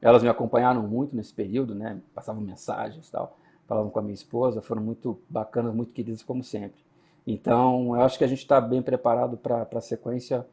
Elas 0.00 0.22
me 0.22 0.28
acompanharam 0.28 0.82
muito 0.82 1.14
nesse 1.14 1.32
período, 1.32 1.74
né? 1.74 2.00
Passavam 2.14 2.42
mensagens 2.42 3.06
e 3.06 3.12
tal, 3.12 3.36
falavam 3.68 3.90
com 3.90 3.98
a 3.98 4.02
minha 4.02 4.14
esposa, 4.14 4.62
foram 4.62 4.82
muito 4.82 5.20
bacanas, 5.28 5.74
muito 5.74 5.92
queridas, 5.92 6.22
como 6.22 6.42
sempre. 6.42 6.80
Então, 7.26 7.94
eu 7.94 8.00
acho 8.00 8.16
que 8.16 8.24
a 8.24 8.26
gente 8.26 8.38
está 8.38 8.60
bem 8.60 8.80
preparado 8.80 9.36
para 9.36 9.68
a 9.70 9.80
sequência 9.80 10.46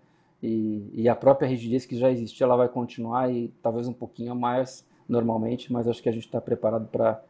e, 0.43 0.91
e, 0.93 1.09
a 1.09 1.15
própria 1.15 1.47
rigidez 1.47 1.85
que 1.85 1.97
já 1.97 2.11
existia, 2.11 2.45
ela 2.45 2.55
vai 2.55 2.67
continuar 2.67 3.31
e 3.31 3.47
talvez 3.63 3.87
um 3.87 3.93
pouquinho 3.93 4.35
mais 4.35 4.85
normalmente, 5.07 5.71
mas 5.71 5.87
acho 5.87 6.03
que 6.03 6.09
a 6.09 6.11
gente 6.11 6.25
está 6.25 6.39
preparado 6.39 6.87
para 6.87 7.21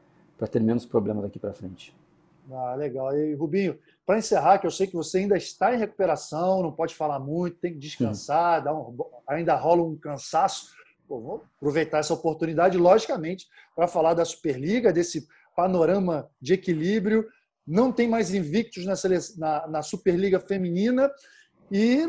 ter 0.52 0.60
menos 0.60 0.86
problemas 0.86 1.24
daqui 1.24 1.40
para 1.40 1.54
frente. 1.54 1.96
Ah, 2.52 2.76
legal. 2.76 3.16
E 3.18 3.34
Rubinho, 3.34 3.78
para 4.06 4.18
encerrar, 4.18 4.58
que 4.60 4.68
eu 4.68 4.72
sei 4.72 4.88
que 4.88 4.96
você 4.96 5.20
ainda 5.20 5.36
está 5.36 5.74
em 5.74 5.80
recuperação, 5.80 6.64
não 6.64 6.72
pode 6.72 6.96
falar 6.96 7.20
muito, 7.20 7.58
tem 7.58 7.74
que 7.74 7.80
descansar, 7.80 8.66
um, 8.74 8.98
ainda 9.28 9.56
rola 9.56 9.84
um 9.84 9.98
cansaço. 9.98 10.72
Pô, 11.08 11.20
vou 11.20 11.46
aproveitar 11.58 12.00
essa 12.00 12.14
oportunidade, 12.14 12.78
logicamente, 12.78 13.48
para 13.76 13.88
falar 13.88 14.14
da 14.14 14.26
Superliga, 14.26 14.94
desse 14.94 15.28
panorama 15.56 16.30
de 16.42 16.54
equilíbrio. 16.54 17.28
Não 17.66 17.92
tem 17.92 18.08
mais 18.08 18.34
invictos 18.34 18.86
na, 18.86 18.94
na, 19.38 19.68
na 19.68 19.82
Superliga 19.82 20.40
Feminina 20.40 21.12
e 21.72 22.08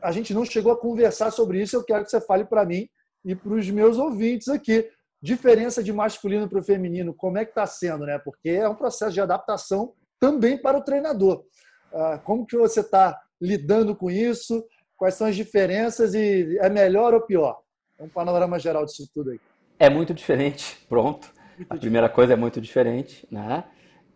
a 0.00 0.12
gente 0.12 0.32
não 0.32 0.44
chegou 0.44 0.72
a 0.72 0.78
conversar 0.78 1.30
sobre 1.30 1.60
isso. 1.60 1.76
Eu 1.76 1.84
quero 1.84 2.04
que 2.04 2.10
você 2.10 2.20
fale 2.20 2.44
para 2.44 2.64
mim 2.64 2.88
e 3.24 3.34
para 3.34 3.52
os 3.52 3.68
meus 3.70 3.98
ouvintes 3.98 4.48
aqui. 4.48 4.88
Diferença 5.24 5.82
de 5.82 5.90
masculino 5.90 6.46
para 6.46 6.58
o 6.58 6.62
feminino, 6.62 7.14
como 7.14 7.38
é 7.38 7.46
que 7.46 7.50
está 7.50 7.64
sendo, 7.64 8.04
né? 8.04 8.18
Porque 8.18 8.50
é 8.50 8.68
um 8.68 8.74
processo 8.74 9.14
de 9.14 9.22
adaptação 9.22 9.94
também 10.20 10.58
para 10.58 10.76
o 10.76 10.82
treinador. 10.82 11.46
Ah, 11.94 12.20
como 12.22 12.44
que 12.44 12.58
você 12.58 12.80
está 12.80 13.18
lidando 13.40 13.96
com 13.96 14.10
isso? 14.10 14.62
Quais 14.98 15.14
são 15.14 15.26
as 15.26 15.34
diferenças 15.34 16.12
e 16.12 16.58
é 16.60 16.68
melhor 16.68 17.14
ou 17.14 17.22
pior? 17.22 17.58
um 17.98 18.06
panorama 18.06 18.58
geral 18.58 18.84
disso 18.84 19.08
tudo 19.14 19.30
aí. 19.30 19.40
É 19.78 19.88
muito 19.88 20.12
diferente, 20.12 20.76
pronto. 20.90 21.32
Muito 21.56 21.72
a 21.72 21.76
primeira 21.78 22.08
coisa 22.10 22.34
é 22.34 22.36
muito 22.36 22.60
diferente, 22.60 23.26
né? 23.30 23.64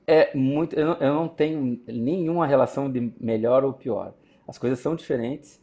É 0.07 0.37
muito, 0.37 0.79
eu 0.79 0.88
não, 0.88 0.94
eu 0.97 1.14
não 1.14 1.27
tenho 1.27 1.81
nenhuma 1.87 2.47
relação 2.47 2.92
de 2.92 3.14
melhor 3.18 3.64
ou 3.64 3.73
pior. 3.73 4.12
As 4.47 4.59
coisas 4.59 4.79
são 4.79 4.94
diferentes. 4.94 5.59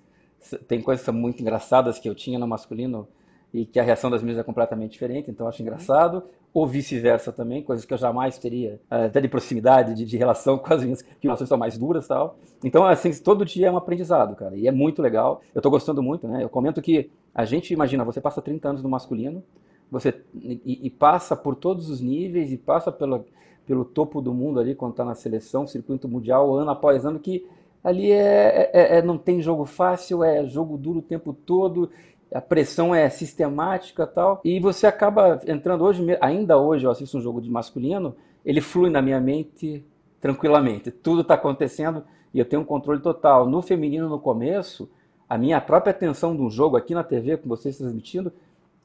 Tem 0.67 0.81
coisas 0.81 1.07
muito 1.09 1.39
engraçadas 1.39 1.99
que 1.99 2.09
eu 2.09 2.15
tinha 2.15 2.39
no 2.39 2.47
masculino 2.47 3.07
e 3.55 3.65
que 3.65 3.79
a 3.79 3.83
reação 3.83 4.09
das 4.11 4.21
meninas 4.21 4.41
é 4.41 4.43
completamente 4.43 4.91
diferente, 4.91 5.31
então 5.31 5.47
acho 5.47 5.61
engraçado. 5.61 6.23
Ou 6.53 6.67
vice-versa 6.67 7.31
também, 7.31 7.63
coisas 7.63 7.85
que 7.85 7.93
eu 7.93 7.97
jamais 7.97 8.37
teria, 8.37 8.79
eh, 8.91 9.05
até 9.05 9.21
de 9.21 9.29
proximidade, 9.29 9.93
de, 9.93 10.05
de 10.05 10.17
relação 10.17 10.57
com 10.59 10.73
as 10.73 10.83
minhas, 10.83 11.01
que 11.01 11.23
relações 11.23 11.47
são 11.47 11.57
mais 11.57 11.77
duras 11.77 12.05
tal. 12.05 12.37
Então, 12.63 12.85
assim, 12.85 13.11
todo 13.13 13.45
dia 13.45 13.67
é 13.67 13.71
um 13.71 13.77
aprendizado, 13.77 14.35
cara, 14.35 14.55
e 14.57 14.67
é 14.67 14.71
muito 14.71 15.01
legal. 15.01 15.41
Eu 15.53 15.61
tô 15.61 15.69
gostando 15.69 16.03
muito, 16.03 16.27
né? 16.27 16.43
Eu 16.43 16.49
comento 16.49 16.81
que 16.81 17.09
a 17.33 17.45
gente 17.45 17.73
imagina, 17.73 18.03
você 18.03 18.19
passa 18.19 18.41
30 18.41 18.69
anos 18.69 18.83
no 18.83 18.89
masculino, 18.89 19.41
você 19.89 20.13
e, 20.33 20.81
e 20.83 20.89
passa 20.89 21.35
por 21.35 21.55
todos 21.55 21.89
os 21.89 22.01
níveis 22.01 22.51
e 22.51 22.57
passa 22.57 22.91
pelo, 22.91 23.25
pelo 23.65 23.85
topo 23.85 24.21
do 24.21 24.33
mundo 24.33 24.59
ali 24.59 24.75
quando 24.75 24.91
está 24.91 25.05
na 25.05 25.15
seleção, 25.15 25.65
circuito 25.65 26.09
mundial, 26.09 26.55
ano 26.55 26.71
após 26.71 27.05
ano, 27.05 27.19
que 27.19 27.45
ali 27.85 28.11
é, 28.11 28.71
é, 28.73 28.97
é, 28.97 29.01
não 29.03 29.15
tem 29.15 29.41
jogo 29.43 29.63
fácil, 29.63 30.23
é 30.23 30.43
jogo 30.47 30.75
duro 30.75 30.99
o 30.99 31.03
tempo 31.03 31.31
todo, 31.33 31.91
a 32.35 32.41
pressão 32.41 32.93
é 32.93 33.09
sistemática 33.09 34.05
tal, 34.05 34.41
e 34.43 34.59
você 34.59 34.85
acaba 34.85 35.41
entrando 35.47 35.85
hoje, 35.85 36.05
ainda 36.19 36.57
hoje 36.57 36.85
eu 36.85 36.91
assisto 36.91 37.17
um 37.17 37.21
jogo 37.21 37.39
de 37.39 37.49
masculino, 37.49 38.15
ele 38.45 38.59
flui 38.59 38.89
na 38.89 39.01
minha 39.01 39.21
mente 39.21 39.85
tranquilamente, 40.19 40.91
tudo 40.91 41.21
está 41.21 41.35
acontecendo 41.35 42.03
e 42.33 42.39
eu 42.39 42.43
tenho 42.43 42.61
um 42.61 42.65
controle 42.65 42.99
total. 42.99 43.47
No 43.47 43.61
feminino, 43.61 44.09
no 44.09 44.19
começo, 44.19 44.89
a 45.29 45.37
minha 45.37 45.61
própria 45.61 45.91
atenção 45.91 46.35
de 46.35 46.41
um 46.41 46.49
jogo 46.49 46.75
aqui 46.75 46.93
na 46.93 47.03
TV, 47.03 47.37
com 47.37 47.47
vocês 47.47 47.77
transmitindo, 47.77 48.33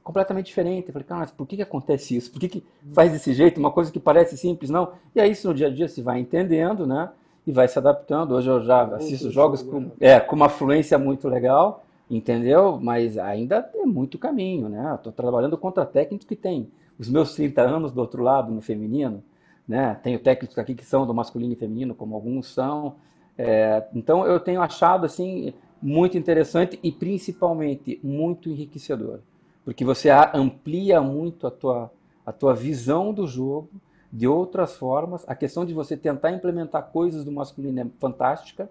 completamente 0.04 0.46
diferente. 0.46 0.86
Eu 0.86 0.92
falei, 0.92 1.08
cara, 1.08 1.20
mas 1.22 1.32
por 1.32 1.44
que, 1.48 1.56
que 1.56 1.62
acontece 1.62 2.16
isso? 2.16 2.30
Por 2.30 2.38
que, 2.38 2.48
que 2.48 2.64
faz 2.92 3.10
desse 3.10 3.34
jeito? 3.34 3.58
Uma 3.58 3.72
coisa 3.72 3.90
que 3.90 3.98
parece 3.98 4.38
simples, 4.38 4.70
não. 4.70 4.92
E 5.12 5.20
aí, 5.20 5.32
isso 5.32 5.48
no 5.48 5.54
dia 5.54 5.66
a 5.66 5.70
dia 5.70 5.88
se 5.88 6.00
vai 6.00 6.20
entendendo, 6.20 6.86
né? 6.86 7.10
E 7.44 7.50
vai 7.50 7.66
se 7.66 7.76
adaptando. 7.76 8.36
Hoje 8.36 8.48
eu 8.48 8.62
já 8.62 8.82
assisto 8.84 9.28
jogos 9.28 9.60
com, 9.60 9.90
é, 10.00 10.20
com 10.20 10.36
uma 10.36 10.48
fluência 10.48 10.96
muito 10.96 11.26
legal, 11.26 11.84
entendeu? 12.10 12.78
Mas 12.80 13.16
ainda 13.16 13.62
tem 13.62 13.86
muito 13.86 14.18
caminho, 14.18 14.68
né? 14.68 14.94
Estou 14.96 15.12
trabalhando 15.12 15.56
contra 15.56 15.86
técnicos 15.86 16.26
que 16.26 16.36
têm 16.36 16.70
os 16.98 17.08
meus 17.08 17.34
30 17.34 17.62
anos 17.62 17.92
do 17.92 18.00
outro 18.00 18.22
lado, 18.22 18.52
no 18.52 18.60
feminino, 18.60 19.22
né? 19.66 19.94
Tenho 20.02 20.18
técnicos 20.18 20.58
aqui 20.58 20.74
que 20.74 20.84
são 20.84 21.06
do 21.06 21.14
masculino 21.14 21.52
e 21.52 21.56
feminino, 21.56 21.94
como 21.94 22.14
alguns 22.14 22.52
são. 22.52 22.96
É, 23.38 23.86
então 23.94 24.26
eu 24.26 24.40
tenho 24.40 24.60
achado, 24.60 25.06
assim, 25.06 25.54
muito 25.80 26.18
interessante 26.18 26.78
e 26.82 26.92
principalmente 26.92 27.98
muito 28.02 28.50
enriquecedor, 28.50 29.20
porque 29.64 29.84
você 29.84 30.10
amplia 30.34 31.00
muito 31.00 31.46
a 31.46 31.50
tua, 31.50 31.90
a 32.26 32.32
tua 32.32 32.52
visão 32.52 33.14
do 33.14 33.26
jogo 33.26 33.70
de 34.12 34.26
outras 34.26 34.76
formas. 34.76 35.24
A 35.26 35.34
questão 35.34 35.64
de 35.64 35.72
você 35.72 35.96
tentar 35.96 36.32
implementar 36.32 36.90
coisas 36.90 37.24
do 37.24 37.32
masculino 37.32 37.80
é 37.80 37.86
fantástica. 37.98 38.68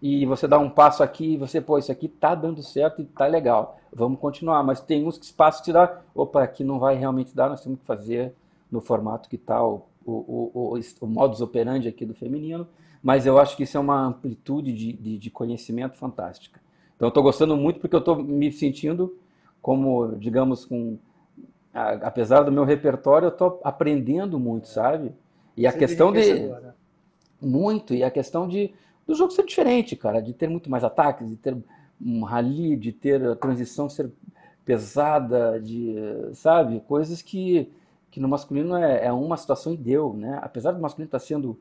E 0.00 0.24
você 0.24 0.48
dá 0.48 0.58
um 0.58 0.70
passo 0.70 1.02
aqui 1.02 1.34
e 1.34 1.36
você, 1.36 1.60
pô, 1.60 1.78
isso 1.78 1.92
aqui 1.92 2.08
tá 2.08 2.34
dando 2.34 2.62
certo 2.62 3.02
e 3.02 3.04
tá 3.04 3.26
legal. 3.26 3.78
Vamos 3.92 4.18
continuar. 4.18 4.62
Mas 4.62 4.80
tem 4.80 5.06
uns 5.06 5.18
espaços 5.18 5.60
que 5.60 5.72
dá, 5.72 6.00
opa, 6.14 6.42
aqui 6.42 6.64
não 6.64 6.78
vai 6.78 6.96
realmente 6.96 7.34
dar, 7.34 7.48
nós 7.48 7.62
temos 7.62 7.80
que 7.80 7.84
fazer 7.84 8.34
no 8.70 8.80
formato 8.80 9.28
que 9.28 9.36
tá 9.36 9.62
o, 9.62 9.82
o, 10.04 10.12
o, 10.12 10.76
o, 10.76 10.80
o 11.02 11.06
modus 11.06 11.40
operandi 11.40 11.88
aqui 11.88 12.06
do 12.06 12.14
feminino 12.14 12.66
mas 13.02 13.26
eu 13.26 13.38
acho 13.38 13.56
que 13.56 13.62
isso 13.62 13.76
é 13.76 13.80
uma 13.80 14.06
amplitude 14.06 14.72
de, 14.72 14.92
de, 14.92 15.18
de 15.18 15.30
conhecimento 15.30 15.96
fantástica. 15.96 16.60
Então, 16.96 17.06
eu 17.06 17.10
estou 17.10 17.22
gostando 17.22 17.56
muito 17.56 17.80
porque 17.80 17.94
eu 17.94 18.00
estou 18.00 18.16
me 18.16 18.52
sentindo 18.52 19.16
como, 19.62 20.16
digamos, 20.16 20.66
com 20.66 20.98
a, 21.72 21.92
apesar 21.92 22.42
do 22.42 22.52
meu 22.52 22.64
repertório, 22.64 23.26
eu 23.26 23.30
estou 23.30 23.60
aprendendo 23.64 24.38
muito, 24.38 24.68
sabe? 24.68 25.12
E 25.56 25.66
a 25.66 25.72
questão 25.72 26.12
de 26.12 26.30
agora. 26.30 26.76
muito 27.40 27.94
e 27.94 28.04
a 28.04 28.10
questão 28.10 28.46
de 28.46 28.72
do 29.10 29.16
jogo 29.16 29.32
ser 29.32 29.44
diferente, 29.44 29.96
cara, 29.96 30.20
de 30.20 30.32
ter 30.32 30.48
muito 30.48 30.70
mais 30.70 30.84
ataques, 30.84 31.28
de 31.28 31.36
ter 31.36 31.56
um 32.00 32.22
rally, 32.22 32.76
de 32.76 32.92
ter 32.92 33.20
a 33.26 33.34
transição 33.34 33.88
ser 33.88 34.08
pesada, 34.64 35.60
de 35.60 35.96
sabe, 36.32 36.80
coisas 36.80 37.20
que 37.20 37.68
que 38.10 38.18
no 38.18 38.28
masculino 38.28 38.74
é, 38.76 39.06
é 39.06 39.12
uma 39.12 39.36
situação 39.36 39.72
e 39.72 39.76
deu, 39.76 40.12
né? 40.14 40.40
Apesar 40.42 40.72
do 40.72 40.80
masculino 40.80 41.06
estar 41.06 41.20
tá 41.20 41.24
sendo 41.24 41.58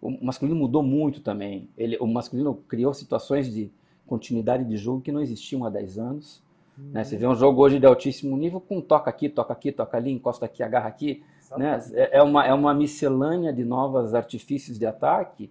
o 0.00 0.24
masculino 0.24 0.56
mudou 0.56 0.82
muito 0.82 1.20
também. 1.20 1.68
Ele, 1.76 1.96
o 2.00 2.06
masculino 2.06 2.54
criou 2.68 2.94
situações 2.94 3.52
de 3.52 3.70
continuidade 4.06 4.64
de 4.64 4.76
jogo 4.76 5.00
que 5.00 5.10
não 5.10 5.20
existiam 5.20 5.64
há 5.64 5.70
10 5.70 5.98
anos. 5.98 6.42
Né? 6.76 7.02
Você 7.02 7.16
vê 7.16 7.26
um 7.26 7.34
jogo 7.34 7.60
hoje 7.60 7.80
de 7.80 7.86
altíssimo 7.86 8.36
nível 8.36 8.60
com 8.60 8.80
toca 8.80 9.10
aqui, 9.10 9.28
toca 9.28 9.52
aqui, 9.52 9.72
toca 9.72 9.96
ali, 9.96 10.12
encosta 10.12 10.46
aqui, 10.46 10.62
agarra 10.62 10.86
aqui. 10.86 11.24
Né? 11.56 11.80
É, 11.94 12.18
é, 12.18 12.22
uma, 12.22 12.46
é 12.46 12.54
uma 12.54 12.72
miscelânea 12.72 13.52
de 13.52 13.64
novos 13.64 14.14
artifícios 14.14 14.78
de 14.78 14.86
ataque 14.86 15.50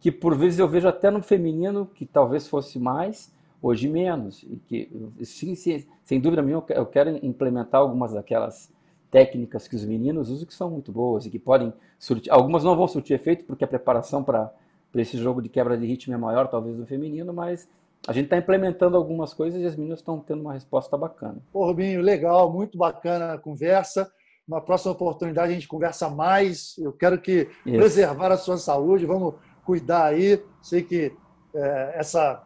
que 0.00 0.12
por 0.12 0.36
vezes 0.36 0.58
eu 0.58 0.68
vejo 0.68 0.88
até 0.88 1.10
no 1.10 1.22
feminino 1.22 1.86
que 1.86 2.06
talvez 2.06 2.46
fosse 2.46 2.78
mais, 2.78 3.32
hoje 3.60 3.88
menos. 3.88 4.42
E 4.42 4.56
que, 4.66 4.90
sim, 5.22 5.54
sim, 5.54 5.84
sem 6.04 6.20
dúvida 6.20 6.42
nenhuma, 6.42 6.64
eu 6.68 6.86
quero 6.86 7.24
implementar 7.24 7.80
algumas 7.80 8.12
daquelas 8.12 8.70
técnicas 9.10 9.66
que 9.66 9.74
os 9.74 9.84
meninos 9.84 10.30
usam 10.30 10.46
que 10.46 10.54
são 10.54 10.70
muito 10.70 10.92
boas 10.92 11.26
e 11.26 11.30
que 11.30 11.38
podem 11.38 11.72
surtir. 11.98 12.30
Algumas 12.32 12.62
não 12.64 12.76
vão 12.76 12.86
surtir 12.86 13.14
efeito 13.14 13.44
porque 13.44 13.64
a 13.64 13.68
preparação 13.68 14.22
para 14.22 14.52
esse 14.94 15.16
jogo 15.16 15.42
de 15.42 15.48
quebra 15.48 15.76
de 15.76 15.86
ritmo 15.86 16.14
é 16.14 16.18
maior, 16.18 16.48
talvez, 16.48 16.76
do 16.76 16.86
feminino, 16.86 17.32
mas 17.32 17.68
a 18.06 18.12
gente 18.12 18.24
está 18.24 18.36
implementando 18.36 18.96
algumas 18.96 19.34
coisas 19.34 19.60
e 19.60 19.64
as 19.64 19.74
meninas 19.74 19.98
estão 19.98 20.20
tendo 20.20 20.40
uma 20.40 20.52
resposta 20.52 20.96
bacana. 20.96 21.38
Pô, 21.52 21.66
Rubinho, 21.66 22.00
legal, 22.00 22.52
muito 22.52 22.78
bacana 22.78 23.32
a 23.32 23.38
conversa. 23.38 24.10
Na 24.46 24.60
próxima 24.60 24.92
oportunidade 24.92 25.52
a 25.52 25.54
gente 25.54 25.68
conversa 25.68 26.08
mais. 26.08 26.76
Eu 26.78 26.92
quero 26.92 27.20
que 27.20 27.48
Isso. 27.66 27.76
preservar 27.76 28.32
a 28.32 28.36
sua 28.36 28.56
saúde, 28.56 29.04
vamos 29.04 29.34
cuidar 29.68 30.06
aí. 30.06 30.42
Sei 30.62 30.82
que 30.82 31.14
é, 31.54 31.92
essa, 31.96 32.42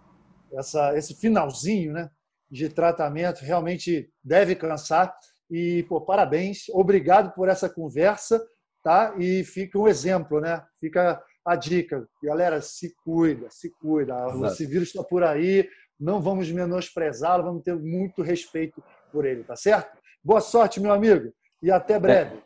essa, 0.54 0.98
esse 0.98 1.14
finalzinho 1.14 1.92
né, 1.92 2.10
de 2.50 2.68
tratamento 2.68 3.44
realmente 3.44 4.10
deve 4.24 4.56
cansar. 4.56 5.14
E, 5.48 5.84
pô, 5.84 6.00
parabéns, 6.00 6.68
obrigado 6.70 7.32
por 7.32 7.48
essa 7.48 7.70
conversa, 7.70 8.44
tá? 8.82 9.14
E 9.18 9.44
fica 9.44 9.78
um 9.78 9.86
exemplo, 9.86 10.40
né? 10.40 10.64
Fica 10.80 11.22
a 11.44 11.54
dica. 11.54 12.04
Galera, 12.20 12.60
se 12.60 12.92
cuida, 13.04 13.46
se 13.50 13.70
cuida. 13.70 14.14
Exato. 14.14 14.46
Esse 14.46 14.66
vírus 14.66 14.88
está 14.88 15.04
por 15.04 15.22
aí, 15.22 15.68
não 16.00 16.20
vamos 16.20 16.50
menosprezá-lo, 16.50 17.44
vamos 17.44 17.62
ter 17.62 17.76
muito 17.76 18.22
respeito 18.22 18.82
por 19.12 19.24
ele, 19.24 19.44
tá 19.44 19.54
certo? 19.54 19.96
Boa 20.24 20.40
sorte, 20.40 20.80
meu 20.80 20.92
amigo, 20.92 21.32
e 21.62 21.70
até 21.70 22.00
breve. 22.00 22.36
É. 22.36 22.42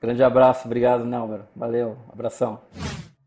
Grande 0.00 0.22
abraço, 0.22 0.66
obrigado, 0.66 1.04
Nelber. 1.04 1.40
Valeu, 1.56 1.98
abração. 2.10 2.60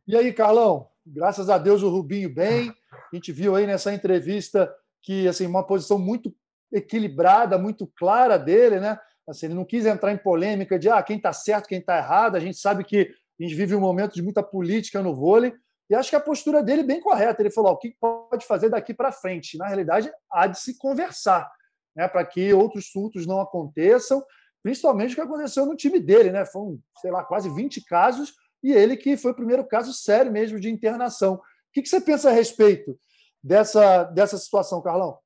E 0.08 0.16
aí, 0.16 0.32
Carlão? 0.32 0.88
Graças 1.06 1.50
a 1.50 1.58
Deus 1.58 1.84
o 1.84 1.90
Rubinho 1.90 2.34
bem. 2.34 2.74
A 3.12 3.14
gente 3.14 3.30
viu 3.34 3.58
aí 3.58 3.68
nessa 3.68 3.94
entrevista 3.94 4.74
que 5.02 5.28
assim 5.28 5.46
uma 5.46 5.68
posição 5.68 6.00
muito 6.00 6.34
equilibrada, 6.72 7.58
muito 7.58 7.86
clara 7.88 8.40
dele, 8.40 8.80
né? 8.80 8.98
Assim, 9.28 9.48
ele 9.48 9.56
não 9.56 9.66
quis 9.66 9.86
entrar 9.86 10.14
em 10.14 10.18
polêmica 10.18 10.80
de 10.80 10.90
ah, 10.90 11.04
quem 11.04 11.18
está 11.18 11.34
certo, 11.34 11.68
quem 11.68 11.80
está 11.80 11.98
errado. 11.98 12.38
A 12.38 12.40
gente 12.40 12.58
sabe 12.58 12.86
que 12.86 13.14
a 13.38 13.44
gente 13.44 13.54
vive 13.54 13.76
um 13.76 13.82
momento 13.82 14.14
de 14.14 14.22
muita 14.22 14.42
política 14.42 15.02
no 15.02 15.14
vôlei. 15.14 15.54
E 15.90 15.96
acho 15.96 16.10
que 16.10 16.16
a 16.16 16.22
postura 16.22 16.64
dele 16.64 16.84
é 16.84 16.86
bem 16.86 17.02
correta. 17.02 17.42
Ele 17.42 17.52
falou: 17.52 17.74
o 17.74 17.78
que 17.78 17.94
pode 18.00 18.46
fazer 18.46 18.70
daqui 18.70 18.94
para 18.94 19.12
frente? 19.12 19.58
Na 19.58 19.68
realidade, 19.68 20.10
há 20.32 20.48
de 20.48 20.58
se 20.58 20.78
conversar, 20.78 21.52
né, 21.94 22.08
para 22.08 22.24
que 22.24 22.54
outros 22.54 22.92
surtos 22.92 23.28
não 23.28 23.42
aconteçam, 23.42 24.24
principalmente 24.64 25.12
o 25.12 25.16
que 25.16 25.22
aconteceu 25.22 25.66
no 25.66 25.76
time 25.76 26.00
dele. 26.00 26.32
Né? 26.32 26.46
Foram, 26.46 26.80
sei 27.02 27.12
lá, 27.12 27.26
quase 27.26 27.54
20 27.54 27.84
casos, 27.84 28.34
e 28.64 28.72
ele 28.72 28.98
que 28.98 29.18
foi 29.18 29.32
o 29.32 29.36
primeiro 29.36 29.66
caso 29.66 29.94
sério 29.94 30.32
mesmo 30.32 30.60
de 30.60 30.70
internação. 30.70 31.36
O 31.36 31.42
que 31.72 31.86
você 31.86 32.02
pensa 32.02 32.30
a 32.30 32.34
respeito 32.34 32.98
dessa, 33.44 34.04
dessa 34.06 34.38
situação, 34.38 34.82
Carlão? 34.82 35.18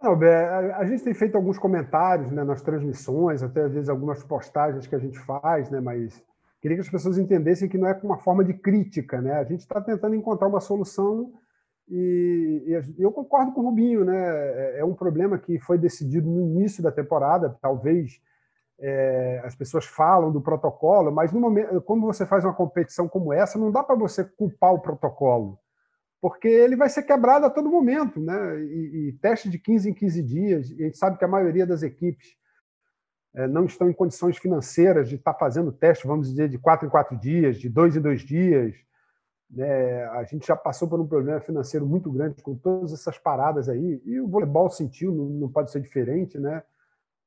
Não, 0.00 0.16
a 0.76 0.84
gente 0.84 1.02
tem 1.02 1.12
feito 1.12 1.36
alguns 1.36 1.58
comentários 1.58 2.30
né, 2.30 2.44
nas 2.44 2.62
transmissões, 2.62 3.42
até 3.42 3.62
às 3.64 3.72
vezes 3.72 3.88
algumas 3.88 4.22
postagens 4.22 4.86
que 4.86 4.94
a 4.94 4.98
gente 4.98 5.18
faz, 5.18 5.68
né, 5.70 5.80
mas 5.80 6.22
queria 6.60 6.76
que 6.76 6.82
as 6.82 6.88
pessoas 6.88 7.18
entendessem 7.18 7.68
que 7.68 7.76
não 7.76 7.88
é 7.88 7.98
uma 8.04 8.18
forma 8.18 8.44
de 8.44 8.54
crítica, 8.54 9.20
né? 9.20 9.32
A 9.32 9.44
gente 9.44 9.60
está 9.60 9.80
tentando 9.80 10.14
encontrar 10.14 10.46
uma 10.48 10.60
solução 10.60 11.32
e, 11.88 12.64
e, 12.66 13.02
eu 13.02 13.10
concordo 13.10 13.52
com 13.52 13.60
o 13.60 13.64
Rubinho, 13.64 14.04
né? 14.04 14.16
É, 14.16 14.80
é 14.80 14.84
um 14.84 14.94
problema 14.94 15.38
que 15.38 15.58
foi 15.58 15.78
decidido 15.78 16.28
no 16.28 16.42
início 16.42 16.82
da 16.82 16.92
temporada, 16.92 17.56
talvez 17.60 18.20
é, 18.80 19.42
as 19.44 19.54
pessoas 19.54 19.84
falam 19.84 20.30
do 20.30 20.40
protocolo, 20.40 21.10
mas 21.10 21.32
no 21.32 21.40
momento, 21.40 21.80
quando 21.82 22.02
você 22.02 22.24
faz 22.24 22.44
uma 22.44 22.54
competição 22.54 23.08
como 23.08 23.32
essa, 23.32 23.58
não 23.58 23.72
dá 23.72 23.82
para 23.82 23.96
você 23.96 24.24
culpar 24.24 24.72
o 24.72 24.80
protocolo, 24.80 25.58
porque 26.20 26.48
ele 26.48 26.76
vai 26.76 26.88
ser 26.88 27.02
quebrado 27.02 27.46
a 27.46 27.50
todo 27.50 27.70
momento, 27.70 28.20
né? 28.20 28.60
E, 28.60 29.08
e 29.08 29.12
teste 29.20 29.48
de 29.48 29.58
15 29.58 29.90
em 29.90 29.94
15 29.94 30.22
dias, 30.22 30.70
a 30.70 30.82
gente 30.82 30.96
sabe 30.96 31.18
que 31.18 31.24
a 31.24 31.28
maioria 31.28 31.66
das 31.66 31.82
equipes 31.82 32.36
é, 33.34 33.46
não 33.46 33.64
estão 33.64 33.90
em 33.90 33.92
condições 33.92 34.38
financeiras 34.38 35.08
de 35.08 35.16
estar 35.16 35.34
fazendo 35.34 35.72
teste, 35.72 36.06
vamos 36.06 36.28
dizer, 36.28 36.48
de 36.48 36.58
quatro 36.58 36.86
em 36.86 36.90
quatro 36.90 37.16
dias, 37.16 37.58
de 37.58 37.68
dois 37.68 37.96
em 37.96 38.00
dois 38.00 38.22
dias. 38.22 38.74
Né? 39.50 40.04
A 40.06 40.24
gente 40.24 40.46
já 40.46 40.56
passou 40.56 40.88
por 40.88 41.00
um 41.00 41.06
problema 41.06 41.40
financeiro 41.40 41.86
muito 41.86 42.10
grande 42.10 42.42
com 42.42 42.54
todas 42.54 42.92
essas 42.92 43.18
paradas 43.18 43.68
aí, 43.68 44.00
e 44.04 44.20
o 44.20 44.28
voleibol 44.28 44.70
sentiu, 44.70 45.12
não, 45.12 45.24
não 45.24 45.48
pode 45.48 45.70
ser 45.70 45.80
diferente, 45.80 46.38
né? 46.38 46.62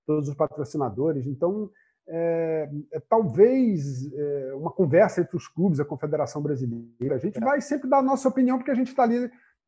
Todos 0.05 0.29
os 0.29 0.35
patrocinadores. 0.35 1.25
Então, 1.25 1.69
é, 2.07 2.69
é, 2.91 2.99
talvez 3.09 4.11
é, 4.13 4.53
uma 4.55 4.71
conversa 4.71 5.21
entre 5.21 5.35
os 5.37 5.47
clubes, 5.47 5.79
a 5.79 5.85
Confederação 5.85 6.41
Brasileira. 6.41 7.15
A 7.15 7.17
gente 7.17 7.37
é. 7.37 7.41
vai 7.41 7.61
sempre 7.61 7.89
dar 7.89 7.99
a 7.99 8.03
nossa 8.03 8.27
opinião, 8.27 8.57
porque 8.57 8.71
a 8.71 8.75
gente 8.75 8.89
está 8.89 9.03
ali, 9.03 9.17
a 9.17 9.21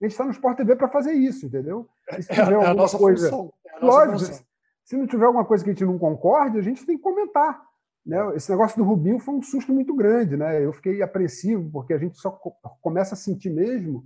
gente 0.03 0.11
está 0.11 0.25
no 0.25 0.31
Sport 0.31 0.57
TV 0.57 0.75
para 0.75 0.89
fazer 0.89 1.13
isso, 1.13 1.45
entendeu? 1.45 1.87
É, 2.09 2.15
é, 2.35 2.65
a 2.65 2.73
nossa 2.73 2.97
coisa, 2.97 3.29
função. 3.29 3.53
É 3.65 3.85
lógico, 3.85 4.19
função. 4.19 4.45
Se 4.83 4.97
não 4.97 5.07
tiver 5.07 5.25
alguma 5.25 5.45
coisa 5.45 5.63
que 5.63 5.69
a 5.69 5.73
gente 5.73 5.85
não 5.85 5.97
concorde, 5.97 6.57
a 6.57 6.61
gente 6.61 6.85
tem 6.85 6.97
que 6.97 7.03
comentar. 7.03 7.61
Né? 8.05 8.17
Esse 8.35 8.51
negócio 8.51 8.77
do 8.77 8.83
Rubinho 8.83 9.19
foi 9.19 9.33
um 9.35 9.41
susto 9.41 9.71
muito 9.71 9.95
grande. 9.95 10.35
Né? 10.35 10.63
Eu 10.63 10.73
fiquei 10.73 11.01
apreensivo, 11.01 11.69
porque 11.71 11.93
a 11.93 11.97
gente 11.97 12.17
só 12.17 12.31
começa 12.81 13.13
a 13.15 13.17
sentir 13.17 13.49
mesmo 13.49 14.03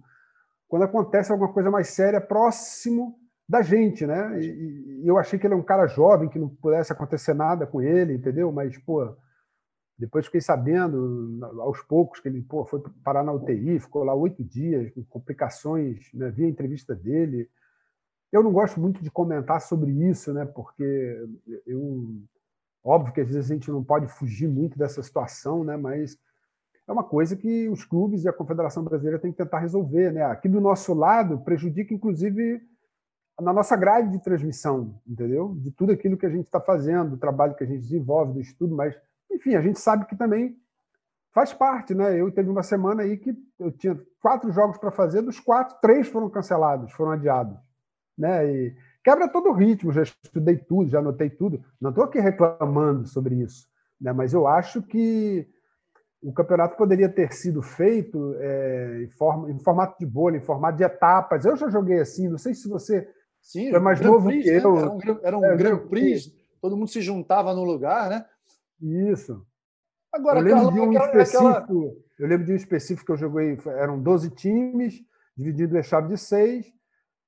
quando 0.68 0.84
acontece 0.84 1.32
alguma 1.32 1.52
coisa 1.52 1.72
mais 1.72 1.88
séria 1.88 2.22
próximo 2.22 3.18
da 3.48 3.62
gente. 3.62 4.06
Né? 4.06 4.42
E, 4.42 5.02
e 5.04 5.08
eu 5.08 5.18
achei 5.18 5.40
que 5.40 5.48
ele 5.48 5.54
é 5.54 5.58
um 5.58 5.64
cara 5.64 5.88
jovem, 5.88 6.30
que 6.30 6.40
não 6.40 6.50
pudesse 6.50 6.92
acontecer 6.92 7.34
nada 7.34 7.66
com 7.66 7.82
ele, 7.82 8.14
entendeu? 8.14 8.52
Mas, 8.52 8.78
pô, 8.78 9.16
depois 9.98 10.26
fiquei 10.26 10.42
sabendo, 10.42 11.40
aos 11.62 11.82
poucos, 11.82 12.20
que 12.20 12.28
ele 12.28 12.42
pô, 12.42 12.66
foi 12.66 12.82
parar 13.04 13.24
na 13.24 13.34
UTI, 13.34 13.80
ficou 13.80 14.04
lá 14.04 14.14
oito 14.14 14.44
dias, 14.44 14.92
com 14.92 15.04
complicações, 15.06 16.08
né? 16.14 16.30
vi 16.30 16.46
a 16.46 16.50
entrevista 16.50 16.94
dele. 16.94 17.50
Eu 18.32 18.44
não 18.44 18.52
gosto 18.52 18.80
muito 18.80 19.02
de 19.02 19.10
comentar 19.10 19.62
sobre 19.62 19.90
isso, 19.92 20.34
né? 20.34 20.46
Porque 20.46 21.18
eu 21.66 22.22
óbvio 22.84 23.14
que 23.14 23.22
às 23.22 23.28
vezes 23.28 23.50
a 23.50 23.54
gente 23.54 23.72
não 23.72 23.84
pode 23.84 24.08
fugir 24.08 24.48
muito 24.48 24.78
dessa 24.78 25.02
situação, 25.02 25.64
né? 25.64 25.78
Mas 25.78 26.18
é 26.86 26.92
uma 26.92 27.04
coisa 27.04 27.36
que 27.36 27.68
os 27.70 27.84
clubes 27.84 28.24
e 28.24 28.30
a 28.30 28.34
Confederação 28.34 28.84
Brasileira 28.84 29.18
têm 29.18 29.32
que 29.32 29.38
tentar 29.38 29.60
resolver, 29.60 30.12
né? 30.12 30.24
Aqui 30.24 30.48
do 30.48 30.62
nosso 30.62 30.94
lado 30.94 31.40
prejudica 31.40 31.94
inclusive 31.94 32.62
na 33.40 33.54
nossa 33.54 33.76
grade 33.76 34.12
de 34.12 34.24
transmissão, 34.24 35.00
entendeu? 35.08 35.56
De 35.58 35.72
tudo 35.72 35.92
aquilo 35.92 36.18
que 36.18 36.26
a 36.26 36.30
gente 36.30 36.46
está 36.46 36.60
fazendo, 36.60 37.12
do 37.12 37.18
trabalho 37.18 37.56
que 37.56 37.64
a 37.64 37.68
gente 37.68 37.82
desenvolve, 37.82 38.34
do 38.34 38.42
estudo, 38.42 38.76
mas 38.76 38.96
enfim, 39.32 39.56
a 39.56 39.62
gente 39.62 39.80
sabe 39.80 40.06
que 40.06 40.16
também 40.16 40.58
faz 41.32 41.54
parte, 41.54 41.94
né? 41.94 42.20
Eu 42.20 42.32
teve 42.32 42.50
uma 42.50 42.64
semana 42.64 43.04
aí 43.04 43.18
que 43.18 43.36
eu 43.60 43.72
tinha 43.72 44.00
quatro 44.22 44.52
jogos 44.52 44.78
para 44.78 44.92
fazer, 44.92 45.22
dos 45.22 45.40
quatro, 45.40 45.78
três 45.82 46.08
foram 46.08 46.30
cancelados, 46.30 46.92
foram 46.94 47.12
adiados 47.12 47.58
né? 48.18 48.50
E 48.50 48.76
quebra 49.04 49.30
todo 49.30 49.50
o 49.50 49.54
ritmo, 49.54 49.92
já 49.92 50.02
estudei 50.02 50.58
tudo, 50.58 50.90
já 50.90 51.00
anotei 51.00 51.30
tudo. 51.30 51.64
Não 51.80 51.92
estou 51.92 52.06
aqui 52.06 52.20
reclamando 52.20 53.08
sobre 53.08 53.36
isso, 53.36 53.68
né? 54.02 54.12
Mas 54.12 54.34
eu 54.34 54.48
acho 54.48 54.82
que 54.82 55.48
o 56.22 56.34
campeonato 56.34 56.76
poderia 56.76 57.08
ter 57.08 57.32
sido 57.32 57.62
feito 57.62 58.36
é, 58.40 59.04
em, 59.04 59.10
forma, 59.10 59.52
em 59.52 59.60
formato 59.60 60.00
de 60.00 60.06
bolha, 60.06 60.38
em 60.38 60.42
formato 60.42 60.78
de 60.78 60.84
etapas. 60.84 61.46
Eu 61.46 61.56
já 61.56 61.70
joguei 61.70 62.00
assim, 62.00 62.28
não 62.28 62.40
sei 62.40 62.56
se 62.56 62.68
você 62.68 63.08
Sim, 63.48 63.74
é 63.74 63.80
mais 63.80 64.02
novo 64.02 64.28
Prix, 64.28 64.44
que 64.44 64.52
né? 64.52 64.62
eu. 64.62 64.78
Era 64.78 64.92
um, 64.92 65.20
era 65.24 65.38
um 65.38 65.46
é, 65.46 65.56
Grand 65.56 65.88
Prix, 65.88 66.34
todo 66.62 66.76
mundo 66.76 66.90
se 66.90 67.02
juntava 67.02 67.54
no 67.54 67.64
lugar, 67.64 68.10
né? 68.10 68.26
Isso. 68.82 69.42
Agora, 70.12 70.40
eu 70.40 70.44
lembro 70.44 70.66
Carlão, 70.66 70.74
de 70.74 70.80
um 70.82 70.90
aquela, 70.90 71.06
específico. 71.06 71.48
Aquela... 71.48 71.94
Eu 72.20 72.28
lembro 72.28 72.46
de 72.46 72.52
um 72.52 72.56
específico 72.58 73.06
que 73.06 73.12
eu 73.14 73.18
joguei, 73.18 73.58
eram 73.68 74.02
12 74.02 74.32
times, 74.32 75.02
dividido 75.38 75.78
em 75.78 75.84
chave 75.84 76.10
de 76.10 76.18
seis. 76.18 76.66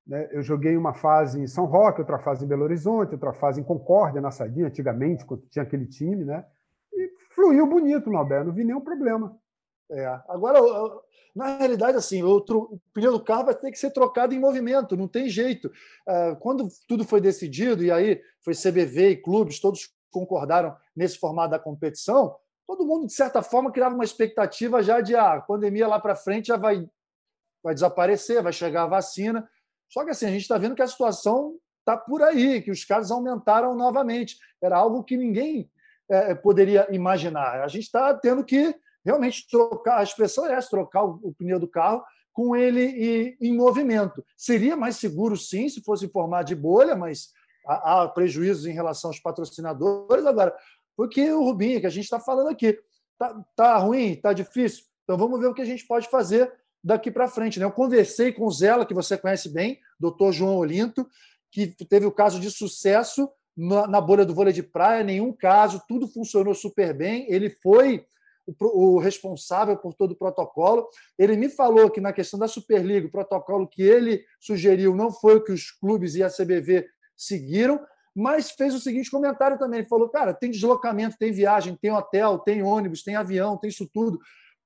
Né? 0.06 0.28
Eu 0.30 0.42
joguei 0.42 0.76
uma 0.76 0.92
fase 0.92 1.40
em 1.40 1.46
São 1.46 1.64
Roque, 1.64 2.02
outra 2.02 2.18
fase 2.18 2.44
em 2.44 2.48
Belo 2.48 2.64
Horizonte, 2.64 3.14
outra 3.14 3.32
fase 3.32 3.58
em 3.58 3.64
Concórdia, 3.64 4.20
na 4.20 4.30
Sardinha, 4.30 4.66
antigamente, 4.66 5.24
quando 5.24 5.46
tinha 5.48 5.62
aquele 5.62 5.86
time, 5.86 6.26
né? 6.26 6.44
E 6.92 7.10
fluiu 7.34 7.66
bonito 7.66 8.10
no 8.10 8.18
Alberto, 8.18 8.48
não 8.48 8.54
vi 8.54 8.62
nenhum 8.62 8.82
problema. 8.82 9.34
É. 9.90 10.06
Agora, 10.28 10.60
na 11.34 11.56
realidade, 11.58 11.96
assim, 11.96 12.22
o, 12.22 12.36
o 12.36 12.80
pneu 12.92 13.12
do 13.12 13.22
carro 13.22 13.46
vai 13.46 13.54
ter 13.54 13.70
que 13.70 13.78
ser 13.78 13.90
trocado 13.90 14.34
em 14.34 14.38
movimento, 14.38 14.96
não 14.96 15.08
tem 15.08 15.28
jeito. 15.28 15.70
É, 16.06 16.34
quando 16.36 16.68
tudo 16.86 17.04
foi 17.04 17.20
decidido, 17.20 17.82
e 17.82 17.90
aí 17.90 18.22
foi 18.42 18.54
CBV 18.54 19.10
e 19.10 19.16
clubes, 19.16 19.60
todos 19.60 19.92
concordaram 20.10 20.76
nesse 20.94 21.18
formato 21.18 21.50
da 21.50 21.58
competição, 21.58 22.36
todo 22.66 22.86
mundo, 22.86 23.06
de 23.06 23.12
certa 23.12 23.42
forma, 23.42 23.72
criava 23.72 23.94
uma 23.94 24.04
expectativa 24.04 24.82
já 24.82 25.00
de 25.00 25.16
ah, 25.16 25.34
a 25.34 25.40
pandemia 25.40 25.88
lá 25.88 25.98
para 25.98 26.14
frente 26.14 26.48
já 26.48 26.56
vai, 26.56 26.88
vai 27.62 27.74
desaparecer, 27.74 28.42
vai 28.42 28.52
chegar 28.52 28.84
a 28.84 28.88
vacina. 28.88 29.48
Só 29.88 30.04
que 30.04 30.10
assim, 30.10 30.26
a 30.26 30.30
gente 30.30 30.42
está 30.42 30.56
vendo 30.56 30.76
que 30.76 30.82
a 30.82 30.86
situação 30.86 31.56
está 31.80 31.96
por 31.96 32.22
aí, 32.22 32.62
que 32.62 32.70
os 32.70 32.84
casos 32.84 33.10
aumentaram 33.10 33.74
novamente. 33.74 34.38
Era 34.62 34.76
algo 34.76 35.02
que 35.02 35.16
ninguém 35.16 35.68
é, 36.08 36.34
poderia 36.34 36.86
imaginar. 36.94 37.62
A 37.62 37.68
gente 37.68 37.84
está 37.84 38.14
tendo 38.14 38.44
que 38.44 38.74
realmente 39.04 39.48
trocar, 39.48 39.98
a 39.98 40.02
expressão 40.02 40.46
é 40.46 40.54
essa, 40.54 40.70
trocar 40.70 41.04
o, 41.04 41.34
pneu 41.36 41.58
do 41.58 41.68
carro 41.68 42.02
com 42.32 42.54
ele 42.54 43.36
em 43.40 43.56
movimento. 43.56 44.24
Seria 44.36 44.76
mais 44.76 44.96
seguro, 44.96 45.36
sim, 45.36 45.68
se 45.68 45.82
fosse 45.82 46.06
em 46.06 46.10
formato 46.10 46.46
de 46.46 46.54
bolha, 46.54 46.94
mas 46.94 47.30
há, 47.66 48.08
prejuízos 48.08 48.66
em 48.66 48.72
relação 48.72 49.10
aos 49.10 49.20
patrocinadores. 49.20 50.24
Agora, 50.24 50.54
porque 50.96 51.30
o 51.32 51.42
Rubinho, 51.42 51.80
que 51.80 51.86
a 51.86 51.90
gente 51.90 52.04
está 52.04 52.20
falando 52.20 52.48
aqui, 52.48 52.78
está 53.12 53.44
tá 53.56 53.76
ruim, 53.78 54.12
está 54.12 54.32
difícil, 54.32 54.84
então 55.04 55.18
vamos 55.18 55.40
ver 55.40 55.48
o 55.48 55.54
que 55.54 55.62
a 55.62 55.66
gente 55.66 55.86
pode 55.86 56.08
fazer 56.08 56.52
daqui 56.82 57.10
para 57.10 57.28
frente. 57.28 57.58
Né? 57.58 57.64
Eu 57.64 57.72
conversei 57.72 58.32
com 58.32 58.46
o 58.46 58.50
Zela, 58.50 58.86
que 58.86 58.94
você 58.94 59.18
conhece 59.18 59.48
bem, 59.48 59.80
doutor 59.98 60.32
João 60.32 60.56
Olinto, 60.56 61.06
que 61.50 61.66
teve 61.66 62.06
o 62.06 62.12
caso 62.12 62.38
de 62.38 62.50
sucesso 62.50 63.28
na, 63.56 63.86
na 63.86 64.00
bolha 64.00 64.24
do 64.24 64.34
vôlei 64.34 64.52
de 64.52 64.62
praia, 64.62 65.02
nenhum 65.02 65.32
caso, 65.32 65.82
tudo 65.88 66.08
funcionou 66.08 66.54
super 66.54 66.94
bem. 66.94 67.26
Ele 67.28 67.50
foi 67.50 68.06
o, 68.60 68.98
responsável 68.98 69.76
por 69.76 69.94
todo 69.94 70.12
o 70.12 70.16
protocolo. 70.16 70.88
Ele 71.18 71.36
me 71.36 71.48
falou 71.48 71.90
que 71.90 72.00
na 72.00 72.12
questão 72.12 72.38
da 72.38 72.48
Superliga, 72.48 73.06
o 73.06 73.10
protocolo 73.10 73.68
que 73.68 73.82
ele 73.82 74.24
sugeriu 74.40 74.94
não 74.94 75.12
foi 75.12 75.36
o 75.36 75.44
que 75.44 75.52
os 75.52 75.70
clubes 75.70 76.14
e 76.14 76.22
a 76.22 76.30
CBV 76.30 76.86
seguiram, 77.16 77.80
mas 78.14 78.50
fez 78.50 78.74
o 78.74 78.80
seguinte 78.80 79.10
comentário 79.10 79.58
também. 79.58 79.80
Ele 79.80 79.88
falou: 79.88 80.08
cara, 80.08 80.34
tem 80.34 80.50
deslocamento, 80.50 81.16
tem 81.18 81.32
viagem, 81.32 81.76
tem 81.80 81.90
hotel, 81.90 82.38
tem 82.38 82.62
ônibus, 82.62 83.02
tem 83.02 83.16
avião, 83.16 83.56
tem 83.56 83.70
isso 83.70 83.88
tudo 83.92 84.18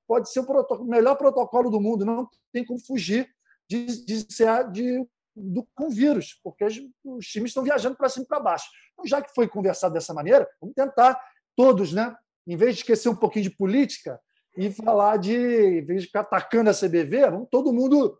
pode 0.06 0.30
ser 0.30 0.40
o, 0.40 0.84
melhor 0.84 1.16
protocolo 1.16 1.70
do 1.70 1.80
mundo, 1.80 2.04
não 2.04 2.28
tem 2.52 2.64
como 2.64 2.78
fugir 2.78 3.28
de, 3.68 4.04
de 4.04 4.32
ser 4.32 4.70
de, 4.70 5.06
do, 5.34 5.66
com 5.74 5.88
vírus, 5.90 6.38
porque 6.42 6.64
os 6.64 7.26
times 7.26 7.50
estão 7.50 7.62
viajando 7.62 7.96
para 7.96 8.08
cima 8.08 8.24
e 8.24 8.28
para 8.28 8.40
baixo. 8.40 8.66
Então, 8.92 9.06
já 9.06 9.22
que 9.22 9.34
foi 9.34 9.48
conversado 9.48 9.94
dessa 9.94 10.14
maneira, 10.14 10.48
vamos 10.60 10.74
tentar 10.74 11.20
todos, 11.56 11.92
né? 11.92 12.14
Em 12.46 12.56
vez 12.56 12.74
de 12.74 12.80
esquecer 12.80 13.08
um 13.08 13.16
pouquinho 13.16 13.44
de 13.44 13.56
política 13.56 14.18
e 14.56 14.70
falar 14.70 15.16
de, 15.16 15.34
em 15.34 15.84
vez 15.84 16.02
de 16.02 16.06
ficar 16.06 16.20
atacando 16.20 16.70
a 16.70 16.74
CBV, 16.74 17.30
vamos 17.30 17.48
todo 17.50 17.72
mundo 17.72 18.18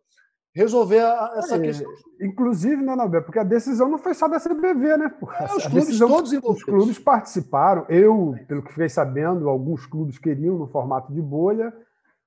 resolver 0.54 1.02
essa 1.36 1.56
é, 1.56 1.60
questão. 1.60 1.90
Inclusive, 2.20 2.80
né, 2.82 2.94
Nobel? 2.94 3.22
Porque 3.22 3.38
a 3.38 3.44
decisão 3.44 3.88
não 3.88 3.98
foi 3.98 4.14
só 4.14 4.28
da 4.28 4.38
CBV, 4.38 4.96
né? 4.96 5.14
É, 5.40 5.44
os 5.56 5.66
clubes 5.66 5.86
decisão, 5.86 6.08
todos 6.08 6.32
envolvidos. 6.32 6.62
Os 6.62 6.64
clubes 6.64 6.98
participaram. 6.98 7.84
Eu, 7.88 8.34
pelo 8.46 8.62
que 8.62 8.70
fiquei 8.70 8.88
sabendo, 8.88 9.48
alguns 9.48 9.84
clubes 9.86 10.18
queriam 10.18 10.56
no 10.56 10.68
formato 10.68 11.12
de 11.12 11.20
bolha, 11.20 11.72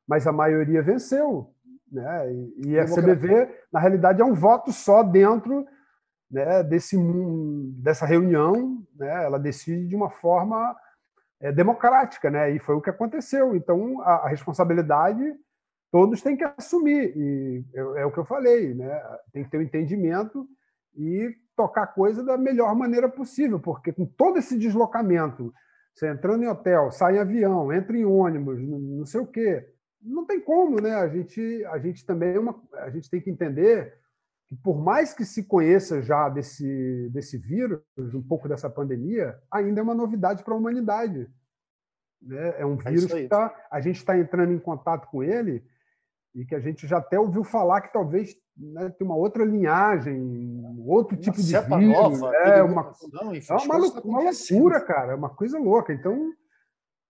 mas 0.05 0.27
a 0.27 0.31
maioria 0.31 0.81
venceu. 0.81 1.49
Né? 1.89 2.33
E, 2.33 2.67
e 2.67 2.79
a 2.79 2.85
CBV, 2.85 3.49
na 3.71 3.79
realidade, 3.79 4.21
é 4.21 4.25
um 4.25 4.33
voto 4.33 4.73
só 4.73 5.03
dentro 5.03 5.65
né, 6.29 6.61
desse, 6.63 6.97
dessa 7.77 8.05
reunião. 8.05 8.83
Né? 8.97 9.23
Ela 9.23 9.39
decide 9.39 9.87
de 9.87 9.95
uma 9.95 10.09
forma 10.09 10.75
é, 11.39 11.51
democrática, 11.51 12.29
né? 12.29 12.51
e 12.51 12.59
foi 12.59 12.75
o 12.75 12.81
que 12.81 12.89
aconteceu. 12.89 13.55
Então, 13.55 14.01
a, 14.01 14.25
a 14.25 14.29
responsabilidade 14.29 15.35
todos 15.91 16.21
têm 16.21 16.35
que 16.35 16.43
assumir. 16.57 17.13
E 17.15 17.65
é, 17.73 18.01
é, 18.01 18.05
o 18.05 18.11
que 18.11 18.19
eu 18.19 18.25
falei, 18.25 18.73
né? 18.73 19.01
Tem 19.31 19.43
que 19.43 19.49
ter 19.49 19.57
o 19.57 19.59
um 19.59 19.63
entendimento 19.63 20.47
e 20.95 21.35
tocar 21.55 21.83
a 21.83 21.87
coisa 21.87 22.23
da 22.23 22.37
melhor 22.37 22.75
maneira 22.75 23.09
possível, 23.09 23.59
porque 23.59 23.91
com 23.91 24.05
todo 24.05 24.37
esse 24.37 24.57
deslocamento, 24.57 25.53
você 25.93 26.07
entrando 26.07 26.43
em 26.43 26.47
hotel, 26.47 26.91
sai 26.91 27.15
em 27.15 27.19
avião, 27.19 27.73
entra 27.73 27.97
em 27.97 28.05
ônibus, 28.05 28.61
não 28.61 29.05
sei 29.05 29.21
o 29.21 29.25
quê, 29.25 29.67
não 30.01 30.25
tem 30.25 30.39
como, 30.39 30.79
né? 30.79 30.93
A 30.93 31.07
gente, 31.07 31.65
a 31.65 31.79
gente 31.79 32.05
também 32.05 32.35
é 32.35 32.39
uma, 32.39 32.61
a 32.73 32.89
gente 32.89 33.09
tem 33.09 33.19
que 33.19 33.29
entender 33.29 33.97
que 34.47 34.55
por 34.55 34.79
mais 34.81 35.13
que 35.13 35.25
se 35.25 35.43
conheça 35.43 36.01
já 36.01 36.29
desse, 36.29 37.09
desse 37.11 37.37
vírus, 37.37 37.81
um 37.97 38.21
pouco 38.21 38.47
dessa 38.47 38.69
pandemia, 38.69 39.37
ainda 39.51 39.81
é 39.81 39.83
uma 39.83 39.93
novidade 39.93 40.43
para 40.43 40.53
a 40.53 40.57
humanidade. 40.57 41.29
Né? 42.21 42.55
É 42.57 42.65
um 42.65 42.79
é 42.85 42.89
vírus 42.89 43.11
é 43.11 43.21
que 43.21 43.27
tá, 43.27 43.53
a 43.69 43.81
gente 43.81 43.97
está 43.97 44.17
entrando 44.17 44.53
em 44.53 44.59
contato 44.59 45.07
com 45.09 45.21
ele 45.21 45.63
e 46.33 46.45
que 46.45 46.55
a 46.55 46.59
gente 46.59 46.87
já 46.87 46.99
até 46.99 47.19
ouviu 47.19 47.43
falar 47.43 47.81
que 47.81 47.91
talvez 47.91 48.35
né, 48.55 48.89
tem 48.89 49.05
uma 49.05 49.15
outra 49.15 49.43
linhagem, 49.43 50.63
outro 50.79 51.15
uma 51.15 51.21
tipo 51.21 51.37
de 51.37 51.59
vírus. 51.59 52.19
Nova, 52.19 52.35
é, 52.37 52.63
uma, 52.63 52.93
não, 53.11 53.35
enfim, 53.35 53.51
é 53.51 53.55
uma, 53.55 53.77
loucura, 53.77 54.05
uma 54.05 54.21
loucura, 54.21 54.81
cara, 54.81 55.11
é 55.11 55.15
uma 55.15 55.29
coisa 55.29 55.59
louca. 55.59 55.93
Então, 55.93 56.31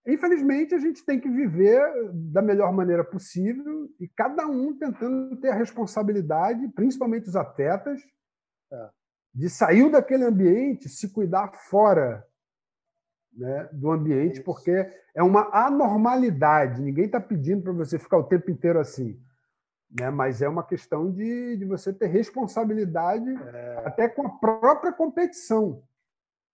infelizmente, 0.07 0.73
a 0.73 0.79
gente 0.79 1.05
tem 1.05 1.19
que 1.19 1.29
viver 1.29 1.81
da 2.13 2.41
melhor 2.41 2.71
maneira 2.71 3.03
possível 3.03 3.89
e 3.99 4.07
cada 4.07 4.47
um 4.47 4.77
tentando 4.77 5.35
ter 5.37 5.49
a 5.49 5.55
responsabilidade, 5.55 6.67
principalmente 6.69 7.27
os 7.27 7.35
atletas, 7.35 8.01
é. 8.71 8.89
de 9.33 9.49
sair 9.49 9.91
daquele 9.91 10.23
ambiente, 10.23 10.89
se 10.89 11.09
cuidar 11.09 11.51
fora 11.53 12.25
né, 13.37 13.69
do 13.71 13.91
ambiente, 13.91 14.41
porque 14.41 14.89
é 15.13 15.21
uma 15.21 15.49
anormalidade. 15.53 16.81
Ninguém 16.81 17.05
está 17.05 17.19
pedindo 17.19 17.63
para 17.63 17.73
você 17.73 17.99
ficar 17.99 18.17
o 18.17 18.23
tempo 18.23 18.49
inteiro 18.49 18.79
assim. 18.79 19.21
Né? 19.91 20.09
Mas 20.09 20.41
é 20.41 20.49
uma 20.49 20.63
questão 20.63 21.11
de, 21.11 21.57
de 21.57 21.65
você 21.65 21.93
ter 21.93 22.07
responsabilidade 22.07 23.29
é... 23.29 23.83
até 23.85 24.07
com 24.07 24.25
a 24.25 24.29
própria 24.29 24.91
competição. 24.91 25.83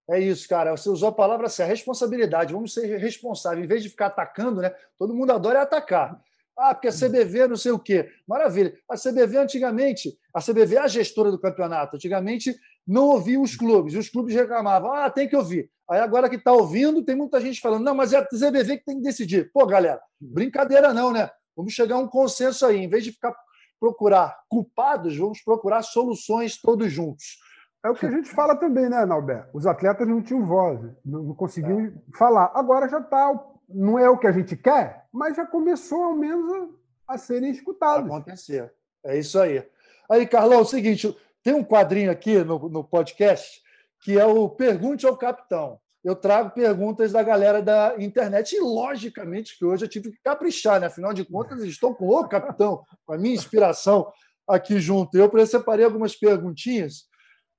É 0.09 0.19
isso, 0.19 0.47
cara. 0.47 0.71
Você 0.75 0.89
usou 0.89 1.09
a 1.09 1.13
palavra 1.13 1.47
assim, 1.47 1.63
responsabilidade. 1.63 2.53
Vamos 2.53 2.73
ser 2.73 2.97
responsáveis. 2.97 3.63
Em 3.63 3.67
vez 3.67 3.83
de 3.83 3.89
ficar 3.89 4.07
atacando, 4.07 4.61
né? 4.61 4.73
Todo 4.97 5.15
mundo 5.15 5.31
adora 5.31 5.61
atacar. 5.61 6.21
Ah, 6.57 6.73
porque 6.73 6.87
a 6.87 6.91
CBV 6.91 7.47
não 7.47 7.55
sei 7.55 7.71
o 7.71 7.79
quê. 7.79 8.09
Maravilha. 8.27 8.77
A 8.89 8.95
CBV 8.95 9.37
antigamente, 9.37 10.17
a 10.33 10.41
CBV 10.41 10.75
é 10.75 10.79
a 10.79 10.87
gestora 10.87 11.31
do 11.31 11.39
campeonato. 11.39 11.95
Antigamente 11.95 12.55
não 12.85 13.07
ouvia 13.07 13.39
os 13.39 13.55
clubes. 13.55 13.95
Os 13.95 14.09
clubes 14.09 14.35
reclamavam. 14.35 14.93
Ah, 14.93 15.09
tem 15.09 15.27
que 15.27 15.35
ouvir. 15.35 15.71
Aí 15.89 15.99
agora 15.99 16.29
que 16.29 16.35
está 16.35 16.51
ouvindo, 16.51 17.03
tem 17.03 17.15
muita 17.15 17.39
gente 17.41 17.59
falando, 17.59 17.83
não, 17.83 17.95
mas 17.95 18.13
é 18.13 18.17
a 18.17 18.25
CBV 18.25 18.77
que 18.77 18.85
tem 18.85 18.97
que 18.97 19.03
decidir. 19.03 19.51
Pô, 19.51 19.65
galera, 19.65 20.01
brincadeira 20.19 20.93
não, 20.93 21.11
né? 21.11 21.29
Vamos 21.55 21.73
chegar 21.73 21.95
a 21.95 21.99
um 21.99 22.07
consenso 22.07 22.65
aí. 22.65 22.77
Em 22.77 22.89
vez 22.89 23.03
de 23.03 23.11
ficar 23.11 23.35
procurar 23.79 24.37
culpados, 24.47 25.17
vamos 25.17 25.41
procurar 25.41 25.81
soluções 25.81 26.59
todos 26.59 26.89
juntos. 26.89 27.37
É 27.83 27.89
o 27.89 27.95
que 27.95 28.05
a 28.05 28.11
gente 28.11 28.29
fala 28.29 28.55
também, 28.55 28.89
né, 28.89 29.05
Nalber? 29.05 29.45
Os 29.53 29.67
atletas 29.67 30.07
não 30.07 30.21
tinham 30.21 30.45
voz, 30.45 30.79
não 31.03 31.35
conseguiam 31.35 31.81
é. 31.81 31.91
falar. 32.17 32.49
Agora 32.53 32.87
já 32.87 32.99
está, 32.99 33.37
não 33.67 33.99
é 33.99 34.09
o 34.09 34.17
que 34.17 34.25
a 34.25 34.31
gente 34.31 34.55
quer, 34.55 35.05
mas 35.11 35.35
já 35.35 35.45
começou 35.45 36.01
ao 36.03 36.15
menos 36.15 36.71
a, 37.07 37.15
a 37.15 37.17
serem 37.17 37.51
escutados. 37.51 38.09
Acontecer. 38.09 38.71
É 39.03 39.19
isso 39.19 39.37
aí. 39.37 39.67
Aí, 40.09 40.25
Carlão, 40.25 40.59
é 40.59 40.61
o 40.61 40.65
seguinte: 40.65 41.13
tem 41.43 41.53
um 41.53 41.63
quadrinho 41.63 42.09
aqui 42.09 42.41
no, 42.43 42.69
no 42.69 42.83
podcast 42.85 43.61
que 44.01 44.17
é 44.17 44.25
o 44.25 44.49
Pergunte 44.49 45.05
ao 45.05 45.17
Capitão. 45.17 45.79
Eu 46.03 46.15
trago 46.15 46.49
perguntas 46.49 47.13
da 47.13 47.23
galera 47.23 47.61
da 47.61 47.95
internet 47.97 48.53
e, 48.53 48.59
logicamente, 48.59 49.57
que 49.57 49.63
hoje 49.63 49.85
eu 49.85 49.89
tive 49.89 50.11
que 50.11 50.19
caprichar, 50.21 50.79
né? 50.79 50.87
Afinal 50.87 51.13
de 51.13 51.23
contas, 51.23 51.63
estou 51.63 51.95
com 51.95 52.09
o 52.09 52.27
capitão, 52.27 52.83
com 53.05 53.13
a 53.13 53.17
minha 53.17 53.33
inspiração 53.33 54.11
aqui 54.45 54.79
junto. 54.79 55.17
Eu 55.17 55.45
separei 55.45 55.85
algumas 55.85 56.13
perguntinhas 56.13 57.05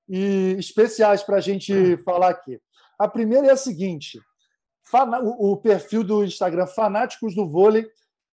e 0.09 0.57
especiais 0.59 1.22
para 1.22 1.36
a 1.36 1.40
gente 1.40 1.96
falar 1.98 2.30
aqui. 2.30 2.61
A 2.98 3.09
primeira 3.09 3.48
é 3.48 3.50
a 3.50 3.57
seguinte: 3.57 4.20
o 5.38 5.57
perfil 5.57 6.05
do 6.05 6.24
Instagram 6.24 6.66
Fanáticos 6.66 7.34
do 7.34 7.46
Vôlei 7.46 7.86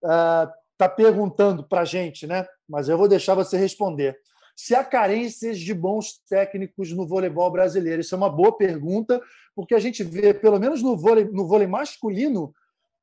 está 0.03 0.87
uh, 0.87 0.97
perguntando 0.97 1.67
para 1.67 1.81
a 1.81 1.85
gente, 1.85 2.27
né? 2.27 2.47
Mas 2.69 2.89
eu 2.89 2.99
vou 2.99 3.09
deixar 3.09 3.35
você 3.35 3.57
responder 3.57 4.17
se 4.57 4.75
há 4.75 4.85
carências 4.85 5.59
de 5.59 5.75
bons 5.75 6.21
técnicos 6.29 6.93
no 6.93 7.07
voleibol 7.07 7.51
brasileiro. 7.51 8.01
Isso 8.01 8.15
é 8.15 8.19
uma 8.19 8.31
boa 8.31 8.57
pergunta, 8.57 9.21
porque 9.55 9.75
a 9.75 9.81
gente 9.81 10.05
vê, 10.05 10.33
pelo 10.33 10.61
menos 10.61 10.81
no 10.83 10.97
vôlei, 10.97 11.25
no 11.25 11.47
vôlei 11.47 11.67
masculino, 11.67 12.55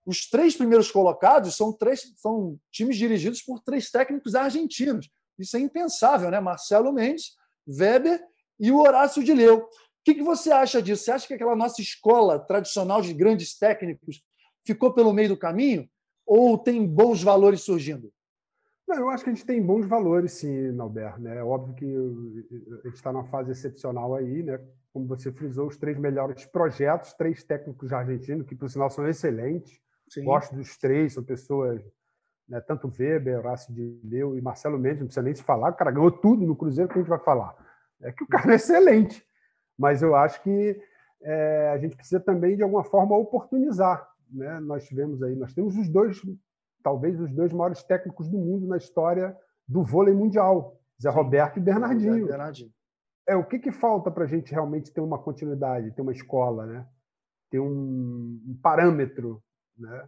os 0.06 0.30
três 0.30 0.56
primeiros 0.56 0.90
colocados 0.90 1.56
são, 1.56 1.72
três, 1.72 2.14
são 2.18 2.58
times 2.72 2.98
dirigidos 2.98 3.42
por 3.42 3.60
três 3.60 3.92
técnicos 3.92 4.34
argentinos. 4.34 5.10
Isso 5.38 5.58
é 5.58 5.60
impensável, 5.60 6.32
né? 6.32 6.40
Marcelo 6.40 6.92
Mendes, 6.92 7.36
Weber 7.68 8.22
e 8.62 8.72
o 8.72 8.80
Horácio 8.80 9.24
de 9.24 9.34
Leu. 9.34 9.58
O 9.58 9.68
que, 10.06 10.14
que 10.14 10.24
você 10.24 10.52
acha 10.52 10.82
disso? 10.82 11.04
Você 11.04 11.12
acha 11.12 11.28
que 11.28 11.34
aquela 11.34 11.56
nossa 11.56 11.82
escola 11.82 12.40
tradicional 12.40 13.02
de 13.02 13.14
grandes 13.14 13.58
técnicos 13.58 14.24
ficou 14.66 14.94
pelo 14.94 15.12
meio 15.12 15.30
do 15.30 15.38
caminho? 15.38 15.90
Ou 16.26 16.58
tem 16.58 16.88
bons 16.88 17.24
valores 17.24 17.62
surgindo? 17.62 18.14
Não, 18.88 18.98
eu 18.98 19.10
acho 19.10 19.24
que 19.24 19.30
a 19.30 19.34
gente 19.34 19.46
tem 19.46 19.62
bons 19.62 19.86
valores, 19.88 20.34
sim, 20.34 20.72
Nalber. 20.72 21.20
Né? 21.20 21.38
É 21.38 21.44
óbvio 21.44 21.74
que 21.74 21.86
a 21.86 22.88
gente 22.88 22.96
está 22.96 23.12
numa 23.12 23.26
fase 23.26 23.52
excepcional 23.52 24.14
aí, 24.16 24.44
né? 24.44 24.60
Como 24.94 25.08
você 25.08 25.32
frisou, 25.32 25.68
os 25.68 25.78
três 25.78 25.98
melhores 25.98 26.46
projetos, 26.46 27.14
três 27.14 27.44
técnicos 27.44 27.94
argentinos, 27.94 28.46
que 28.46 28.56
por 28.56 28.70
sinal 28.70 28.90
são 28.90 29.08
excelentes. 29.08 29.80
Sim. 30.10 30.26
Gosto 30.26 30.56
dos 30.56 30.78
três, 30.78 31.14
são 31.14 31.24
pessoas, 31.24 31.82
né? 32.48 32.60
tanto 32.60 32.92
Weber, 33.00 33.40
Horácio 33.40 33.74
de 33.74 33.98
Leu 34.04 34.38
e 34.38 34.42
Marcelo 34.42 34.78
Mendes, 34.78 35.00
não 35.00 35.08
precisa 35.08 35.24
nem 35.24 35.34
se 35.34 35.42
falar, 35.42 35.72
o 35.72 35.76
cara 35.76 35.92
ganhou 35.92 36.12
tudo 36.12 36.46
no 36.46 36.56
Cruzeiro, 36.56 36.90
que 36.90 37.00
a 37.00 37.02
gente 37.02 37.10
vai 37.10 37.20
falar? 37.20 37.56
É 38.02 38.12
que 38.12 38.24
o 38.24 38.28
cara 38.28 38.54
é 38.54 38.56
excelente. 38.56 39.26
Mas 39.78 40.02
eu 40.02 40.16
acho 40.16 40.42
que 40.44 40.82
é, 41.22 41.72
a 41.74 41.78
gente 41.78 41.96
precisa 41.96 42.20
também, 42.20 42.56
de 42.56 42.64
alguma 42.64 42.84
forma, 42.84 43.16
oportunizar. 43.16 44.08
Né? 44.30 44.60
Nós 44.60 44.86
tivemos 44.86 45.22
aí, 45.22 45.36
nós 45.36 45.54
temos 45.54 45.76
os 45.76 45.90
dois 45.90 46.22
talvez 46.82 47.20
os 47.20 47.32
dois 47.32 47.54
maiores 47.54 47.84
técnicos 47.84 48.28
do 48.28 48.38
mundo 48.38 48.68
na 48.68 48.78
história 48.78 49.38
do 49.68 49.84
vôlei 49.84 50.14
mundial, 50.14 50.80
Zé. 51.02 51.10
Roberto 51.10 51.58
e 51.58 51.62
Bernardinho. 51.62 52.28
Bernardinho. 52.28 52.72
É 53.28 53.36
o 53.36 53.46
que, 53.46 53.60
que 53.60 53.72
falta 53.72 54.12
para 54.12 54.26
a 54.26 54.28
gente 54.28 54.52
realmente 54.52 54.92
ter 54.92 55.02
uma 55.02 55.18
continuidade, 55.18 55.92
ter 55.92 56.02
uma 56.02 56.12
escola, 56.12 56.66
né? 56.66 56.86
Ter 57.50 57.60
um, 57.60 58.42
um 58.48 58.60
parâmetro, 58.62 59.42
né? 59.78 60.08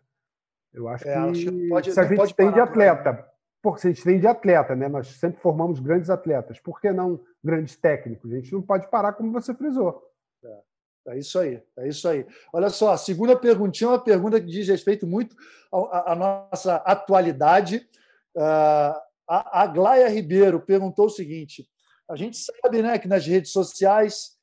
Eu 0.73 0.87
acho, 0.87 1.07
é, 1.07 1.13
que, 1.13 1.19
acho 1.19 1.51
que 1.51 1.69
pode, 1.69 1.91
se 1.91 1.99
a 1.99 2.03
gente 2.03 2.35
tem 2.35 2.51
de 2.51 2.59
atleta, 2.59 3.31
porque 3.63 3.87
a 3.87 3.91
gente 3.91 4.03
tem 4.03 4.19
de 4.19 4.27
atleta, 4.27 4.75
né? 4.75 4.89
Nós 4.89 5.07
sempre 5.07 5.41
formamos 5.41 5.79
grandes 5.79 6.09
atletas. 6.09 6.59
Por 6.59 6.81
que 6.81 6.91
não 6.91 7.17
grandes 7.41 7.77
técnicos? 7.77 8.29
A 8.29 8.35
gente 8.35 8.51
não 8.51 8.61
pode 8.61 8.89
parar 8.89 9.13
como 9.13 9.31
você 9.31 9.53
frisou. 9.53 10.03
É. 10.43 11.13
É 11.13 11.17
isso 11.17 11.39
aí, 11.39 11.61
é 11.77 11.87
isso 11.87 12.07
aí. 12.07 12.25
Olha 12.53 12.69
só, 12.69 12.91
a 12.91 12.97
segunda 12.97 13.37
perguntinha 13.37 13.89
é 13.89 13.91
uma 13.91 14.03
pergunta 14.03 14.39
que 14.39 14.47
diz 14.47 14.67
respeito 14.67 15.07
muito 15.07 15.35
à, 15.71 16.13
nossa 16.15 16.75
atualidade. 16.75 17.87
Uh, 18.35 18.95
a, 19.27 19.63
a 19.63 19.67
Glaia 19.67 20.07
Ribeiro 20.09 20.61
perguntou 20.61 21.07
o 21.07 21.09
seguinte: 21.09 21.67
a 22.09 22.15
gente 22.15 22.37
sabe 22.37 22.81
né, 22.81 22.97
que 22.97 23.07
nas 23.07 23.25
redes 23.25 23.51
sociais 23.51 24.37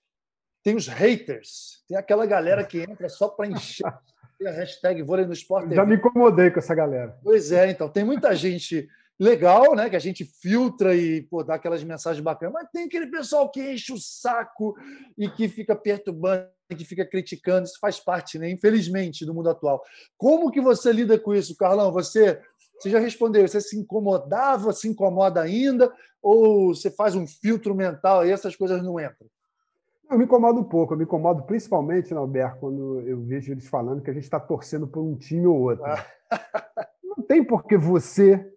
tem 0.62 0.76
os 0.76 0.86
haters, 0.86 1.82
tem 1.88 1.96
aquela 1.96 2.26
galera 2.26 2.64
que 2.64 2.80
entra 2.80 3.08
só 3.08 3.28
para 3.28 3.46
encher 3.46 3.86
a 3.86 4.50
hashtag 4.50 5.02
vôlei 5.02 5.26
no 5.26 5.32
esporte. 5.32 5.74
Já 5.74 5.84
me 5.84 5.96
incomodei 5.96 6.50
com 6.50 6.58
essa 6.58 6.74
galera. 6.74 7.18
Pois 7.22 7.52
é, 7.52 7.70
então, 7.70 7.88
tem 7.88 8.04
muita 8.04 8.34
gente 8.34 8.88
legal, 9.20 9.74
né? 9.74 9.90
Que 9.90 9.96
a 9.96 10.00
gente 10.00 10.24
filtra 10.24 10.96
e 10.96 11.22
pô, 11.22 11.44
dá 11.44 11.56
aquelas 11.56 11.84
mensagens 11.84 12.24
bacanas, 12.24 12.54
mas 12.54 12.70
tem 12.72 12.84
aquele 12.84 13.06
pessoal 13.06 13.50
que 13.50 13.60
enche 13.60 13.92
o 13.92 13.98
saco 13.98 14.74
e 15.18 15.28
que 15.28 15.46
fica 15.46 15.76
perturbando, 15.76 16.48
que 16.70 16.84
fica 16.86 17.04
criticando, 17.04 17.66
isso 17.66 17.78
faz 17.78 18.00
parte, 18.00 18.38
né? 18.38 18.50
Infelizmente, 18.50 19.26
do 19.26 19.34
mundo 19.34 19.50
atual. 19.50 19.82
Como 20.16 20.50
que 20.50 20.60
você 20.60 20.90
lida 20.90 21.18
com 21.18 21.34
isso, 21.34 21.54
Carlão? 21.54 21.92
Você, 21.92 22.40
você 22.78 22.88
já 22.88 22.98
respondeu, 22.98 23.46
você 23.46 23.60
se 23.60 23.78
incomodava, 23.78 24.72
se 24.72 24.88
incomoda 24.88 25.42
ainda, 25.42 25.92
ou 26.22 26.74
você 26.74 26.90
faz 26.90 27.14
um 27.14 27.26
filtro 27.26 27.74
mental 27.74 28.24
e 28.24 28.30
essas 28.30 28.56
coisas 28.56 28.82
não 28.82 28.98
entram? 28.98 29.28
Eu 30.10 30.18
me 30.18 30.24
incomodo 30.24 30.60
um 30.60 30.64
pouco, 30.64 30.94
eu 30.94 30.98
me 30.98 31.04
incomodo 31.04 31.42
principalmente, 31.42 32.12
Alberto, 32.14 32.58
quando 32.58 33.00
eu 33.06 33.20
vejo 33.20 33.52
eles 33.52 33.68
falando 33.68 34.02
que 34.02 34.10
a 34.10 34.14
gente 34.14 34.24
está 34.24 34.40
torcendo 34.40 34.88
por 34.88 35.02
um 35.02 35.14
time 35.14 35.46
ou 35.46 35.60
outro. 35.60 35.84
Ah. 35.84 36.04
Não 37.04 37.22
tem 37.22 37.44
por 37.44 37.64
que 37.64 37.76
você 37.76 38.50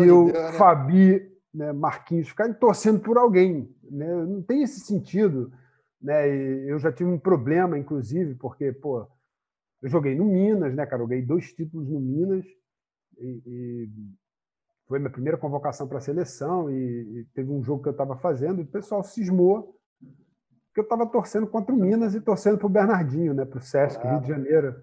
eu, 0.00 0.26
de 0.26 0.32
Deus, 0.32 0.44
né? 0.44 0.52
Fabi, 0.52 1.32
né, 1.52 1.72
Marquinhos 1.72 2.28
ficarem 2.28 2.54
torcendo 2.54 3.00
por 3.00 3.18
alguém. 3.18 3.74
Né? 3.90 4.24
Não 4.24 4.42
tem 4.42 4.62
esse 4.62 4.80
sentido. 4.80 5.52
Né? 6.00 6.28
E 6.28 6.68
eu 6.68 6.78
já 6.78 6.92
tive 6.92 7.10
um 7.10 7.18
problema, 7.18 7.78
inclusive, 7.78 8.34
porque 8.34 8.72
pô, 8.72 9.06
eu 9.80 9.88
joguei 9.88 10.14
no 10.14 10.24
Minas, 10.24 10.74
né, 10.74 10.86
cara? 10.86 11.02
Eu 11.02 11.06
ganhei 11.06 11.24
dois 11.24 11.52
títulos 11.52 11.88
no 11.88 12.00
Minas 12.00 12.44
e, 13.18 13.42
e 13.46 13.90
foi 14.86 14.98
minha 14.98 15.10
primeira 15.10 15.38
convocação 15.38 15.88
para 15.88 15.98
a 15.98 16.02
seleção 16.02 16.70
e, 16.70 16.74
e, 17.20 17.24
teve 17.34 17.50
um 17.50 17.62
jogo 17.62 17.82
que 17.82 17.88
eu 17.88 17.92
estava 17.92 18.16
fazendo 18.16 18.60
e 18.60 18.64
o 18.64 18.70
pessoal 18.70 19.02
cismou 19.02 19.76
que 20.74 20.80
eu 20.80 20.84
estava 20.84 21.06
torcendo 21.06 21.46
contra 21.46 21.74
o 21.74 21.78
Minas 21.78 22.14
e 22.14 22.20
torcendo 22.20 22.58
para 22.58 22.66
o 22.66 22.70
Bernardinho, 22.70 23.34
né, 23.34 23.44
para 23.44 23.58
o 23.58 23.62
Sesc, 23.62 24.00
ah, 24.06 24.12
Rio 24.12 24.20
de 24.20 24.28
Janeiro. 24.28 24.82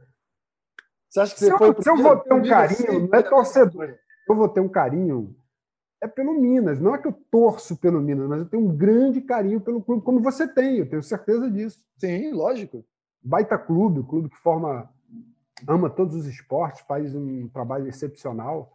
Você 1.10 1.20
acha 1.20 1.34
que 1.34 1.40
você 1.40 1.52
se 1.52 1.58
foi 1.58 1.70
eu, 1.70 1.82
se 1.82 1.90
eu 1.90 1.98
vou 1.98 2.18
ter 2.18 2.34
um 2.34 2.44
carinho, 2.44 3.08
não 3.08 3.20
é 3.20 3.24
torcedor, 3.24 3.96
eu 4.32 4.38
vou 4.38 4.50
ter 4.50 4.60
um 4.60 4.70
carinho 4.70 5.36
é 6.02 6.08
pelo 6.08 6.34
Minas. 6.34 6.80
Não 6.80 6.96
é 6.96 6.98
que 6.98 7.08
eu 7.08 7.14
torço 7.30 7.78
pelo 7.78 8.02
Minas, 8.02 8.28
mas 8.28 8.40
eu 8.40 8.46
tenho 8.46 8.64
um 8.64 8.76
grande 8.76 9.22
carinho 9.22 9.60
pelo 9.60 9.82
clube, 9.82 10.04
como 10.04 10.22
você 10.22 10.48
tem, 10.48 10.78
eu 10.78 10.90
tenho 10.90 11.04
certeza 11.04 11.50
disso. 11.50 11.82
Sim, 11.98 12.32
lógico. 12.32 12.86
Baita 13.22 13.58
clube, 13.58 14.08
clube 14.08 14.30
que 14.30 14.38
forma, 14.38 14.90
ama 15.68 15.90
todos 15.90 16.16
os 16.16 16.26
esportes, 16.26 16.82
faz 16.88 17.14
um 17.14 17.48
trabalho 17.50 17.88
excepcional. 17.88 18.74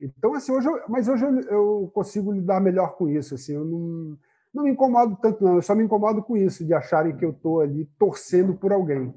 Então, 0.00 0.34
assim, 0.34 0.52
hoje 0.52 0.68
eu, 0.68 0.80
mas 0.88 1.08
hoje 1.08 1.24
eu, 1.24 1.40
eu, 1.42 1.90
consigo 1.92 2.32
lidar 2.32 2.60
melhor 2.60 2.96
com 2.96 3.08
isso. 3.08 3.34
Assim, 3.34 3.54
eu 3.54 3.64
não, 3.64 4.16
não 4.54 4.64
me 4.64 4.70
incomodo 4.70 5.16
tanto, 5.20 5.42
não. 5.42 5.56
Eu 5.56 5.62
só 5.62 5.74
me 5.74 5.84
incomodo 5.84 6.22
com 6.22 6.36
isso, 6.36 6.64
de 6.64 6.74
acharem 6.74 7.16
que 7.16 7.24
eu 7.24 7.30
estou 7.30 7.60
ali 7.60 7.86
torcendo 7.98 8.54
por 8.54 8.72
alguém. 8.72 9.12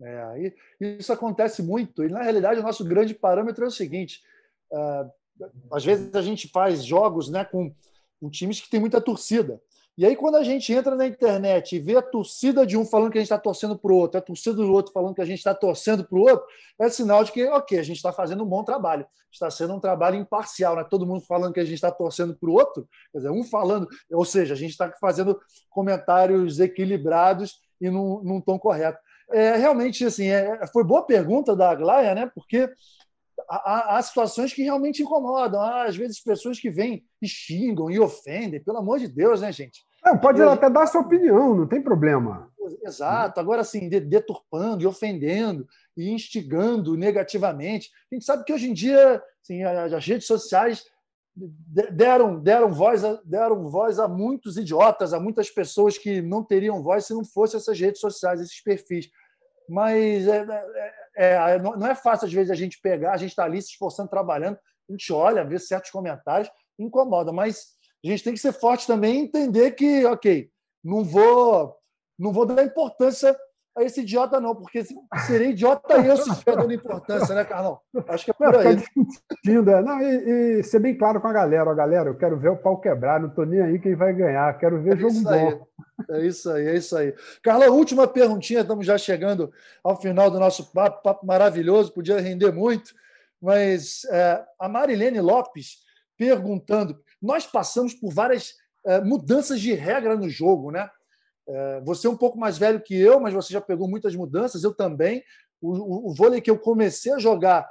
É, 0.00 0.52
isso 0.78 1.12
acontece 1.12 1.62
muito. 1.62 2.04
E, 2.04 2.08
na 2.08 2.22
realidade, 2.22 2.60
o 2.60 2.62
nosso 2.62 2.84
grande 2.84 3.14
parâmetro 3.14 3.64
é 3.64 3.68
o 3.68 3.70
seguinte: 3.70 4.22
às 5.70 5.84
vezes 5.84 6.14
a 6.14 6.22
gente 6.22 6.48
faz 6.48 6.84
jogos 6.84 7.28
né, 7.28 7.44
com, 7.44 7.74
com 8.20 8.30
times 8.30 8.60
que 8.60 8.70
tem 8.70 8.80
muita 8.80 9.00
torcida. 9.00 9.60
E 9.98 10.04
aí, 10.04 10.14
quando 10.14 10.36
a 10.36 10.44
gente 10.44 10.70
entra 10.74 10.94
na 10.94 11.06
internet 11.06 11.74
e 11.74 11.80
vê 11.80 11.96
a 11.96 12.02
torcida 12.02 12.66
de 12.66 12.76
um 12.76 12.84
falando 12.84 13.10
que 13.10 13.16
a 13.16 13.20
gente 13.22 13.28
está 13.28 13.38
torcendo 13.38 13.78
para 13.78 13.90
o 13.90 13.96
outro, 13.96 14.18
a 14.18 14.20
torcida 14.20 14.54
do 14.54 14.70
outro 14.70 14.92
falando 14.92 15.14
que 15.14 15.22
a 15.22 15.24
gente 15.24 15.38
está 15.38 15.54
torcendo 15.54 16.04
para 16.04 16.18
o 16.18 16.20
outro, 16.20 16.44
é 16.78 16.90
sinal 16.90 17.24
de 17.24 17.32
que, 17.32 17.42
ok, 17.46 17.78
a 17.78 17.82
gente 17.82 17.96
está 17.96 18.12
fazendo 18.12 18.44
um 18.44 18.46
bom 18.46 18.62
trabalho. 18.62 19.06
Está 19.32 19.50
sendo 19.50 19.74
um 19.74 19.80
trabalho 19.80 20.16
imparcial, 20.16 20.76
né? 20.76 20.84
Todo 20.84 21.06
mundo 21.06 21.22
falando 21.22 21.54
que 21.54 21.60
a 21.60 21.64
gente 21.64 21.76
está 21.76 21.90
torcendo 21.90 22.36
para 22.36 22.50
o 22.50 22.52
outro, 22.52 22.86
quer 23.10 23.18
dizer, 23.18 23.30
um 23.30 23.42
falando, 23.42 23.88
ou 24.12 24.24
seja, 24.24 24.52
a 24.52 24.56
gente 24.56 24.72
está 24.72 24.92
fazendo 25.00 25.38
comentários 25.70 26.60
equilibrados 26.60 27.58
e 27.80 27.88
num, 27.88 28.22
num 28.22 28.40
tom 28.40 28.58
correto. 28.58 28.98
É, 29.32 29.56
realmente, 29.56 30.04
assim, 30.04 30.28
é, 30.28 30.66
foi 30.68 30.84
boa 30.84 31.06
pergunta 31.06 31.56
da 31.56 31.70
Aglaia, 31.70 32.14
né? 32.14 32.30
Porque 32.34 32.70
há, 33.48 33.96
há, 33.96 34.02
situações 34.02 34.52
que 34.52 34.62
realmente 34.62 35.02
incomodam. 35.02 35.60
Há, 35.60 35.84
às 35.84 35.96
vezes, 35.96 36.22
pessoas 36.22 36.58
que 36.58 36.70
vêm 36.70 37.04
e 37.20 37.28
xingam 37.28 37.90
e 37.90 37.98
ofendem. 37.98 38.62
Pelo 38.62 38.78
amor 38.78 38.98
de 38.98 39.08
Deus, 39.08 39.40
né, 39.40 39.52
gente? 39.52 39.84
Não, 40.04 40.18
pode 40.18 40.40
eu, 40.40 40.50
até 40.50 40.70
dar 40.70 40.86
sua 40.86 41.00
opinião, 41.00 41.54
não 41.54 41.66
tem 41.66 41.82
problema. 41.82 42.50
Exato. 42.84 43.40
Agora, 43.40 43.60
assim, 43.62 43.88
deturpando 43.88 44.82
e 44.82 44.86
ofendendo 44.86 45.66
e 45.96 46.10
instigando 46.10 46.96
negativamente. 46.96 47.90
A 48.10 48.14
gente 48.14 48.24
sabe 48.24 48.44
que 48.44 48.52
hoje 48.52 48.70
em 48.70 48.72
dia 48.72 49.22
assim, 49.46 49.62
as 49.62 50.06
redes 50.06 50.26
sociais 50.26 50.84
deram, 51.36 52.40
deram, 52.40 52.72
voz 52.72 53.04
a, 53.04 53.20
deram 53.24 53.68
voz 53.68 53.98
a 53.98 54.08
muitos 54.08 54.56
idiotas, 54.56 55.12
a 55.12 55.20
muitas 55.20 55.50
pessoas 55.50 55.96
que 55.96 56.20
não 56.20 56.42
teriam 56.42 56.82
voz 56.82 57.06
se 57.06 57.14
não 57.14 57.24
fossem 57.24 57.58
essas 57.58 57.78
redes 57.78 58.00
sociais, 58.00 58.40
esses 58.40 58.60
perfis. 58.62 59.08
Mas 59.68 60.26
é, 60.26 60.38
é, 60.38 60.94
é, 61.16 61.58
não 61.58 61.86
é 61.86 61.94
fácil, 61.94 62.26
às 62.26 62.32
vezes, 62.32 62.50
a 62.50 62.54
gente 62.54 62.80
pegar, 62.80 63.12
a 63.12 63.16
gente 63.16 63.30
está 63.30 63.44
ali 63.44 63.60
se 63.60 63.70
esforçando, 63.70 64.10
trabalhando, 64.10 64.58
a 64.88 64.92
gente 64.92 65.12
olha, 65.12 65.44
vê 65.44 65.58
certos 65.58 65.90
comentários, 65.90 66.50
incomoda, 66.78 67.32
mas 67.32 67.74
a 68.04 68.08
gente 68.08 68.22
tem 68.22 68.34
que 68.34 68.40
ser 68.40 68.52
forte 68.52 68.86
também 68.86 69.16
e 69.16 69.22
entender 69.24 69.72
que, 69.72 70.04
ok, 70.04 70.50
não 70.84 71.02
vou, 71.02 71.76
não 72.18 72.32
vou 72.32 72.46
dar 72.46 72.62
importância 72.62 73.36
esse 73.84 74.00
idiota, 74.00 74.40
não, 74.40 74.54
porque 74.54 74.84
seria 75.26 75.50
idiota 75.50 75.94
eu 75.98 76.16
se 76.16 76.30
estiver 76.30 76.56
dando 76.56 76.72
importância, 76.72 77.34
né, 77.34 77.44
Carlão? 77.44 77.78
Acho 78.08 78.24
que 78.24 78.30
é 78.30 78.34
por 78.34 78.56
aí. 78.56 78.76
discutindo, 78.76 79.70
é. 79.70 79.82
Não, 79.82 80.00
e, 80.00 80.58
e, 80.58 80.62
ser 80.62 80.80
bem 80.80 80.96
claro 80.96 81.20
com 81.20 81.28
a 81.28 81.32
galera, 81.32 81.70
ó, 81.70 81.74
galera, 81.74 82.08
eu 82.08 82.16
quero 82.16 82.38
ver 82.38 82.48
o 82.48 82.56
pau 82.56 82.80
quebrar, 82.80 83.20
não 83.20 83.28
estou 83.28 83.44
nem 83.44 83.60
aí 83.60 83.78
quem 83.78 83.94
vai 83.94 84.14
ganhar, 84.14 84.56
quero 84.58 84.80
ver 84.82 84.94
é 84.94 84.96
jogo 84.96 85.20
bom. 85.20 85.66
É 86.10 86.26
isso 86.26 86.50
aí, 86.50 86.66
é 86.66 86.74
isso 86.74 86.96
aí. 86.96 87.14
Carla, 87.42 87.70
última 87.70 88.06
perguntinha, 88.06 88.60
estamos 88.60 88.86
já 88.86 88.96
chegando 88.96 89.52
ao 89.82 90.00
final 90.00 90.30
do 90.30 90.40
nosso 90.40 90.72
papo, 90.72 91.02
papo 91.02 91.26
maravilhoso, 91.26 91.92
podia 91.92 92.20
render 92.20 92.52
muito, 92.52 92.94
mas 93.40 94.04
é, 94.10 94.44
a 94.58 94.68
Marilene 94.68 95.20
Lopes 95.20 95.78
perguntando: 96.16 96.98
nós 97.20 97.46
passamos 97.46 97.94
por 97.94 98.12
várias 98.12 98.54
é, 98.86 99.00
mudanças 99.00 99.60
de 99.60 99.72
regra 99.74 100.16
no 100.16 100.28
jogo, 100.28 100.70
né? 100.70 100.88
É, 101.48 101.80
você 101.82 102.06
é 102.06 102.10
um 102.10 102.16
pouco 102.16 102.38
mais 102.38 102.58
velho 102.58 102.80
que 102.80 102.94
eu, 102.94 103.20
mas 103.20 103.32
você 103.32 103.52
já 103.52 103.60
pegou 103.60 103.88
muitas 103.88 104.14
mudanças, 104.14 104.64
eu 104.64 104.74
também. 104.74 105.22
O, 105.60 105.72
o, 105.72 106.10
o 106.10 106.14
vôlei 106.14 106.40
que 106.40 106.50
eu 106.50 106.58
comecei 106.58 107.12
a 107.12 107.18
jogar 107.18 107.68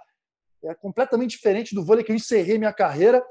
é 0.63 0.73
completamente 0.73 1.32
diferente 1.32 1.76
do 1.76 1.84
vôlei 1.84 2.03
que 2.03 2.11
eu 2.11 2.15
encerrei 2.15 2.57
minha 2.57 2.73
carreira 2.73 3.23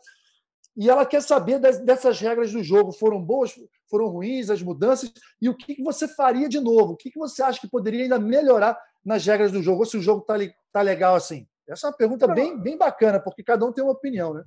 e 0.77 0.91
ela 0.91 1.07
quer 1.07 1.23
saber 1.23 1.59
das, 1.59 1.79
dessas 1.81 2.21
regras 2.21 2.53
do 2.53 2.63
jogo. 2.63 2.93
Foram 2.93 3.23
boas, 3.23 3.55
foram 3.89 4.09
ruins 4.09 4.51
as 4.51 4.63
mudanças? 4.63 5.13
E 5.41 5.49
o 5.49 5.57
que, 5.57 5.77
que 5.77 5.83
você 5.83 6.09
faria 6.09 6.49
de 6.49 6.61
novo? 6.61 6.93
O 6.93 6.97
que, 6.97 7.11
que 7.11 7.19
você 7.19 7.43
acha 7.43 7.61
que 7.61 7.69
poderia 7.69 8.03
ainda 8.03 8.19
melhorar 8.19 8.79
nas 9.05 9.25
regras 9.25 9.53
do 9.53 9.63
jogo? 9.63 9.81
Ou 9.81 9.87
se 9.87 9.97
o 9.97 10.03
jogo 10.03 10.21
está 10.21 10.35
tá 10.73 10.83
legal 10.83 11.15
assim? 11.15 11.47
Essa 11.69 11.87
é 11.87 11.91
uma 11.91 11.97
pergunta 11.97 12.27
bem, 12.27 12.59
bem 12.59 12.77
bacana, 12.77 13.21
porque 13.21 13.43
cada 13.43 13.65
um 13.65 13.73
tem 13.73 13.83
uma 13.83 13.93
opinião, 13.93 14.35
né? 14.35 14.45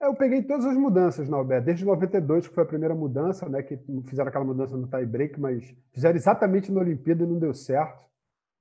Eu 0.00 0.14
peguei 0.14 0.42
todas 0.42 0.64
as 0.64 0.76
mudanças, 0.76 1.30
Alberto. 1.32 1.66
Desde 1.66 1.84
92, 1.84 2.46
que 2.46 2.54
foi 2.54 2.62
a 2.62 2.66
primeira 2.66 2.94
mudança, 2.94 3.48
né? 3.48 3.62
Que 3.62 3.78
fizeram 4.06 4.28
aquela 4.28 4.44
mudança 4.44 4.76
no 4.76 4.86
tie 4.86 5.04
break, 5.04 5.40
mas 5.40 5.74
fizeram 5.92 6.16
exatamente 6.16 6.70
na 6.70 6.80
Olimpíada 6.80 7.24
e 7.24 7.26
não 7.26 7.38
deu 7.38 7.52
certo. 7.52 8.04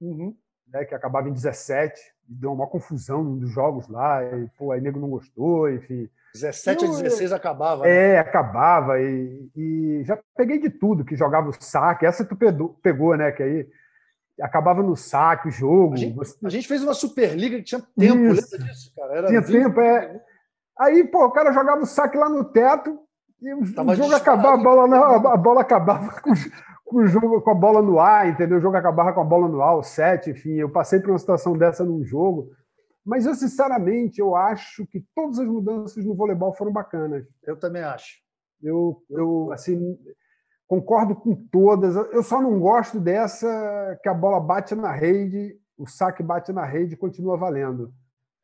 Uhum. 0.01 0.35
Né, 0.67 0.83
que 0.83 0.93
acabava 0.93 1.29
em 1.29 1.33
17, 1.33 1.97
deu 2.27 2.51
uma 2.51 2.67
confusão 2.67 3.23
nos 3.23 3.49
jogos 3.49 3.87
lá, 3.87 4.21
e 4.21 4.49
pô, 4.57 4.73
aí 4.73 4.81
nego 4.81 4.99
não 4.99 5.09
gostou, 5.09 5.71
enfim. 5.71 6.09
17 6.33 6.83
a 6.83 6.87
16 6.89 7.31
acabava. 7.31 7.83
Né? 7.83 7.89
É, 7.89 8.19
acabava. 8.19 8.99
E, 8.99 9.49
e, 9.55 10.03
já 10.03 10.19
peguei 10.35 10.59
de 10.59 10.69
tudo, 10.69 11.05
que 11.05 11.15
jogava 11.15 11.49
o 11.49 11.53
saque. 11.53 12.05
Essa 12.05 12.25
tu 12.25 12.35
pegou, 12.81 13.15
né? 13.15 13.31
Que 13.31 13.43
aí 13.43 13.69
acabava 14.41 14.83
no 14.83 14.95
saque 14.95 15.47
o 15.47 15.51
jogo. 15.51 15.93
A 15.93 15.97
gente, 15.97 16.19
a 16.43 16.49
gente 16.49 16.67
fez 16.67 16.83
uma 16.83 16.93
Superliga 16.93 17.57
que 17.57 17.63
tinha 17.63 17.81
tempo, 17.81 18.33
Isso. 18.33 18.51
lembra 18.51 18.67
disso, 18.67 18.93
cara? 18.95 19.13
Era 19.15 19.27
tinha 19.27 19.41
20... 19.41 19.63
tempo, 19.63 19.79
é. 19.79 20.21
Aí, 20.79 21.03
pô, 21.03 21.25
o 21.25 21.31
cara 21.31 21.51
jogava 21.51 21.81
o 21.81 21.85
saque 21.85 22.17
lá 22.17 22.29
no 22.29 22.43
teto 22.43 22.99
e 23.41 23.53
o 23.53 23.73
Tava 23.73 23.95
jogo 23.95 24.15
acabava, 24.15 24.53
a 24.53 24.63
bola, 24.63 24.87
não, 24.87 25.27
a 25.27 25.37
bola 25.37 25.61
acabava 25.61 26.09
com, 26.21 26.31
com, 26.85 26.97
o 26.97 27.07
jogo, 27.07 27.41
com 27.41 27.51
a 27.51 27.55
bola 27.55 27.81
no 27.81 27.99
ar, 27.99 28.27
entendeu? 28.27 28.57
O 28.57 28.61
jogo 28.61 28.77
acabava 28.77 29.13
com 29.13 29.21
a 29.21 29.25
bola 29.25 29.47
no 29.47 29.61
ar, 29.61 29.77
o 29.77 29.83
set, 29.83 30.29
enfim. 30.29 30.53
Eu 30.53 30.69
passei 30.69 30.99
por 30.99 31.11
uma 31.11 31.19
situação 31.19 31.57
dessa 31.57 31.83
num 31.83 32.03
jogo. 32.03 32.49
Mas 33.05 33.25
eu, 33.25 33.33
sinceramente, 33.35 34.19
eu 34.19 34.35
acho 34.35 34.85
que 34.87 35.05
todas 35.15 35.39
as 35.39 35.47
mudanças 35.47 36.03
no 36.03 36.13
voleibol 36.13 36.53
foram 36.53 36.73
bacanas. 36.73 37.25
Eu 37.43 37.57
também 37.57 37.81
acho. 37.81 38.17
Eu, 38.61 39.01
eu 39.09 39.49
assim, 39.53 39.97
concordo 40.67 41.15
com 41.15 41.35
todas. 41.49 41.95
Eu 41.95 42.21
só 42.21 42.41
não 42.41 42.59
gosto 42.59 42.99
dessa 42.99 43.97
que 44.03 44.09
a 44.09 44.13
bola 44.13 44.39
bate 44.39 44.75
na 44.75 44.91
rede, 44.91 45.57
o 45.77 45.87
saque 45.87 46.21
bate 46.21 46.51
na 46.51 46.65
rede 46.65 46.95
e 46.95 46.97
continua 46.97 47.37
valendo. 47.37 47.93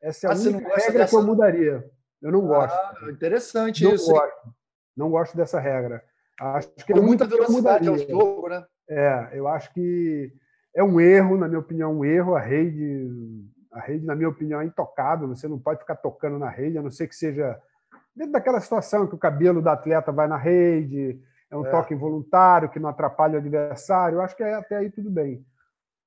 Essa 0.00 0.28
é 0.28 0.30
a 0.30 0.32
ah, 0.32 0.36
única 0.36 0.76
regra 0.76 0.92
dessa... 0.92 1.10
que 1.10 1.16
eu 1.16 1.26
mudaria. 1.26 1.90
Eu 2.24 2.32
não 2.32 2.40
gosto. 2.40 2.74
Ah, 2.74 3.10
interessante 3.10 3.84
não 3.84 3.94
isso. 3.94 4.10
Gosto. 4.10 4.54
Não 4.96 5.10
gosto 5.10 5.36
dessa 5.36 5.60
regra. 5.60 6.02
Acho 6.40 6.68
que 6.70 6.92
é 6.92 6.96
muita 6.96 7.26
velocidade 7.26 7.86
ao 7.86 7.98
jogo, 7.98 8.48
né? 8.48 8.64
É, 8.88 9.30
eu 9.34 9.46
acho 9.46 9.72
que 9.74 10.32
é 10.74 10.82
um 10.82 10.98
erro, 10.98 11.36
na 11.36 11.46
minha 11.46 11.60
opinião, 11.60 11.98
um 11.98 12.04
erro. 12.04 12.34
A 12.34 12.40
rede 12.40 13.10
a 13.70 13.80
rede, 13.80 14.06
na 14.06 14.14
minha 14.14 14.28
opinião, 14.28 14.60
é 14.60 14.64
intocável. 14.64 15.28
Você 15.28 15.46
não 15.46 15.58
pode 15.58 15.80
ficar 15.80 15.96
tocando 15.96 16.38
na 16.38 16.48
rede, 16.48 16.78
a 16.78 16.82
não 16.82 16.90
ser 16.90 17.08
que 17.08 17.14
seja 17.14 17.60
dentro 18.16 18.32
daquela 18.32 18.60
situação 18.60 19.06
que 19.06 19.14
o 19.14 19.18
cabelo 19.18 19.60
do 19.60 19.68
atleta 19.68 20.12
vai 20.12 20.28
na 20.28 20.36
rede, 20.36 21.20
é 21.50 21.56
um 21.56 21.66
é. 21.66 21.70
toque 21.70 21.92
involuntário 21.92 22.70
que 22.70 22.78
não 22.78 22.88
atrapalha 22.88 23.34
o 23.34 23.38
adversário. 23.38 24.16
Eu 24.16 24.22
acho 24.22 24.36
que 24.36 24.42
é, 24.42 24.54
até 24.54 24.76
aí 24.76 24.90
tudo 24.90 25.10
bem. 25.10 25.44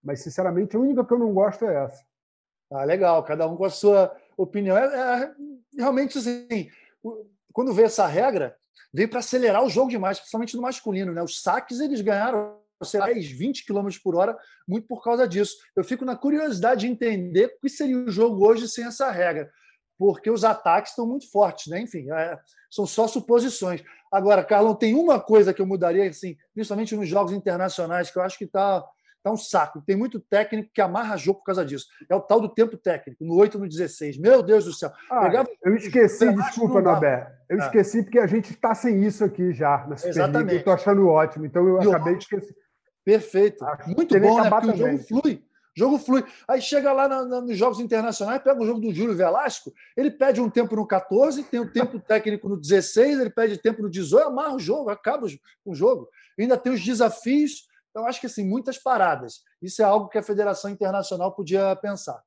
Mas, 0.04 0.22
sinceramente, 0.22 0.76
a 0.76 0.80
única 0.80 1.04
que 1.04 1.14
eu 1.14 1.20
não 1.20 1.34
gosto 1.34 1.66
é 1.66 1.84
essa. 1.84 2.04
Ah, 2.72 2.84
legal, 2.84 3.22
cada 3.24 3.48
um 3.48 3.56
com 3.56 3.66
a 3.66 3.70
sua 3.70 4.16
opinião. 4.38 4.78
É, 4.78 5.24
é 5.24 5.32
realmente 5.76 6.18
assim, 6.18 6.70
quando 7.52 7.74
vê 7.74 7.84
essa 7.84 8.08
regra, 8.08 8.56
veio 8.94 9.10
para 9.10 9.20
acelerar 9.20 9.64
o 9.64 9.70
jogo 9.70 9.90
demais, 9.90 10.20
principalmente 10.20 10.56
no 10.56 10.62
masculino. 10.62 11.14
Né? 11.14 11.22
Os 11.22 11.42
saques 11.42 11.80
eles 11.80 12.02
ganharam 12.02 12.58
sei 12.84 13.00
lá, 13.00 13.08
20 13.08 13.66
km 13.66 13.88
por 14.04 14.16
hora, 14.16 14.38
muito 14.68 14.88
por 14.88 15.04
causa 15.04 15.28
disso. 15.28 15.58
Eu 15.76 15.84
fico 15.84 16.06
na 16.06 16.16
curiosidade 16.16 16.82
de 16.82 16.88
entender 16.88 17.46
o 17.46 17.60
que 17.62 17.70
seria 17.70 17.98
o 17.98 18.12
jogo 18.12 18.46
hoje 18.46 18.68
sem 18.68 18.86
essa 18.86 19.10
regra, 19.10 19.50
porque 19.98 20.30
os 20.30 20.44
ataques 20.44 20.92
estão 20.92 21.08
muito 21.08 21.30
fortes, 21.32 21.68
né? 21.68 21.82
Enfim, 21.82 22.12
é, 22.12 22.38
são 22.70 22.86
só 22.86 23.08
suposições. 23.08 23.84
Agora, 24.12 24.44
Carlão, 24.44 24.76
tem 24.76 24.94
uma 24.94 25.20
coisa 25.20 25.54
que 25.54 25.62
eu 25.62 25.66
mudaria, 25.66 26.08
assim, 26.08 26.38
principalmente 26.54 26.96
nos 26.96 27.10
jogos 27.10 27.34
internacionais, 27.34 28.12
que 28.12 28.18
eu 28.18 28.24
acho 28.24 28.38
que 28.38 28.46
está 28.46 28.86
Tá 29.24 29.32
um 29.32 29.38
saco. 29.38 29.82
Tem 29.82 29.96
muito 29.96 30.20
técnico 30.20 30.70
que 30.74 30.82
amarra 30.82 31.18
jogo 31.18 31.40
por 31.40 31.46
causa 31.46 31.66
disso. 31.66 31.88
É 32.10 32.16
o 32.16 32.22
tal 32.22 32.40
do 32.40 32.50
tempo 32.50 32.78
técnico, 32.78 33.26
no 33.26 33.36
8 33.36 33.60
no 33.60 33.68
16. 33.68 34.18
Meu 34.18 34.42
Deus 34.42 34.66
do 34.66 34.74
céu. 34.74 34.92
Ah, 35.10 35.22
Pegava... 35.22 35.50
Eu 35.64 35.76
esqueci, 35.76 36.34
desculpa, 36.34 36.82
Nobé. 36.82 37.32
Eu 37.50 37.60
ah. 37.60 37.66
esqueci 37.66 38.04
porque 38.04 38.20
a 38.20 38.28
gente 38.28 38.52
está 38.52 38.74
sem 38.74 39.04
isso 39.04 39.24
aqui 39.24 39.54
já 39.54 39.86
na. 39.88 39.96
Exatamente. 39.96 40.54
Eu 40.54 40.60
estou 40.60 40.74
achando 40.74 41.08
ótimo, 41.08 41.46
então 41.46 41.68
eu 41.68 41.82
e 41.82 41.88
acabei 41.88 42.16
de 42.16 42.24
esquecer. 42.24 42.56
Perfeito. 43.04 43.66
Acho 43.66 43.90
muito 43.90 44.20
bom, 44.20 44.42
né? 44.42 44.50
Porque 44.50 44.68
também. 44.68 44.96
o 44.96 44.98
jogo 44.98 45.04
flui. 45.08 45.48
Jogo 45.78 46.00
flui. 46.00 46.26
Aí 46.48 46.60
chega 46.60 46.92
lá 46.92 47.08
na, 47.08 47.24
na, 47.24 47.40
nos 47.40 47.56
jogos 47.56 47.80
internacionais, 47.80 48.42
pega 48.42 48.60
o 48.60 48.66
jogo 48.66 48.82
do 48.82 48.92
Júlio 48.92 49.16
Velasco, 49.16 49.72
ele 49.96 50.10
pede 50.10 50.42
um 50.42 50.50
tempo 50.50 50.76
no 50.76 50.88
14, 50.88 51.44
tem 51.44 51.60
o 51.60 51.64
um 51.64 51.72
tempo 51.72 52.00
técnico 52.00 52.50
no 52.50 52.58
16, 52.58 53.20
ele 53.20 53.30
pede 53.30 53.62
tempo 53.62 53.84
no 53.84 53.90
18, 53.90 54.28
amarra 54.28 54.56
o 54.56 54.60
jogo, 54.60 54.90
acaba 54.90 55.28
o 55.64 55.76
jogo. 55.76 56.10
Ainda 56.38 56.58
tem 56.58 56.74
os 56.74 56.84
desafios 56.84 57.68
então, 57.98 58.08
acho 58.08 58.22
que 58.22 58.28
assim, 58.28 58.48
muitas 58.48 58.78
paradas. 58.78 59.42
Isso 59.60 59.82
é 59.82 59.86
algo 59.86 60.08
que 60.08 60.20
a 60.20 60.24
Federação 60.24 60.70
Internacional 60.70 61.34
podia 61.34 61.76
pensar. 61.78 62.22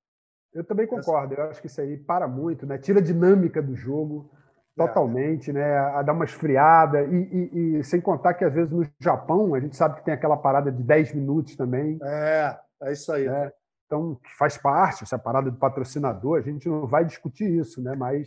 Eu 0.53 0.65
também 0.65 0.85
concordo. 0.85 1.35
Eu 1.35 1.45
acho 1.45 1.61
que 1.61 1.69
isso 1.69 1.81
aí 1.81 1.97
para 1.97 2.27
muito, 2.27 2.67
né? 2.67 2.77
Tira 2.77 2.99
a 2.99 3.03
dinâmica 3.03 3.63
do 3.63 3.77
jogo 3.77 4.29
é. 4.77 4.85
totalmente, 4.85 5.51
é. 5.51 5.53
né? 5.53 5.79
A 5.79 6.03
dar 6.03 6.13
uma 6.13 6.25
esfriada. 6.25 7.05
E, 7.05 7.15
e, 7.15 7.79
e, 7.79 7.85
sem 7.85 8.01
contar 8.01 8.35
que, 8.35 8.45
às 8.45 8.53
vezes, 8.53 8.73
no 8.73 8.85
Japão, 8.99 9.55
a 9.55 9.61
gente 9.61 9.77
sabe 9.77 9.95
que 9.95 10.05
tem 10.05 10.13
aquela 10.13 10.37
parada 10.37 10.73
de 10.73 10.83
10 10.83 11.15
minutos 11.15 11.55
também. 11.55 12.01
É, 12.03 12.59
é 12.83 12.93
isso 12.93 13.13
aí. 13.13 13.29
Né? 13.29 13.53
Então, 13.87 14.19
faz 14.37 14.59
parte 14.59 15.05
essa 15.05 15.21
parada 15.21 15.53
do 15.53 15.57
patrocinador, 15.57 16.39
a 16.39 16.43
gente 16.43 16.69
não 16.69 16.85
vai 16.85 17.05
discutir 17.05 17.49
isso, 17.49 17.81
né? 17.81 17.95
Mas 17.95 18.27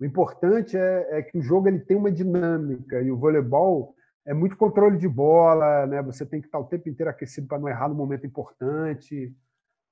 o 0.00 0.04
importante 0.04 0.76
é, 0.76 1.18
é 1.18 1.22
que 1.22 1.38
o 1.38 1.42
jogo 1.42 1.68
ele 1.68 1.78
tem 1.78 1.96
uma 1.96 2.10
dinâmica 2.10 3.00
e 3.00 3.12
o 3.12 3.16
voleibol 3.16 3.94
é 4.28 4.34
muito 4.34 4.58
controle 4.58 4.98
de 4.98 5.08
bola, 5.08 5.86
né? 5.86 6.02
Você 6.02 6.26
tem 6.26 6.38
que 6.38 6.46
estar 6.46 6.58
o 6.58 6.64
tempo 6.64 6.86
inteiro 6.86 7.10
aquecido 7.10 7.46
para 7.46 7.58
não 7.58 7.66
errar 7.66 7.88
no 7.88 7.94
momento 7.94 8.26
importante. 8.26 9.34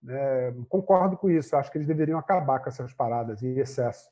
Né? 0.02 0.54
Concordo 0.68 1.16
com 1.16 1.30
isso. 1.30 1.56
Acho 1.56 1.72
que 1.72 1.78
eles 1.78 1.86
deveriam 1.86 2.18
acabar 2.18 2.60
com 2.60 2.68
essas 2.68 2.92
paradas 2.92 3.42
em 3.42 3.58
excesso. 3.58 4.10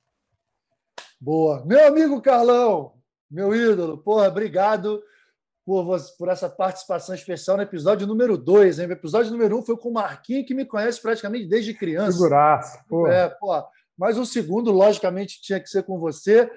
Boa. 1.20 1.62
Meu 1.66 1.86
amigo 1.86 2.22
Carlão, 2.22 2.94
meu 3.30 3.54
ídolo, 3.54 3.98
porra, 3.98 4.28
obrigado 4.28 5.02
por, 5.62 5.94
por 6.16 6.28
essa 6.30 6.48
participação 6.48 7.14
especial 7.14 7.58
no 7.58 7.62
episódio 7.62 8.06
número 8.06 8.38
2. 8.38 8.78
O 8.78 8.82
episódio 8.82 9.30
número 9.30 9.56
1 9.56 9.58
um 9.58 9.62
foi 9.62 9.76
com 9.76 9.90
o 9.90 9.92
Marquinhos, 9.92 10.46
que 10.46 10.54
me 10.54 10.64
conhece 10.64 11.02
praticamente 11.02 11.46
desde 11.46 11.74
criança. 11.74 12.12
Figuraça, 12.12 12.82
porra. 12.88 13.12
É, 13.12 13.28
porra. 13.28 13.66
Mas 13.96 14.16
o 14.16 14.24
segundo, 14.24 14.70
logicamente, 14.70 15.42
tinha 15.42 15.60
que 15.60 15.68
ser 15.68 15.82
com 15.82 15.98
você. 15.98 16.50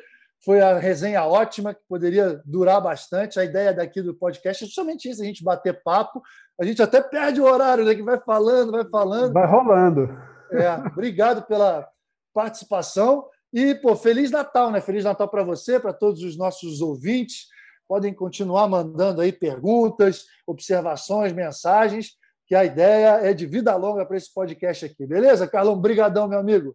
Foi 0.47 0.61
a 0.61 0.79
resenha 0.79 1.25
ótima, 1.25 1.73
que 1.73 1.81
poderia 1.89 2.41
durar 2.45 2.79
bastante. 2.79 3.37
A 3.37 3.43
ideia 3.43 3.73
daqui 3.73 4.01
do 4.01 4.15
podcast 4.15 4.63
é 4.63 4.67
justamente 4.67 5.09
isso: 5.09 5.21
a 5.21 5.25
gente 5.25 5.43
bater 5.43 5.83
papo. 5.83 6.23
A 6.57 6.63
gente 6.63 6.81
até 6.81 7.01
perde 7.01 7.41
o 7.41 7.43
horário, 7.43 7.83
né? 7.83 7.93
Que 7.93 8.01
vai 8.01 8.17
falando, 8.17 8.71
vai 8.71 8.85
falando. 8.85 9.33
Vai 9.33 9.45
rolando. 9.45 10.07
É, 10.53 10.71
obrigado 10.87 11.41
pela 11.41 11.85
participação. 12.33 13.25
E, 13.51 13.75
pô, 13.75 13.93
Feliz 13.93 14.31
Natal, 14.31 14.71
né? 14.71 14.79
Feliz 14.79 15.03
Natal 15.03 15.27
para 15.27 15.43
você, 15.43 15.81
para 15.81 15.91
todos 15.91 16.23
os 16.23 16.37
nossos 16.37 16.79
ouvintes. 16.79 17.47
Podem 17.85 18.13
continuar 18.13 18.69
mandando 18.69 19.19
aí 19.19 19.33
perguntas, 19.33 20.27
observações, 20.47 21.33
mensagens, 21.33 22.11
que 22.45 22.55
a 22.55 22.63
ideia 22.63 23.19
é 23.21 23.33
de 23.33 23.45
vida 23.45 23.75
longa 23.75 24.05
para 24.05 24.15
esse 24.15 24.33
podcast 24.33 24.85
aqui. 24.85 25.05
Beleza, 25.05 25.45
Carlão? 25.45 25.77
Brigadão, 25.77 26.25
meu 26.25 26.39
amigo. 26.39 26.73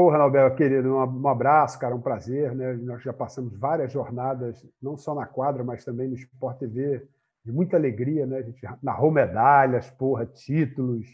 Porra, 0.00 0.16
Nobel, 0.16 0.54
querido, 0.54 0.96
um 0.96 1.28
abraço, 1.28 1.78
cara, 1.78 1.94
um 1.94 2.00
prazer. 2.00 2.54
Né? 2.54 2.72
Nós 2.72 3.02
já 3.02 3.12
passamos 3.12 3.54
várias 3.54 3.92
jornadas, 3.92 4.66
não 4.80 4.96
só 4.96 5.14
na 5.14 5.26
quadra, 5.26 5.62
mas 5.62 5.84
também 5.84 6.08
no 6.08 6.14
Sport 6.14 6.56
TV, 6.56 7.06
de 7.44 7.52
muita 7.52 7.76
alegria, 7.76 8.24
né? 8.24 8.38
A 8.38 8.42
gente 8.42 8.66
narrou 8.82 9.10
medalhas, 9.10 9.90
porra, 9.90 10.24
títulos. 10.24 11.06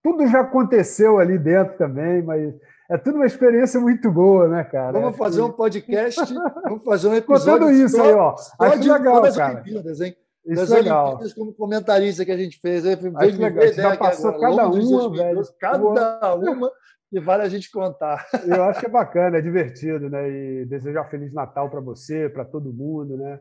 Tudo 0.00 0.28
já 0.28 0.42
aconteceu 0.42 1.18
ali 1.18 1.36
dentro 1.40 1.76
também, 1.76 2.22
mas 2.22 2.54
é 2.88 2.96
tudo 2.96 3.16
uma 3.16 3.26
experiência 3.26 3.80
muito 3.80 4.12
boa, 4.12 4.46
né, 4.46 4.62
cara? 4.62 4.92
Vamos 4.92 5.16
fazer 5.16 5.42
um 5.42 5.50
podcast, 5.50 6.20
vamos 6.62 6.84
fazer 6.84 7.08
um 7.08 7.16
episódio. 7.16 7.66
Contando 7.66 7.72
isso 7.72 7.96
só, 7.96 8.04
aí, 8.04 8.14
ó. 8.14 8.36
Acho 8.60 8.92
legal, 8.92 9.22
das 9.22 9.36
cara. 9.36 9.54
Olimpíadas, 9.54 10.00
hein? 10.00 10.16
Isso 10.46 10.54
das 10.54 10.70
legal. 10.70 11.06
Olimpíadas 11.06 11.34
como 11.34 11.52
comentarista 11.52 12.24
que 12.24 12.30
a 12.30 12.36
gente 12.36 12.60
fez. 12.60 12.86
Acho 12.86 13.40
legal. 13.40 13.72
Já 13.72 13.96
passou 13.96 14.30
agora, 14.30 14.54
cada 14.54 14.68
uma, 14.68 15.16
velho. 15.16 15.42
Cada 15.58 15.84
uma 15.84 16.70
e 17.12 17.18
vale 17.18 17.42
a 17.42 17.48
gente 17.48 17.70
contar. 17.70 18.26
Eu 18.46 18.62
acho 18.64 18.80
que 18.80 18.86
é 18.86 18.90
bacana, 18.90 19.38
é 19.38 19.42
divertido, 19.42 20.08
né? 20.08 20.30
E 20.30 20.64
desejar 20.64 21.10
Feliz 21.10 21.32
Natal 21.32 21.68
para 21.68 21.80
você, 21.80 22.28
para 22.28 22.44
todo 22.44 22.72
mundo, 22.72 23.16
né? 23.16 23.40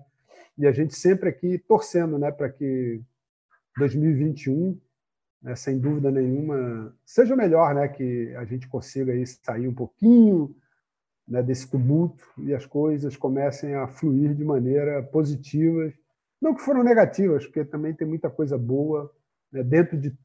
E 0.57 0.67
a 0.67 0.71
gente 0.71 0.95
sempre 0.95 1.29
aqui 1.29 1.57
torcendo, 1.57 2.17
né, 2.17 2.31
para 2.31 2.49
que 2.49 3.01
2021, 3.77 4.79
né, 5.41 5.55
sem 5.55 5.79
dúvida 5.79 6.11
nenhuma, 6.11 6.93
seja 7.05 7.35
melhor, 7.35 7.73
né? 7.75 7.87
Que 7.87 8.35
a 8.35 8.45
gente 8.45 8.67
consiga 8.67 9.13
aí 9.13 9.25
sair 9.25 9.67
um 9.67 9.73
pouquinho 9.73 10.55
né, 11.27 11.43
desse 11.43 11.69
tumulto 11.69 12.23
e 12.39 12.53
as 12.53 12.65
coisas 12.65 13.15
comecem 13.15 13.75
a 13.75 13.87
fluir 13.87 14.33
de 14.33 14.43
maneira 14.43 15.03
positiva. 15.03 15.93
Não 16.41 16.55
que 16.55 16.61
foram 16.61 16.83
negativas, 16.83 17.45
porque 17.45 17.63
também 17.63 17.93
tem 17.93 18.07
muita 18.07 18.29
coisa 18.29 18.57
boa 18.57 19.13
né, 19.51 19.63
dentro 19.63 19.95
de 19.97 20.17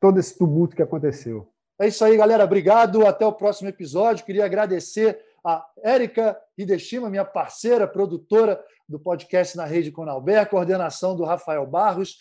todo 0.00 0.20
esse 0.20 0.38
tumulto 0.38 0.76
que 0.76 0.82
aconteceu. 0.82 1.52
É 1.80 1.86
isso 1.86 2.04
aí, 2.04 2.16
galera. 2.16 2.44
Obrigado. 2.44 3.06
Até 3.06 3.24
o 3.24 3.32
próximo 3.32 3.68
episódio. 3.68 4.24
Queria 4.24 4.44
agradecer 4.44 5.18
a 5.44 5.64
Érica 5.82 6.36
Hideshima, 6.56 7.08
minha 7.08 7.24
parceira, 7.24 7.86
produtora 7.86 8.60
do 8.88 8.98
podcast 8.98 9.56
na 9.56 9.64
Rede 9.64 9.92
Conalber, 9.92 10.48
coordenação 10.48 11.14
do 11.14 11.24
Rafael 11.24 11.66
Barros, 11.66 12.18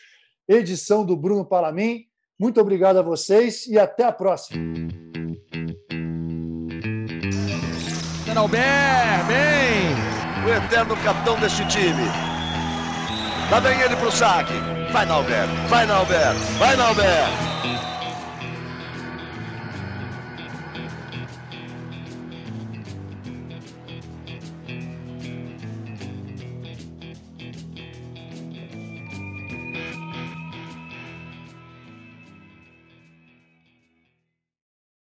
edição 0.47 1.05
do 1.05 1.16
Bruno 1.16 1.45
Palamin. 1.45 2.05
Muito 2.39 2.62
obrigado 2.62 2.97
a 2.97 3.01
vocês 3.01 3.66
e 3.66 3.80
até 3.80 4.03
a 4.03 4.12
próxima. 4.12 4.62
Conalber, 8.26 8.62
bem! 9.28 10.18
O 10.45 10.49
eterno 10.49 10.95
capitão 11.03 11.39
deste 11.39 11.68
time. 11.68 12.05
Lá 13.49 13.60
vem 13.60 13.80
ele 13.82 13.95
pro 13.95 14.12
saque. 14.12 14.53
Vai, 14.91 15.05
Nalber. 15.05 15.47
Vai, 15.68 15.86
Nalber. 15.86 16.34
Vai, 16.60 16.76
Nalber. 16.76 17.47